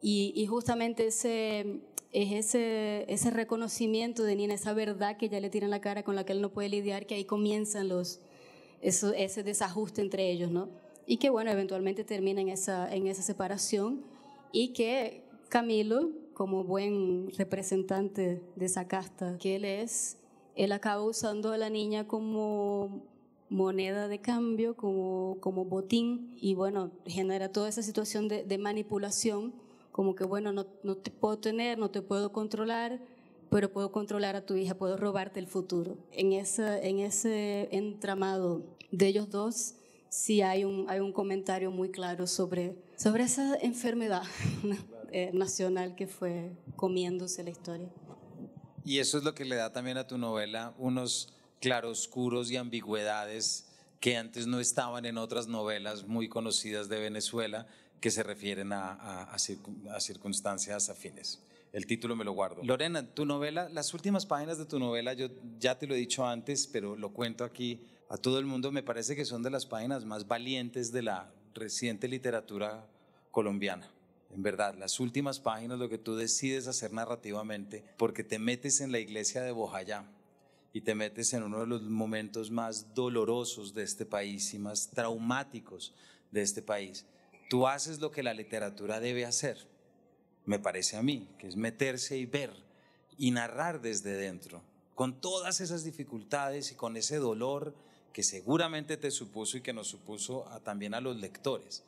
Y, 0.00 0.46
justamente 0.46 1.06
ese, 1.06 1.80
es 2.12 2.32
ese, 2.32 3.04
ese 3.08 3.30
reconocimiento 3.30 4.24
de 4.24 4.34
Nina, 4.34 4.54
esa 4.54 4.72
verdad 4.72 5.16
que 5.16 5.26
ella 5.26 5.40
le 5.40 5.50
tira 5.50 5.66
en 5.66 5.70
la 5.70 5.80
cara 5.80 6.02
con 6.02 6.16
la 6.16 6.24
que 6.24 6.32
él 6.32 6.40
no 6.40 6.52
puede 6.52 6.68
lidiar, 6.68 7.06
que 7.06 7.14
ahí 7.14 7.24
comienzan 7.24 7.88
los, 7.88 8.20
eso, 8.80 9.12
ese 9.12 9.44
desajuste 9.44 10.00
entre 10.00 10.30
ellos, 10.30 10.50
¿no? 10.50 10.70
Y 11.06 11.18
que, 11.18 11.30
bueno, 11.30 11.50
eventualmente 11.52 12.02
termina 12.02 12.40
en 12.40 12.48
esa, 12.48 12.92
en 12.92 13.06
esa 13.06 13.22
separación 13.22 14.02
y 14.52 14.72
que 14.72 15.24
Camilo, 15.52 16.08
como 16.32 16.64
buen 16.64 17.30
representante 17.36 18.42
de 18.56 18.64
esa 18.64 18.88
casta 18.88 19.36
que 19.36 19.56
él 19.56 19.66
es, 19.66 20.16
él 20.56 20.72
acaba 20.72 21.02
usando 21.02 21.52
a 21.52 21.58
la 21.58 21.68
niña 21.68 22.08
como 22.08 23.04
moneda 23.50 24.08
de 24.08 24.18
cambio, 24.18 24.74
como, 24.74 25.36
como 25.40 25.66
botín, 25.66 26.34
y 26.40 26.54
bueno, 26.54 26.90
genera 27.04 27.52
toda 27.52 27.68
esa 27.68 27.82
situación 27.82 28.28
de, 28.28 28.56
manipulación, 28.56 29.52
como 29.90 30.14
que 30.14 30.24
bueno, 30.24 30.54
no, 30.54 30.64
no, 30.84 30.96
te 30.96 31.10
puedo 31.10 31.36
tener, 31.36 31.76
no 31.76 31.90
te 31.90 32.00
puedo 32.00 32.32
controlar, 32.32 32.98
pero 33.50 33.70
puedo 33.70 33.92
controlar 33.92 34.36
a 34.36 34.46
tu 34.46 34.54
hija, 34.54 34.74
puedo 34.74 34.96
robarte 34.96 35.38
el 35.38 35.48
futuro. 35.48 35.98
En 36.12 36.32
ese, 36.32 36.88
en 36.88 37.00
ese 37.00 37.68
entramado 37.72 38.62
de 38.90 39.06
ellos 39.06 39.28
dos, 39.28 39.74
sí 40.08 40.40
hay 40.40 40.64
un, 40.64 40.88
hay 40.88 41.00
un 41.00 41.12
comentario 41.12 41.70
muy 41.70 41.90
claro 41.90 42.26
sobre, 42.26 42.74
sobre 42.96 43.24
esa 43.24 43.54
enfermedad. 43.56 44.22
Eh, 45.14 45.30
nacional 45.34 45.94
que 45.94 46.06
fue 46.06 46.52
comiéndose 46.74 47.44
la 47.44 47.50
historia. 47.50 47.90
Y 48.82 48.98
eso 48.98 49.18
es 49.18 49.24
lo 49.24 49.34
que 49.34 49.44
le 49.44 49.56
da 49.56 49.70
también 49.70 49.98
a 49.98 50.06
tu 50.06 50.16
novela 50.16 50.72
unos 50.78 51.34
claroscuros 51.60 52.50
y 52.50 52.56
ambigüedades 52.56 53.66
que 54.00 54.16
antes 54.16 54.46
no 54.46 54.58
estaban 54.58 55.04
en 55.04 55.18
otras 55.18 55.48
novelas 55.48 56.06
muy 56.06 56.30
conocidas 56.30 56.88
de 56.88 56.98
Venezuela 56.98 57.66
que 58.00 58.10
se 58.10 58.22
refieren 58.22 58.72
a, 58.72 58.94
a, 58.94 59.34
a, 59.34 60.00
circunstancias 60.00 60.88
afines. 60.88 61.42
El 61.74 61.84
título 61.84 62.16
me 62.16 62.24
lo 62.24 62.32
guardo. 62.32 62.62
Lorena, 62.64 63.06
tu 63.06 63.26
novela, 63.26 63.68
las 63.68 63.92
últimas 63.92 64.24
páginas 64.24 64.56
de 64.56 64.64
tu 64.64 64.78
novela, 64.78 65.12
yo 65.12 65.28
ya 65.58 65.78
te 65.78 65.86
lo 65.86 65.94
he 65.94 65.98
dicho 65.98 66.26
antes, 66.26 66.66
pero 66.66 66.96
lo 66.96 67.12
cuento 67.12 67.44
aquí 67.44 67.84
a 68.08 68.16
todo 68.16 68.38
el 68.38 68.46
mundo, 68.46 68.72
me 68.72 68.82
parece 68.82 69.14
que 69.14 69.26
son 69.26 69.42
de 69.42 69.50
las 69.50 69.66
páginas 69.66 70.06
más 70.06 70.26
valientes 70.26 70.90
de 70.90 71.02
la 71.02 71.30
reciente 71.52 72.08
literatura 72.08 72.86
colombiana 73.30 73.91
en 74.32 74.42
verdad, 74.42 74.74
las 74.78 74.98
últimas 74.98 75.40
páginas, 75.40 75.78
lo 75.78 75.88
que 75.88 75.98
tú 75.98 76.16
decides 76.16 76.66
hacer 76.66 76.92
narrativamente, 76.92 77.84
porque 77.98 78.24
te 78.24 78.38
metes 78.38 78.80
en 78.80 78.90
la 78.90 78.98
iglesia 78.98 79.42
de 79.42 79.52
Bojayá 79.52 80.06
y 80.72 80.80
te 80.80 80.94
metes 80.94 81.34
en 81.34 81.42
uno 81.42 81.60
de 81.60 81.66
los 81.66 81.82
momentos 81.82 82.50
más 82.50 82.94
dolorosos 82.94 83.74
de 83.74 83.82
este 83.82 84.06
país 84.06 84.54
y 84.54 84.58
más 84.58 84.88
traumáticos 84.88 85.92
de 86.30 86.40
este 86.40 86.62
país. 86.62 87.04
Tú 87.50 87.66
haces 87.66 88.00
lo 88.00 88.10
que 88.10 88.22
la 88.22 88.32
literatura 88.32 89.00
debe 89.00 89.26
hacer, 89.26 89.68
me 90.46 90.58
parece 90.58 90.96
a 90.96 91.02
mí, 91.02 91.28
que 91.38 91.46
es 91.46 91.56
meterse 91.56 92.16
y 92.16 92.24
ver 92.24 92.54
y 93.18 93.32
narrar 93.32 93.82
desde 93.82 94.14
dentro, 94.14 94.62
con 94.94 95.20
todas 95.20 95.60
esas 95.60 95.84
dificultades 95.84 96.72
y 96.72 96.74
con 96.74 96.96
ese 96.96 97.16
dolor 97.16 97.74
que 98.14 98.22
seguramente 98.22 98.96
te 98.96 99.10
supuso 99.10 99.58
y 99.58 99.60
que 99.60 99.74
nos 99.74 99.88
supuso 99.88 100.46
también 100.64 100.94
a 100.94 101.02
los 101.02 101.16
lectores. 101.16 101.84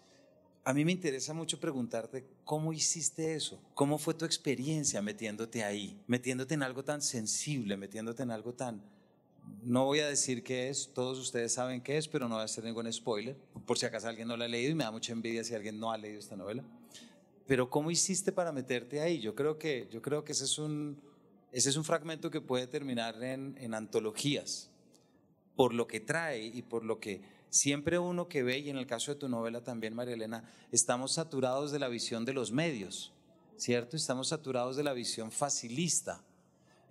A 0.67 0.73
mí 0.73 0.83
me 0.87 0.93
interesa 0.93 1.35
mucho 1.35 1.61
preguntarte 1.61 2.25
cómo 2.43 2.73
hiciste 2.73 3.35
eso, 3.35 3.61
cómo 3.75 3.99
fue 3.99 4.15
tu 4.15 4.25
experiencia 4.25 5.03
metiéndote 5.03 5.63
ahí, 5.63 6.03
metiéndote 6.07 6.55
en 6.55 6.63
algo 6.63 6.83
tan 6.83 7.03
sensible, 7.03 7.77
metiéndote 7.77 8.23
en 8.23 8.31
algo 8.31 8.55
tan... 8.55 8.83
No 9.63 9.85
voy 9.85 10.01
a 10.01 10.09
decir 10.09 10.43
qué 10.43 10.71
es, 10.71 10.91
todos 10.95 11.19
ustedes 11.19 11.53
saben 11.53 11.83
qué 11.83 11.99
es, 11.99 12.09
pero 12.09 12.29
no 12.31 12.37
voy 12.37 12.43
a 12.43 12.45
hacer 12.47 12.65
ningún 12.65 12.91
spoiler, 12.91 13.37
por 13.67 13.77
si 13.77 13.85
acaso 13.85 14.09
alguien 14.09 14.27
no 14.27 14.39
la 14.39 14.47
ha 14.47 14.49
leído 14.49 14.73
y 14.73 14.75
me 14.75 14.85
da 14.85 14.91
mucha 14.91 15.13
envidia 15.13 15.45
si 15.45 15.55
alguien 15.55 15.79
no 15.79 15.93
ha 15.93 15.99
leído 15.99 16.19
esta 16.19 16.35
novela. 16.35 16.65
Pero 17.47 17.69
¿cómo 17.69 17.91
hiciste 17.91 18.33
para 18.33 18.51
meterte 18.51 19.03
ahí? 19.03 19.21
Yo 19.21 19.35
creo 19.35 19.59
que, 19.59 19.87
yo 19.93 20.01
creo 20.01 20.25
que 20.25 20.33
ese, 20.33 20.45
es 20.45 20.59
un, 20.59 20.99
ese 21.53 21.69
es 21.69 21.77
un 21.77 21.85
fragmento 21.85 22.31
que 22.31 22.41
puede 22.41 22.67
terminar 22.67 23.23
en, 23.23 23.55
en 23.61 23.75
antologías, 23.75 24.71
por 25.57 25.75
lo 25.75 25.87
que 25.87 26.01
trae 26.01 26.47
y 26.47 26.63
por 26.63 26.87
lo 26.87 27.01
que 27.01 27.34
Siempre 27.55 28.01
uno 28.01 28.27
que 28.27 28.43
ve, 28.43 28.59
y 28.59 28.69
en 28.69 28.79
el 28.79 28.85
caso 28.89 29.13
de 29.13 29.21
tu 29.21 29.29
novela 29.29 29.63
también, 29.63 29.95
María 29.95 30.15
Elena, 30.15 30.43
estamos 30.73 31.13
saturados 31.13 31.71
de 31.71 31.79
la 31.79 31.87
visión 31.87 32.25
de 32.25 32.33
los 32.33 32.51
medios, 32.51 33.13
¿cierto? 33.57 33.97
Estamos 33.97 34.27
saturados 34.27 34.75
de 34.75 34.83
la 34.83 34.93
visión 34.93 35.31
facilista. 35.31 36.25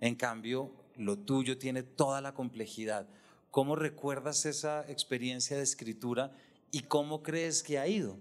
En 0.00 0.14
cambio, 0.14 0.72
lo 0.96 1.18
tuyo 1.18 1.58
tiene 1.58 1.82
toda 1.82 2.22
la 2.22 2.32
complejidad. 2.32 3.06
¿Cómo 3.50 3.76
recuerdas 3.76 4.46
esa 4.46 4.90
experiencia 4.90 5.58
de 5.58 5.64
escritura 5.64 6.32
y 6.70 6.80
cómo 6.80 7.22
crees 7.22 7.62
que 7.62 7.78
ha 7.78 7.86
ido? 7.86 8.16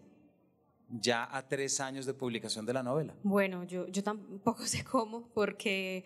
ya 0.90 1.28
a 1.36 1.48
tres 1.48 1.80
años 1.80 2.06
de 2.06 2.14
publicación 2.14 2.66
de 2.66 2.74
la 2.74 2.84
novela? 2.84 3.16
Bueno, 3.24 3.64
yo, 3.64 3.88
yo 3.88 4.04
tampoco 4.04 4.64
sé 4.68 4.84
cómo, 4.84 5.30
porque 5.34 6.04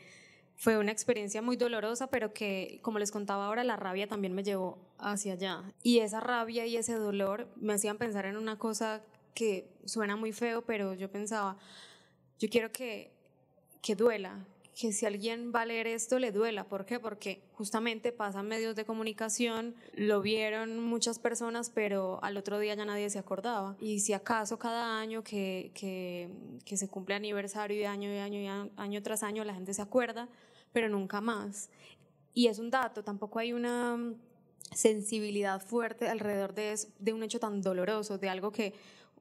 fue 0.57 0.77
una 0.79 0.91
experiencia 0.91 1.43
muy 1.43 1.55
dolorosa, 1.55 2.07
pero 2.07 2.33
que, 2.33 2.79
como 2.81 2.97
les 2.97 3.11
contaba 3.11 3.45
ahora, 3.45 3.63
la 3.63 3.75
rabia 3.75 4.07
también 4.07 4.33
me 4.33 4.43
llevó 4.43 4.79
hacia 4.97 5.33
allá. 5.33 5.61
Y 5.83 5.99
esa 5.99 6.19
rabia 6.19 6.65
y 6.65 6.75
ese 6.77 6.95
dolor 6.95 7.47
me 7.55 7.73
hacían 7.73 7.97
pensar 7.97 8.25
en 8.25 8.37
una 8.37 8.57
cosa 8.57 9.03
que 9.35 9.69
suena 9.85 10.15
muy 10.15 10.33
feo, 10.33 10.63
pero 10.63 10.95
yo 10.95 11.11
pensaba, 11.11 11.57
yo 12.39 12.49
quiero 12.49 12.71
que, 12.71 13.11
que 13.83 13.95
duela, 13.95 14.47
que 14.79 14.93
si 14.93 15.05
alguien 15.05 15.51
va 15.53 15.61
a 15.61 15.65
leer 15.65 15.85
esto 15.85 16.17
le 16.17 16.31
duela. 16.31 16.63
¿Por 16.63 16.85
qué? 16.85 16.99
Porque 16.99 17.43
justamente 17.53 18.11
pasan 18.11 18.47
medios 18.47 18.75
de 18.75 18.83
comunicación, 18.83 19.75
lo 19.93 20.21
vieron 20.21 20.79
muchas 20.79 21.19
personas, 21.19 21.69
pero 21.69 22.19
al 22.23 22.35
otro 22.35 22.57
día 22.57 22.73
ya 22.73 22.85
nadie 22.85 23.11
se 23.11 23.19
acordaba. 23.19 23.75
Y 23.79 23.99
si 23.99 24.13
acaso 24.13 24.57
cada 24.57 24.99
año 24.99 25.23
que, 25.23 25.71
que, 25.75 26.29
que 26.65 26.77
se 26.77 26.87
cumple 26.87 27.13
aniversario 27.13 27.79
y 27.79 27.85
año 27.85 28.11
y 28.11 28.17
año 28.17 28.39
y 28.39 28.47
año 28.47 29.03
tras 29.03 29.21
año 29.21 29.43
la 29.43 29.53
gente 29.53 29.73
se 29.73 29.81
acuerda, 29.81 30.29
pero 30.73 30.89
nunca 30.89 31.21
más. 31.21 31.69
Y 32.33 32.47
es 32.47 32.59
un 32.59 32.69
dato, 32.69 33.03
tampoco 33.03 33.39
hay 33.39 33.53
una 33.53 33.97
mm, 33.97 34.15
sensibilidad 34.73 35.59
fuerte 35.59 36.07
alrededor 36.07 36.53
de, 36.53 36.77
de 36.99 37.13
un 37.13 37.23
hecho 37.23 37.39
tan 37.39 37.61
doloroso, 37.61 38.17
de 38.17 38.29
algo 38.29 38.51
que 38.51 38.73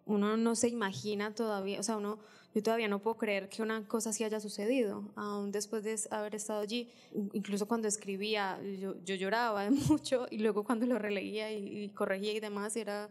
uno 0.07 0.37
no 0.37 0.55
se 0.55 0.69
imagina 0.69 1.35
todavía, 1.35 1.81
o 1.81 1.83
sea, 1.83 1.97
uno, 1.97 2.19
yo 2.55 2.63
todavía 2.63 2.89
no 2.89 3.01
puedo 3.01 3.19
creer 3.19 3.49
que 3.49 3.61
una 3.61 3.87
cosa 3.87 4.11
así 4.11 4.25
haya 4.25 4.41
sucedido, 4.41 5.13
aún 5.17 5.53
después 5.53 5.83
de 5.85 5.99
haber 6.11 6.35
estado 6.37 6.61
allí. 6.61 6.89
Incluso 7.35 7.67
cuando 7.67 7.87
escribía, 7.87 8.59
yo, 8.81 8.95
yo 9.05 9.15
lloraba 9.15 9.69
mucho 9.89 10.27
y 10.31 10.39
luego 10.39 10.65
cuando 10.65 10.87
lo 10.87 10.99
releía 10.99 11.53
y, 11.53 11.91
corregía 11.91 12.33
y 12.33 12.41
demás, 12.41 12.77
era, 12.77 13.11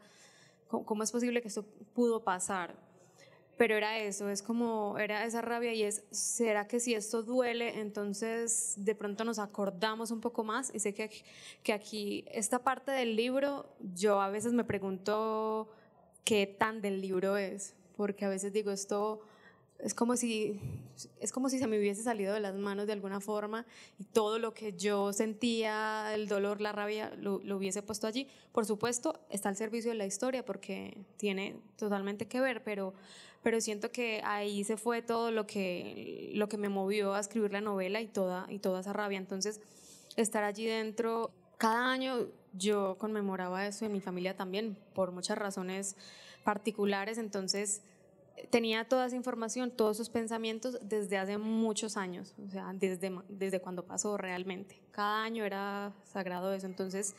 ¿cómo 0.67 1.03
es 1.03 1.11
posible 1.11 1.41
que 1.41 1.49
esto 1.49 1.63
pudo 1.93 2.23
pasar? 2.23 2.75
Pero 3.58 3.76
era 3.76 3.99
eso, 3.99 4.30
es 4.30 4.41
como, 4.41 4.97
era 4.97 5.24
esa 5.26 5.41
rabia 5.41 5.74
y 5.74 5.84
es, 5.84 6.03
¿será 6.12 6.68
que 6.68 6.82
si 6.82 6.93
esto 6.93 7.24
duele, 7.24 7.80
entonces 7.80 8.74
de 8.78 8.95
pronto 8.95 9.24
nos 9.24 9.39
acordamos 9.39 10.12
un 10.12 10.20
poco 10.20 10.43
más? 10.43 10.72
Y 10.74 10.80
sé 10.80 10.93
que, 10.93 11.10
que 11.64 11.72
aquí, 11.72 12.26
esta 12.32 12.60
parte 12.60 12.91
del 12.91 13.16
libro, 13.16 13.70
yo 13.93 14.20
a 14.20 14.30
veces 14.30 14.51
me 14.51 14.66
pregunto 14.66 15.70
qué 16.26 16.47
tan 16.47 16.82
del 16.82 16.99
libro 16.99 17.38
es, 17.38 17.76
porque 17.95 18.26
a 18.26 18.30
veces 18.30 18.51
digo, 18.51 18.72
esto 18.72 19.22
es 19.80 19.93
como 19.93 20.16
si 20.16 20.60
es 21.20 21.32
como 21.32 21.49
si 21.49 21.60
se 21.60 21.68
me 21.68 21.78
hubiese 21.78 22.01
salido 22.03 22.34
de 22.34 22.39
las 22.39 22.56
manos 22.56 22.88
de 22.88 22.93
alguna 22.93 23.20
forma 23.20 23.66
y 23.99 24.06
todo 24.06 24.39
lo 24.39 24.53
que 24.53 24.74
yo 24.74 25.12
sentía, 25.12 26.14
el 26.14 26.28
dolor, 26.28 26.62
la 26.62 26.72
rabia, 26.72 27.12
lo, 27.18 27.36
hubiese 27.56 27.82
puesto 27.82 28.08
allí. 28.08 28.28
Por 28.51 28.66
supuesto, 28.66 29.20
está 29.30 29.49
al 29.49 29.58
servicio 29.58 29.91
de 29.91 29.97
la 29.97 30.06
historia 30.06 30.45
porque 30.45 30.97
tiene 31.18 31.58
totalmente 31.76 32.28
que 32.28 32.39
ver, 32.39 32.64
pero, 32.64 32.93
pero 33.46 33.62
siento 33.62 33.91
que 33.91 34.22
ahí 34.24 34.64
se 34.64 34.76
fue 34.76 35.04
todo 35.04 35.30
lo 35.30 35.46
que, 35.46 36.32
lo 36.34 36.50
que 36.50 36.58
me 36.58 36.68
movió 36.68 37.14
a 37.14 37.20
escribir 37.20 37.52
la 37.52 37.62
novela 37.62 38.02
y 38.02 38.08
toda, 38.08 38.48
y 38.50 38.58
toda 38.58 38.80
esa 38.80 38.91
rabia. 38.91 39.20
Entonces, 39.20 39.62
estar 40.16 40.43
allí 40.43 40.66
dentro, 40.66 41.30
cada 41.60 41.91
año 41.91 42.26
yo 42.54 42.98
conmemoraba 42.98 43.68
eso 43.68 43.86
en 43.86 43.91
mi 43.91 44.02
familia 44.02 44.36
también, 44.36 44.76
por 44.96 45.12
muchas 45.12 45.38
razones 45.38 45.96
particulares, 46.43 47.20
entonces 47.20 47.84
tenía 48.50 48.84
toda 48.86 49.06
esa 49.06 49.16
información, 49.16 49.70
todos 49.70 49.98
esos 49.98 50.10
pensamientos 50.10 50.80
desde 50.82 51.20
hace 51.20 51.38
muchos 51.38 51.98
años, 51.98 52.34
o 52.43 52.50
sea, 52.50 52.74
desde, 52.74 53.16
desde 53.30 53.60
cuando 53.60 53.84
pasó 53.86 54.18
realmente. 54.18 54.82
Cada 54.89 55.24
año 55.24 55.46
era 55.46 55.93
sagrado 56.04 56.52
eso, 56.52 56.66
entonces 56.66 57.14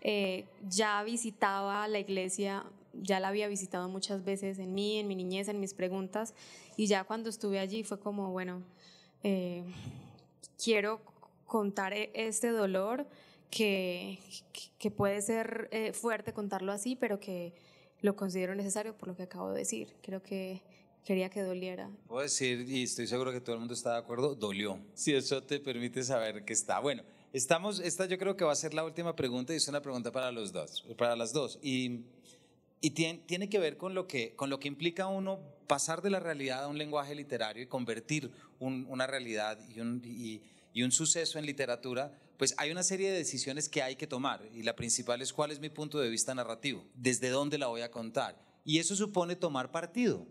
eh, 0.00 0.46
ya 0.68 1.02
visitaba 1.02 1.88
la 1.88 1.98
iglesia, 1.98 2.66
ya 2.94 3.20
la 3.20 3.28
había 3.28 3.48
visitado 3.48 3.88
muchas 3.88 4.24
veces 4.24 4.58
en 4.58 4.74
mí, 4.74 4.98
en 4.98 5.08
mi 5.08 5.14
niñez, 5.14 5.48
en 5.48 5.60
mis 5.60 5.74
preguntas, 5.74 6.34
y 6.76 6.86
ya 6.86 7.04
cuando 7.04 7.28
estuve 7.30 7.58
allí 7.58 7.84
fue 7.84 7.98
como, 7.98 8.30
bueno, 8.30 8.62
eh, 9.22 9.64
quiero 10.62 11.00
contar 11.46 11.92
e-, 11.92 12.10
este 12.14 12.48
dolor 12.48 13.06
que, 13.50 14.18
que 14.78 14.90
puede 14.90 15.20
ser 15.22 15.68
eh, 15.70 15.92
fuerte 15.92 16.32
contarlo 16.32 16.72
así, 16.72 16.96
pero 16.96 17.20
que 17.20 17.52
lo 18.00 18.16
considero 18.16 18.54
necesario 18.54 18.96
por 18.96 19.08
lo 19.08 19.16
que 19.16 19.24
acabo 19.24 19.50
de 19.50 19.58
decir. 19.58 19.94
Creo 20.02 20.22
que 20.22 20.62
quería 21.04 21.30
que 21.30 21.42
doliera. 21.42 21.90
Puedo 22.06 22.22
decir, 22.22 22.68
y 22.68 22.84
estoy 22.84 23.06
seguro 23.06 23.32
que 23.32 23.40
todo 23.40 23.54
el 23.54 23.60
mundo 23.60 23.74
está 23.74 23.92
de 23.92 23.98
acuerdo, 23.98 24.34
dolió. 24.34 24.78
Si 24.94 25.14
eso 25.14 25.42
te 25.42 25.60
permite 25.60 26.02
saber 26.02 26.44
que 26.44 26.52
está. 26.52 26.80
Bueno, 26.80 27.02
estamos, 27.32 27.80
esta 27.80 28.06
yo 28.06 28.18
creo 28.18 28.36
que 28.36 28.44
va 28.44 28.52
a 28.52 28.56
ser 28.56 28.74
la 28.74 28.84
última 28.84 29.14
pregunta 29.14 29.52
y 29.52 29.56
es 29.56 29.68
una 29.68 29.80
pregunta 29.80 30.10
para 30.12 30.32
los 30.32 30.52
dos, 30.52 30.84
para 30.96 31.16
las 31.16 31.32
dos. 31.32 31.58
Y, 31.62 32.00
y 32.82 32.90
tiene, 32.90 33.48
que 33.48 33.58
ver 33.58 33.78
con 33.78 33.94
lo 33.94 34.06
que, 34.06 34.34
con 34.36 34.50
lo 34.50 34.60
que 34.60 34.68
implica 34.68 35.06
uno 35.06 35.40
pasar 35.66 36.02
de 36.02 36.10
la 36.10 36.20
realidad 36.20 36.64
a 36.64 36.68
un 36.68 36.76
lenguaje 36.76 37.14
literario 37.14 37.62
y 37.62 37.66
convertir 37.66 38.30
una 38.58 39.06
realidad 39.06 39.58
y 39.74 39.80
un, 39.80 40.02
y 40.04 40.82
un 40.82 40.92
suceso 40.92 41.38
en 41.38 41.46
literatura 41.46 42.12
pues 42.42 42.56
hay 42.58 42.72
una 42.72 42.82
serie 42.82 43.08
de 43.08 43.18
decisiones 43.18 43.68
que 43.68 43.84
hay 43.84 43.94
que 43.94 44.08
tomar 44.08 44.44
y 44.52 44.64
la 44.64 44.74
principal 44.74 45.22
es 45.22 45.32
cuál 45.32 45.52
es 45.52 45.60
mi 45.60 45.68
punto 45.68 46.00
de 46.00 46.08
vista 46.08 46.34
narrativo, 46.34 46.84
desde 46.96 47.28
dónde 47.28 47.56
la 47.56 47.68
voy 47.68 47.82
a 47.82 47.92
contar. 47.92 48.36
Y 48.64 48.80
eso 48.80 48.96
supone 48.96 49.36
tomar 49.36 49.70
partido. 49.70 50.26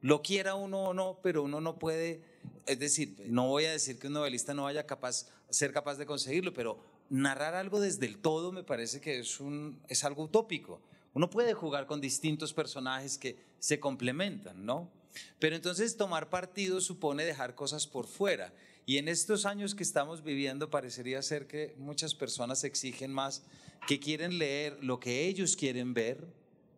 Lo 0.00 0.22
quiera 0.22 0.56
uno 0.56 0.86
o 0.86 0.92
no, 0.92 1.20
pero 1.22 1.44
uno 1.44 1.60
no 1.60 1.78
puede, 1.78 2.20
es 2.66 2.80
decir, 2.80 3.14
no 3.28 3.46
voy 3.46 3.66
a 3.66 3.70
decir 3.70 4.00
que 4.00 4.08
un 4.08 4.14
novelista 4.14 4.54
no 4.54 4.64
vaya 4.64 4.86
capaz, 4.86 5.28
ser 5.50 5.72
capaz 5.72 5.98
de 5.98 6.06
conseguirlo, 6.06 6.52
pero 6.52 6.82
narrar 7.10 7.54
algo 7.54 7.78
desde 7.78 8.06
el 8.06 8.18
todo 8.18 8.50
me 8.50 8.64
parece 8.64 9.00
que 9.00 9.20
es, 9.20 9.38
un, 9.38 9.80
es 9.88 10.02
algo 10.02 10.24
utópico. 10.24 10.80
Uno 11.14 11.30
puede 11.30 11.54
jugar 11.54 11.86
con 11.86 12.00
distintos 12.00 12.52
personajes 12.52 13.18
que 13.18 13.36
se 13.58 13.80
complementan, 13.80 14.64
¿no? 14.64 14.90
Pero 15.38 15.56
entonces 15.56 15.96
tomar 15.96 16.30
partido 16.30 16.80
supone 16.80 17.24
dejar 17.24 17.54
cosas 17.54 17.86
por 17.86 18.06
fuera. 18.06 18.52
Y 18.86 18.98
en 18.98 19.08
estos 19.08 19.44
años 19.44 19.74
que 19.74 19.82
estamos 19.82 20.22
viviendo 20.22 20.70
parecería 20.70 21.22
ser 21.22 21.46
que 21.46 21.74
muchas 21.78 22.14
personas 22.14 22.64
exigen 22.64 23.12
más, 23.12 23.42
que 23.86 23.98
quieren 24.00 24.38
leer 24.38 24.78
lo 24.82 25.00
que 25.00 25.26
ellos 25.26 25.56
quieren 25.56 25.94
ver, 25.94 26.26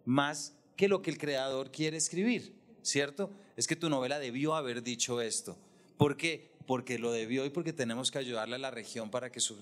más 0.05 0.55
que 0.77 0.89
lo 0.89 1.03
que 1.03 1.11
el 1.11 1.19
creador 1.19 1.71
quiere 1.71 1.97
escribir, 1.97 2.53
¿cierto? 2.83 3.31
Es 3.57 3.67
que 3.67 3.77
tu 3.77 3.89
novela 3.89 4.19
debió 4.19 4.55
haber 4.55 4.83
dicho 4.83 5.21
esto. 5.21 5.57
¿Por 5.97 6.17
qué? 6.17 6.51
Porque 6.67 6.99
lo 6.99 7.13
debió 7.13 7.45
y 7.45 7.51
porque 7.51 7.73
tenemos 7.73 8.11
que 8.11 8.19
ayudarle 8.19 8.57
a 8.57 8.59
la 8.59 8.71
región 8.71 9.11
para 9.11 9.31
que 9.31 9.41
su... 9.41 9.57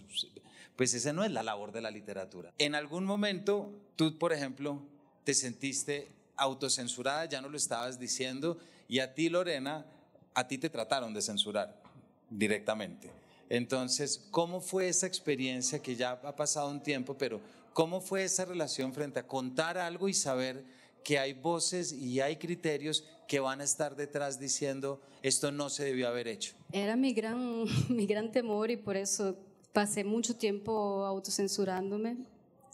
Pues 0.80 0.94
esa 0.94 1.12
no 1.12 1.22
es 1.24 1.30
la 1.30 1.42
labor 1.42 1.72
de 1.72 1.82
la 1.82 1.90
literatura. 1.90 2.54
En 2.56 2.74
algún 2.74 3.04
momento, 3.04 3.70
tú, 3.96 4.16
por 4.16 4.32
ejemplo, 4.32 4.80
te 5.24 5.34
sentiste 5.34 6.08
autocensurada, 6.36 7.26
ya 7.26 7.42
no 7.42 7.50
lo 7.50 7.58
estabas 7.58 7.98
diciendo, 7.98 8.56
y 8.88 9.00
a 9.00 9.12
ti, 9.12 9.28
Lorena, 9.28 9.84
a 10.32 10.48
ti 10.48 10.56
te 10.56 10.70
trataron 10.70 11.12
de 11.12 11.20
censurar 11.20 11.82
directamente. 12.30 13.10
Entonces, 13.50 14.26
¿cómo 14.30 14.62
fue 14.62 14.88
esa 14.88 15.06
experiencia 15.06 15.82
que 15.82 15.96
ya 15.96 16.12
ha 16.12 16.34
pasado 16.34 16.70
un 16.70 16.82
tiempo, 16.82 17.12
pero 17.12 17.42
cómo 17.74 18.00
fue 18.00 18.24
esa 18.24 18.46
relación 18.46 18.94
frente 18.94 19.20
a 19.20 19.26
contar 19.26 19.76
algo 19.76 20.08
y 20.08 20.14
saber 20.14 20.64
que 21.04 21.18
hay 21.18 21.34
voces 21.34 21.92
y 21.92 22.22
hay 22.22 22.36
criterios 22.36 23.04
que 23.28 23.38
van 23.38 23.60
a 23.60 23.64
estar 23.64 23.96
detrás 23.96 24.40
diciendo 24.40 24.98
esto 25.22 25.52
no 25.52 25.68
se 25.68 25.84
debió 25.84 26.08
haber 26.08 26.26
hecho? 26.26 26.54
Era 26.72 26.96
mi 26.96 27.12
gran, 27.12 27.64
mi 27.90 28.06
gran 28.06 28.32
temor 28.32 28.70
y 28.70 28.78
por 28.78 28.96
eso 28.96 29.36
pasé 29.72 30.04
mucho 30.04 30.36
tiempo 30.36 31.04
autocensurándome. 31.04 32.18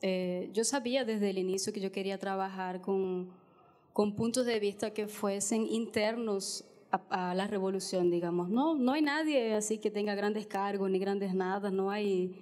Eh, 0.02 0.50
yo 0.52 0.64
sabía 0.64 1.04
desde 1.04 1.30
el 1.30 1.38
inicio 1.38 1.72
que 1.72 1.80
yo 1.80 1.90
quería 1.92 2.18
trabajar 2.18 2.80
con, 2.80 3.30
con 3.92 4.14
puntos 4.14 4.46
de 4.46 4.60
vista 4.60 4.92
que 4.92 5.08
fuesen 5.08 5.66
internos 5.66 6.64
a, 6.90 7.34
la 7.34 7.46
revolución, 7.46 8.10
digamos. 8.10 8.48
No, 8.48 8.74
no 8.74 8.92
hay 8.92 9.02
nadie 9.02 9.54
así 9.54 9.78
que 9.78 9.90
tenga 9.90 10.14
grandes 10.14 10.46
cargos 10.46 10.90
ni 10.90 10.98
grandes 10.98 11.34
nada, 11.34 11.70
no 11.70 11.90
hay 11.90 12.34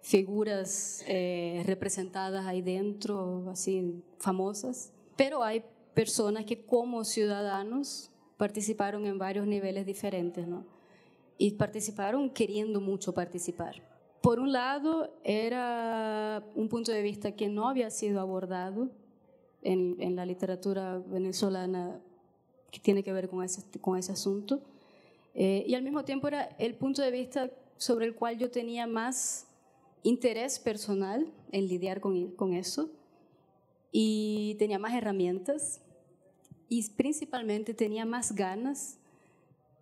figuras 0.00 1.02
eh, 1.08 1.62
representadas 1.66 2.46
ahí 2.46 2.62
dentro, 2.62 3.48
así 3.50 4.02
famosas, 4.18 4.92
pero 5.16 5.42
hay 5.42 5.64
personas 5.94 6.44
que 6.44 6.64
como 6.64 7.04
ciudadanos 7.04 8.10
participaron 8.36 9.06
en 9.06 9.18
varios 9.18 9.46
niveles 9.46 9.86
diferentes, 9.86 10.46
¿no? 10.46 10.66
Y 11.38 11.52
participaron 11.52 12.30
queriendo 12.30 12.80
mucho 12.80 13.12
participar. 13.12 13.82
Por 14.26 14.40
un 14.40 14.50
lado, 14.50 15.16
era 15.22 16.42
un 16.56 16.68
punto 16.68 16.90
de 16.90 17.00
vista 17.00 17.36
que 17.36 17.48
no 17.48 17.68
había 17.68 17.90
sido 17.90 18.18
abordado 18.18 18.90
en, 19.62 19.94
en 20.00 20.16
la 20.16 20.26
literatura 20.26 20.98
venezolana 20.98 22.00
que 22.72 22.80
tiene 22.80 23.04
que 23.04 23.12
ver 23.12 23.28
con 23.28 23.44
ese, 23.44 23.62
con 23.80 23.96
ese 23.96 24.10
asunto. 24.10 24.64
Eh, 25.32 25.62
y 25.68 25.76
al 25.76 25.84
mismo 25.84 26.04
tiempo 26.04 26.26
era 26.26 26.42
el 26.58 26.74
punto 26.74 27.02
de 27.02 27.12
vista 27.12 27.52
sobre 27.76 28.06
el 28.06 28.16
cual 28.16 28.36
yo 28.36 28.50
tenía 28.50 28.88
más 28.88 29.46
interés 30.02 30.58
personal 30.58 31.32
en 31.52 31.68
lidiar 31.68 32.00
con, 32.00 32.32
con 32.32 32.52
eso 32.52 32.90
y 33.92 34.56
tenía 34.58 34.80
más 34.80 34.92
herramientas 34.94 35.82
y 36.68 36.90
principalmente 36.96 37.74
tenía 37.74 38.04
más 38.04 38.34
ganas 38.34 38.98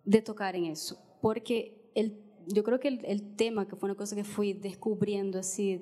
de 0.03 0.21
tocar 0.21 0.55
en 0.55 0.65
eso, 0.65 0.99
porque 1.19 1.89
el, 1.95 2.24
yo 2.47 2.63
creo 2.63 2.79
que 2.79 2.87
el, 2.87 3.35
tema, 3.35 3.67
que 3.67 3.75
fue 3.75 3.87
una 3.87 3.95
cosa 3.95 4.15
que 4.15 4.23
fui 4.23 4.53
descubriendo 4.53 5.39
así 5.39 5.81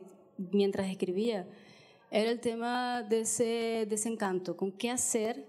mientras 0.51 0.89
escribía, 0.89 1.47
era 2.11 2.29
el 2.29 2.39
tema 2.39 3.03
de 3.03 3.21
ese 3.21 3.85
desencanto, 3.89 4.55
con 4.55 4.71
qué 4.71 4.91
hacer 4.91 5.47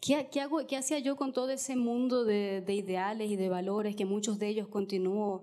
¿Qué, 0.00 0.28
qué, 0.30 0.40
hago, 0.40 0.66
¿Qué 0.66 0.76
hacía 0.76 0.98
yo 0.98 1.16
con 1.16 1.32
todo 1.32 1.50
ese 1.50 1.74
mundo 1.74 2.24
de, 2.24 2.60
de, 2.60 2.74
ideales 2.74 3.30
y 3.30 3.36
de 3.36 3.48
valores 3.48 3.96
que 3.96 4.04
muchos 4.04 4.38
de 4.38 4.48
ellos 4.48 4.68
continúo 4.68 5.42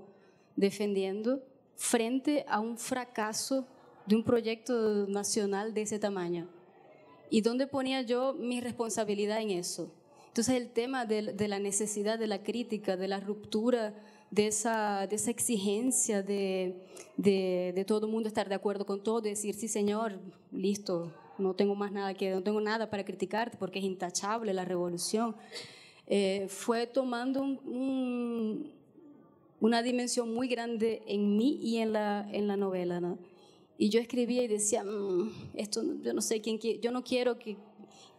defendiendo 0.56 1.44
frente 1.76 2.46
a 2.48 2.60
un 2.60 2.78
fracaso 2.78 3.68
de 4.06 4.16
un 4.16 4.24
proyecto 4.24 5.08
nacional 5.08 5.74
de 5.74 5.82
ese 5.82 6.00
tamaño? 6.00 6.48
¿Y 7.30 7.42
dónde 7.42 7.66
ponía 7.66 8.04
yo 8.04 8.36
mi 8.36 8.62
responsabilidad 8.62 9.42
en 9.42 9.50
eso? 9.50 9.92
Entonces 10.28 10.56
el 10.56 10.70
tema 10.70 11.06
de 11.06 11.48
la 11.48 11.60
necesidad 11.60 12.18
de 12.18 12.28
la 12.28 12.44
crítica, 12.44 12.96
de 12.96 13.08
la 13.08 13.20
ruptura, 13.20 13.94
de 14.34 14.48
esa, 14.48 15.06
de 15.06 15.16
esa 15.16 15.30
exigencia 15.30 16.24
de, 16.24 16.76
de, 17.18 17.72
de 17.76 17.86
todo 17.86 18.08
mundo 18.08 18.28
estar 18.28 18.50
de 18.50 18.56
acuerdo 18.56 18.84
con 18.84 19.04
todo, 19.04 19.22
decir, 19.22 19.54
sí 19.54 19.68
señor, 19.68 20.20
listo, 20.52 21.14
no 21.38 21.54
tengo 21.54 21.76
más 21.76 21.92
nada 21.92 22.16
que, 22.16 22.32
no 22.32 22.42
tengo 22.42 22.60
nada 22.60 22.90
para 22.90 23.06
criticarte 23.06 23.58
porque 23.60 23.78
es 23.78 23.86
intachable 23.86 24.52
la 24.52 24.66
revolución, 24.66 25.36
eh, 26.08 26.48
tomando 26.92 27.44
una 29.60 29.84
dimensión 29.84 30.34
muy 30.34 30.48
grande 30.48 31.04
en 31.06 31.38
mí 31.38 31.60
y 31.62 31.78
en 31.78 31.94
la, 31.94 32.28
en 32.32 32.48
la 32.48 32.58
novela. 32.58 33.00
¿no? 33.00 33.20
Y 33.78 33.90
yo 33.90 34.00
escribía 34.00 34.42
y 34.42 34.48
decía, 34.48 34.84
mm, 34.84 35.32
esto 35.54 35.84
yo 36.02 36.12
no 36.12 36.22
sé 36.22 36.42
quién, 36.42 36.58
yo 36.60 36.92
no 36.92 37.04
quiero 37.04 37.38
que, 37.38 37.56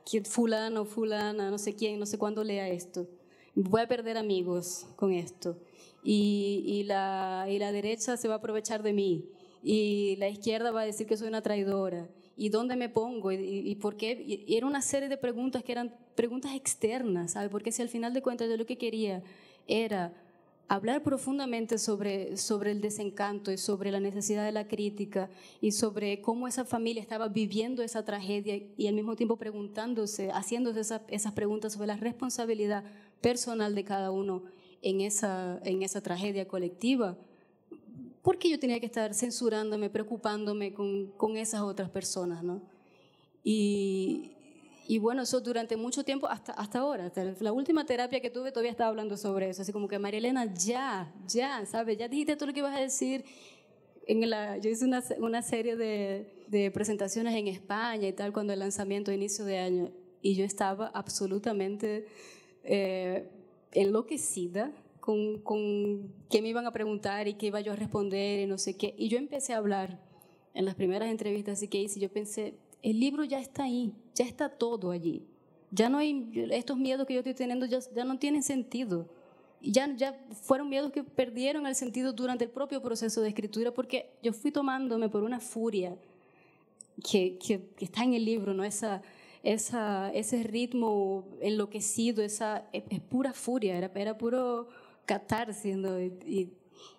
que 0.09 0.23
fulano, 0.23 0.85
fulana, 0.85 1.51
no 1.51 1.59
sé 1.59 1.75
quién, 1.75 1.99
no 1.99 2.07
sé 2.07 2.19
cuándo 2.19 2.45
lea 2.45 2.69
esto. 2.69 3.09
Voy 3.57 3.81
a 3.81 3.89
perder 3.89 4.17
amigos 4.17 4.87
con 4.95 5.13
esto. 5.13 5.57
Y, 6.05 6.63
y, 6.67 6.85
la, 6.85 7.47
y 7.49 7.59
la 7.59 7.73
derecha 7.73 8.17
se 8.17 8.29
va 8.29 8.35
a 8.35 8.37
aprovechar 8.37 8.83
de 8.83 8.93
mí. 8.93 9.25
Y 9.63 10.17
la 10.17 10.29
izquierda 10.29 10.71
va 10.71 10.83
a 10.83 10.85
decir 10.85 11.07
que 11.07 11.17
soy 11.17 11.29
una 11.29 11.43
traidora. 11.43 12.07
¿Y 12.37 12.51
dónde 12.51 12.77
me 12.77 12.89
pongo? 12.89 13.33
¿Y, 13.33 13.37
y 13.37 13.75
por 13.77 13.97
qué? 13.97 14.23
Y 14.47 14.55
era 14.55 14.67
una 14.67 14.83
serie 14.83 15.09
de 15.09 15.17
preguntas 15.17 15.65
que 15.65 15.73
eran 15.73 15.95
preguntas 16.15 16.55
externas, 16.55 17.33
¿sabe? 17.33 17.49
Porque 17.49 17.73
si 17.73 17.81
al 17.81 17.89
final 17.89 18.13
de 18.13 18.23
cuentas 18.23 18.49
yo 18.49 18.57
lo 18.57 18.67
que 18.67 18.77
quería 18.77 19.23
era 19.67 20.13
hablar 20.69 21.03
profundamente 21.03 21.79
sobre, 21.79 22.37
sobre 22.37 22.71
el 22.71 22.81
desencanto 22.81 23.53
y 23.53 23.59
sobre 23.59 23.91
la 23.91 24.01
necesidad 24.01 24.45
de 24.45 24.53
la 24.53 24.67
crítica 24.67 25.29
y 25.61 25.73
sobre 25.73 26.21
cómo 26.21 26.49
esa 26.49 26.65
familia 26.65 27.03
estaba 27.03 27.29
viviendo 27.29 27.83
esa 27.83 28.05
tragedia 28.05 28.61
y 28.77 28.87
al 28.87 28.95
mismo 28.95 29.17
tiempo 29.17 29.37
preguntándose, 29.37 30.31
haciéndose 30.31 30.81
esas 31.09 31.33
preguntas 31.33 31.75
sobre 31.75 31.89
la 31.89 31.97
responsabilidad 31.97 32.85
personal 33.21 33.75
de 33.75 33.85
cada 33.85 34.11
uno 34.11 34.43
en 34.85 35.01
esa, 35.01 35.59
en 35.65 35.83
esa 35.83 36.03
tragedia 36.03 36.47
colectiva. 36.47 37.17
¿Por 38.23 38.39
qué 38.39 38.51
yo 38.51 38.59
tenía 38.59 38.79
que 38.79 38.87
estar 38.87 39.15
censurándome, 39.15 39.89
preocupándome 39.89 40.75
con, 40.75 41.09
con 41.17 41.37
esas 41.39 41.63
otras 41.63 41.89
personas? 41.89 42.45
¿no? 42.45 42.63
Y, 43.43 44.33
y 44.87 44.99
bueno, 44.99 45.23
eso 45.23 45.41
durante 45.41 45.77
mucho 45.79 46.05
tiempo, 46.05 46.29
hasta, 46.29 46.53
hasta 46.53 46.81
ahora, 46.81 47.11
la 47.41 47.53
última 47.53 47.87
terapia 47.87 48.21
que 48.21 48.29
tuve 48.29 48.53
todavía 48.53 48.71
estaba 48.71 48.91
hablando 48.91 49.17
sobre 49.17 49.49
eso, 49.49 49.63
así 49.63 49.73
como 49.73 49.89
que 49.89 49.99
María 49.99 50.19
Elena, 50.19 50.53
ya, 50.55 51.13
ya, 51.27 51.65
¿sabes? 51.65 51.97
Ya 51.97 52.07
dijiste 52.07 52.37
todo 52.37 52.49
lo 52.49 52.53
que 52.53 52.61
ibas 52.61 52.77
a 52.77 52.81
decir. 52.81 53.25
En 54.07 54.29
la, 54.29 54.59
yo 54.59 54.69
hice 54.69 54.85
una, 54.85 55.03
una 55.19 55.41
serie 55.41 55.77
de, 55.77 56.45
de, 56.49 56.71
presentaciones 56.71 57.35
en 57.35 57.49
España 57.49 58.07
y 58.07 58.13
tal 58.13 58.35
cuando 58.35 58.53
el 58.53 58.59
lanzamiento 58.59 59.11
inicio 59.11 59.47
de 59.47 59.59
año 59.59 59.91
y 60.21 60.35
yo 60.35 60.45
estaba 60.45 60.89
absolutamente 60.89 62.07
eh, 62.65 63.31
enloquecida 63.75 64.73
con, 65.01 65.39
con 65.41 66.13
qué 66.31 66.41
me 66.41 66.49
iban 66.49 66.67
a 66.67 66.73
preguntar 66.73 67.29
y 67.29 67.35
qué 67.35 67.47
iba 67.47 67.61
yo 67.61 67.73
a 67.73 67.77
responder 67.77 68.41
y 68.41 68.47
no 68.47 68.57
sé 68.57 68.77
qué. 68.77 68.95
Y 68.97 69.09
yo 69.09 69.19
empecé 69.19 69.53
a 69.53 69.59
hablar 69.59 70.01
en 70.55 70.65
las 70.65 70.75
primeras 70.75 71.11
entrevistas 71.11 71.63
que 71.69 71.79
hice, 71.79 72.01
yo 72.01 72.09
pensé, 72.09 72.55
el 72.83 73.01
libro 73.01 73.25
ya 73.25 73.41
está 73.41 73.65
ahí, 73.65 73.93
ya 74.15 74.25
está 74.25 74.49
todo 74.49 74.91
allí. 74.91 75.27
Ya 75.71 75.89
no 75.89 75.99
hay, 75.99 76.31
estos 76.53 76.77
miedos 76.77 77.07
que 77.07 77.15
yo 77.15 77.21
estoy 77.21 77.35
teniendo 77.35 77.67
ya, 77.67 77.81
ya 77.95 78.05
no 78.05 78.19
tienen 78.19 78.43
sentido. 78.43 79.09
Ya, 79.61 79.93
ya 79.97 80.19
fueron 80.43 80.69
miedos 80.69 80.93
que 80.93 81.03
perdieron 81.03 81.67
el 81.67 81.75
sentido 81.75 82.13
durante 82.13 82.45
el 82.45 82.51
propio 82.51 82.83
proceso 82.83 83.23
de 83.23 83.29
escritura 83.29 83.73
porque 83.73 84.11
yo 84.23 84.33
fui 84.33 84.53
tomándome 84.53 85.09
por 85.09 85.23
una 85.23 85.41
furia 85.41 85.97
que, 87.03 87.39
que, 87.39 87.63
está 87.79 88.05
en 88.05 88.15
el 88.15 88.25
libro, 88.25 88.55
¿no? 88.55 88.63
Esa, 88.63 89.03
esa, 89.45 90.11
ese 90.13 90.43
ritmo 90.43 91.29
enloquecido, 91.41 92.23
esa, 92.23 92.65
es, 92.73 92.83
pura 93.01 93.33
furia, 93.33 93.77
era, 93.77 93.91
era 93.95 94.19
puro 94.19 94.69
catarsis, 95.07 95.77
¿no? 95.77 96.01
y, 96.01 96.51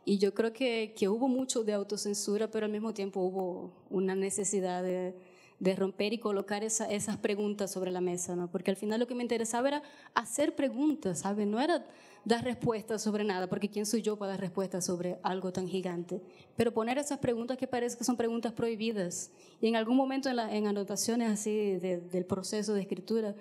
y, 0.05 0.17
yo 0.19 0.33
creo 0.33 0.53
que, 0.53 0.93
que 0.95 1.09
hubo 1.09 1.27
mucho 1.27 1.63
de 1.63 1.73
autocensura, 1.73 2.49
pero 2.49 2.67
al 2.67 2.71
mismo 2.71 2.93
tiempo 2.93 3.19
hubo 3.21 3.73
una 3.89 4.15
necesidad 4.15 4.83
de, 4.83 5.15
de 5.59 5.75
romper 5.75 6.13
y 6.13 6.17
colocar 6.17 6.63
esas 6.63 7.17
preguntas 7.17 7.71
sobre 7.71 7.91
la 7.91 8.01
mesa, 8.01 8.35
¿no? 8.35 8.51
Porque 8.51 8.71
al 8.71 8.77
final 8.77 8.99
lo 8.99 9.07
que 9.07 9.15
me 9.15 9.23
interesaba 9.23 9.69
era 9.69 9.83
hacer 10.13 10.55
preguntas, 10.55 11.19
¿sabes? 11.19 11.47
No 11.47 11.59
era 11.61 11.85
dar 12.25 12.43
respuestas 12.43 13.01
sobre 13.01 13.23
nada, 13.23 13.47
porque 13.47 13.69
¿quién 13.69 13.85
soy 13.85 14.01
yo 14.01 14.17
para 14.17 14.31
dar 14.31 14.41
respuestas 14.41 14.85
sobre 14.85 15.17
algo 15.23 15.53
tan 15.53 15.67
gigante? 15.67 16.21
Pero 16.57 16.73
poner 16.73 16.97
esas 16.97 17.19
preguntas 17.19 17.57
que 17.57 17.67
parece 17.67 17.97
que 17.97 18.03
son 18.03 18.17
preguntas 18.17 18.51
prohibidas. 18.51 19.31
Y 19.61 19.67
en 19.67 19.75
algún 19.75 19.95
momento 19.95 20.29
en, 20.29 20.39
en 20.39 20.67
anotaciones 20.67 21.31
así 21.31 21.77
del 21.77 22.25
proceso 22.25 22.73
de 22.73 22.81
escritura, 22.81 23.35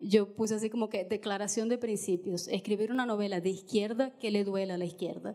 yo 0.00 0.28
puse 0.34 0.54
así 0.54 0.70
como 0.70 0.88
que 0.88 1.04
declaración 1.04 1.68
de 1.68 1.78
principios, 1.78 2.46
escribir 2.48 2.92
una 2.92 3.06
novela 3.06 3.40
de 3.40 3.50
izquierda 3.50 4.12
que 4.18 4.30
le 4.30 4.44
duela 4.44 4.74
a 4.74 4.78
la 4.78 4.84
izquierda. 4.84 5.34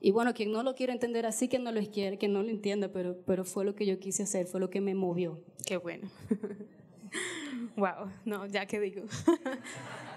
Y 0.00 0.10
bueno, 0.10 0.34
quien 0.34 0.52
no 0.52 0.62
lo 0.62 0.74
quiere 0.74 0.92
entender 0.92 1.26
así, 1.26 1.48
que 1.48 1.58
no 1.58 1.72
lo 1.72 1.80
quiere, 1.90 2.18
que 2.18 2.28
no 2.28 2.42
lo 2.42 2.50
entienda, 2.50 2.88
pero, 2.92 3.16
pero 3.26 3.44
fue 3.44 3.64
lo 3.64 3.74
que 3.74 3.86
yo 3.86 3.98
quise 3.98 4.24
hacer, 4.24 4.46
fue 4.46 4.60
lo 4.60 4.70
que 4.70 4.80
me 4.80 4.94
movió. 4.94 5.40
Qué 5.66 5.78
bueno. 5.78 6.08
wow, 7.76 8.10
no, 8.24 8.46
ya 8.46 8.66
que 8.66 8.78
digo. 8.78 9.02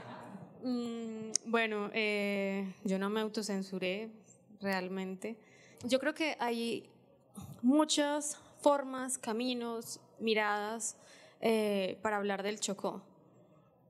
Mm, 0.63 1.31
bueno, 1.45 1.89
eh, 1.93 2.73
yo 2.83 2.99
no 2.99 3.09
me 3.09 3.21
autocensuré 3.21 4.09
realmente. 4.59 5.37
Yo 5.85 5.99
creo 5.99 6.13
que 6.13 6.35
hay 6.39 6.89
muchas 7.61 8.37
formas, 8.61 9.17
caminos, 9.17 9.99
miradas 10.19 10.97
eh, 11.41 11.97
para 12.01 12.17
hablar 12.17 12.43
del 12.43 12.59
Chocó. 12.59 13.01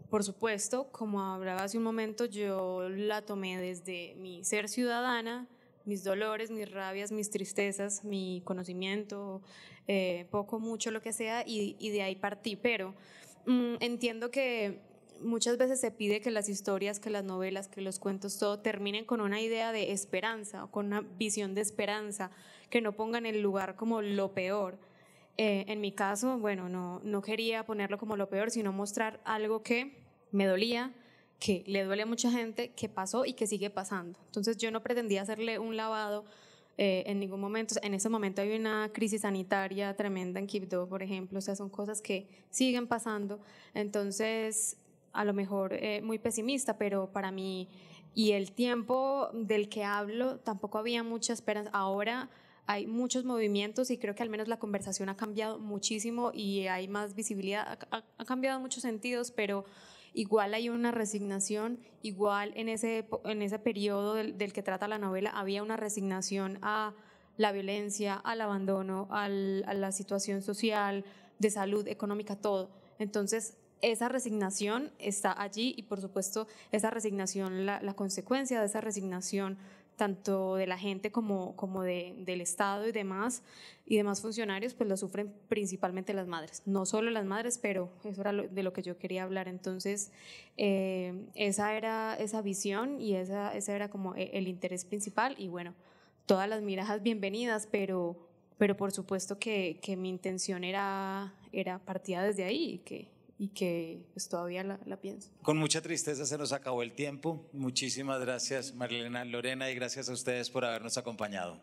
Por 0.09 0.23
supuesto, 0.23 0.91
como 0.91 1.21
hablaba 1.21 1.63
hace 1.63 1.77
un 1.77 1.83
momento, 1.83 2.25
yo 2.25 2.89
la 2.89 3.21
tomé 3.23 3.59
desde 3.59 4.15
mi 4.15 4.43
ser 4.43 4.67
ciudadana, 4.67 5.47
mis 5.85 6.03
dolores, 6.03 6.51
mis 6.51 6.69
rabias, 6.71 7.11
mis 7.11 7.29
tristezas, 7.29 8.03
mi 8.03 8.41
conocimiento, 8.43 9.41
eh, 9.87 10.27
poco, 10.31 10.59
mucho, 10.59 10.91
lo 10.91 11.01
que 11.01 11.13
sea, 11.13 11.43
y, 11.45 11.89
de 11.89 12.01
ahí 12.01 12.15
partí. 12.15 12.55
Pero 12.55 12.95
mm, 13.45 13.75
entiendo 13.79 14.31
que 14.31 14.81
muchas 15.21 15.57
veces 15.57 15.79
se 15.79 15.91
pide 15.91 16.21
que 16.21 16.31
las 16.31 16.49
historias, 16.49 16.99
que 16.99 17.09
las 17.09 17.23
novelas, 17.23 17.67
que 17.67 17.81
los 17.81 17.99
cuentos, 17.99 18.37
todo 18.37 18.59
terminen 18.59 19.05
con 19.05 19.21
una 19.21 19.41
idea 19.41 19.71
de 19.71 19.91
esperanza 19.91 20.63
o 20.63 20.71
con 20.71 20.87
una 20.87 21.01
visión 21.01 21.55
de 21.55 21.61
esperanza, 21.61 22.31
que 22.69 22.81
no 22.81 22.93
pongan 22.95 23.25
el 23.25 23.41
lugar 23.41 23.75
como 23.75 24.01
lo 24.01 24.33
peor. 24.33 24.77
Eh, 25.37 25.65
en 25.67 25.81
mi 25.81 25.91
caso, 25.91 26.37
bueno, 26.37 26.69
no, 26.69 26.99
no 27.03 27.21
quería 27.21 27.65
ponerlo 27.65 27.97
como 27.97 28.17
lo 28.17 28.29
peor, 28.29 28.51
sino 28.51 28.73
mostrar 28.73 29.21
algo 29.23 29.63
que 29.63 30.03
me 30.31 30.45
dolía, 30.45 30.93
que 31.39 31.63
le 31.65 31.83
duele 31.83 32.03
a 32.03 32.05
mucha 32.05 32.29
gente, 32.29 32.71
que 32.71 32.89
pasó 32.89 33.25
y 33.25 33.33
que 33.33 33.47
sigue 33.47 33.69
pasando. 33.69 34.19
Entonces 34.25 34.57
yo 34.57 34.71
no 34.71 34.83
pretendía 34.83 35.21
hacerle 35.21 35.57
un 35.57 35.77
lavado 35.77 36.25
eh, 36.81 37.03
en 37.07 37.19
ningún 37.19 37.41
momento. 37.41 37.75
En 37.81 37.93
ese 37.93 38.07
momento 38.07 38.41
hay 38.41 38.55
una 38.55 38.89
crisis 38.93 39.21
sanitaria 39.21 39.93
tremenda 39.95 40.39
en 40.39 40.47
Quibdó, 40.47 40.87
por 40.87 41.03
ejemplo. 41.03 41.39
O 41.39 41.41
sea, 41.41 41.53
son 41.53 41.69
cosas 41.69 42.01
que 42.01 42.27
siguen 42.49 42.87
pasando. 42.87 43.41
Entonces, 43.73 44.77
a 45.19 45.25
lo 45.25 45.33
mejor 45.33 45.73
eh, 45.73 46.01
muy 46.01 46.17
pesimista, 46.17 46.77
pero 46.77 47.11
para 47.11 47.29
mí 47.29 47.67
y 48.15 48.31
el 48.31 48.53
tiempo 48.53 49.27
del 49.33 49.67
que 49.67 49.83
hablo 49.83 50.39
tampoco 50.39 50.77
había 50.77 51.03
mucha 51.03 51.33
esperanza. 51.33 51.69
Ahora 51.73 52.29
hay 52.67 52.87
muchos 52.87 53.25
movimientos 53.25 53.91
y 53.91 53.97
creo 53.97 54.15
que 54.15 54.23
al 54.23 54.29
menos 54.29 54.47
la 54.47 54.59
conversación 54.59 55.09
ha 55.09 55.17
cambiado 55.17 55.59
muchísimo 55.59 56.31
y 56.33 56.67
hay 56.67 56.87
más 56.87 57.15
visibilidad, 57.15 57.77
ha, 57.91 58.25
cambiado 58.25 58.55
en 58.55 58.61
muchos 58.61 58.81
sentidos, 58.81 59.31
pero 59.31 59.65
igual 60.13 60.53
hay 60.53 60.69
una 60.69 60.91
resignación, 60.91 61.79
igual 62.01 62.53
en 62.55 62.69
ese, 62.69 63.05
en 63.25 63.41
ese 63.41 63.59
periodo 63.59 64.13
del, 64.13 64.53
que 64.53 64.63
trata 64.63 64.87
la 64.87 64.99
novela 64.99 65.31
había 65.31 65.63
una 65.63 65.75
resignación 65.75 66.59
a 66.61 66.93
la 67.35 67.51
violencia, 67.51 68.13
al 68.15 68.39
abandono, 68.39 69.09
a 69.11 69.27
la 69.27 69.91
situación 69.91 70.41
social, 70.41 71.03
de 71.39 71.49
salud, 71.49 71.85
económica, 71.89 72.37
todo. 72.37 72.69
Entonces, 72.99 73.57
esa 73.81 74.09
resignación 74.09 74.91
está 74.99 75.39
allí 75.41 75.73
y 75.77 75.83
por 75.83 76.01
supuesto 76.01 76.47
esa 76.71 76.89
resignación, 76.89 77.65
la, 77.65 77.81
la 77.81 77.93
consecuencia 77.93 78.59
de 78.59 78.65
esa 78.65 78.81
resignación 78.81 79.57
tanto 79.99 80.55
de 80.55 80.65
la 80.65 80.77
gente 80.77 81.11
como, 81.11 81.57
como 81.57 81.83
de, 81.83 82.15
del 82.19 82.39
Estado 82.39 82.87
y 82.87 82.93
demás, 82.93 83.43
y 83.85 83.97
demás 83.97 84.21
funcionarios, 84.21 84.73
pues 84.73 84.89
lo 84.89 84.95
sufren 84.95 85.31
principalmente 85.49 86.13
las 86.13 86.25
madres. 86.25 86.63
No 86.65 86.85
solo 86.85 87.11
las 87.11 87.25
madres, 87.25 87.59
pero 87.59 87.91
eso 88.05 88.21
era 88.21 88.31
de 88.31 88.63
lo 88.63 88.71
que 88.71 88.81
yo 88.81 88.97
quería 88.97 89.23
hablar. 89.23 89.49
Entonces, 89.49 90.11
eh, 90.55 91.25
esa 91.35 91.75
era 91.75 92.15
esa 92.15 92.41
visión 92.41 93.01
y 93.01 93.15
esa, 93.15 93.53
ese 93.53 93.73
era 93.75 93.89
como 93.89 94.15
e, 94.15 94.31
el, 94.33 94.47
interés 94.47 94.85
principal. 94.85 95.35
Y 95.37 95.49
bueno, 95.49 95.75
todas 96.25 96.47
las 96.47 96.61
miradas 96.61 97.03
bienvenidas, 97.03 97.67
pero, 97.69 98.15
pero 98.57 98.77
por 98.77 98.93
supuesto 98.93 99.37
que, 99.37 99.79
que 99.81 99.97
mi 99.97 100.07
intención 100.07 100.63
era, 100.63 101.33
era 101.51 101.77
partida 101.79 102.23
desde 102.23 102.45
ahí 102.45 102.81
que, 102.85 103.09
y 103.39 103.47
que 103.47 104.05
pues 104.13 104.27
todavía 104.27 104.63
la, 104.63 104.79
la, 104.85 104.97
pienso. 104.97 105.31
Con 105.41 105.57
mucha 105.57 105.81
tristeza 105.81 106.25
se 106.25 106.37
nos 106.37 106.51
acabó 106.51 106.83
el 106.83 106.91
tiempo. 106.91 107.49
Muchísimas 107.53 108.19
gracias 108.19 108.75
Marilena 108.75 109.23
Lorena 109.23 109.71
y 109.71 109.75
gracias 109.75 110.09
a 110.09 110.13
ustedes 110.13 110.49
por 110.49 110.65
habernos 110.65 110.97
acompañado. 110.97 111.57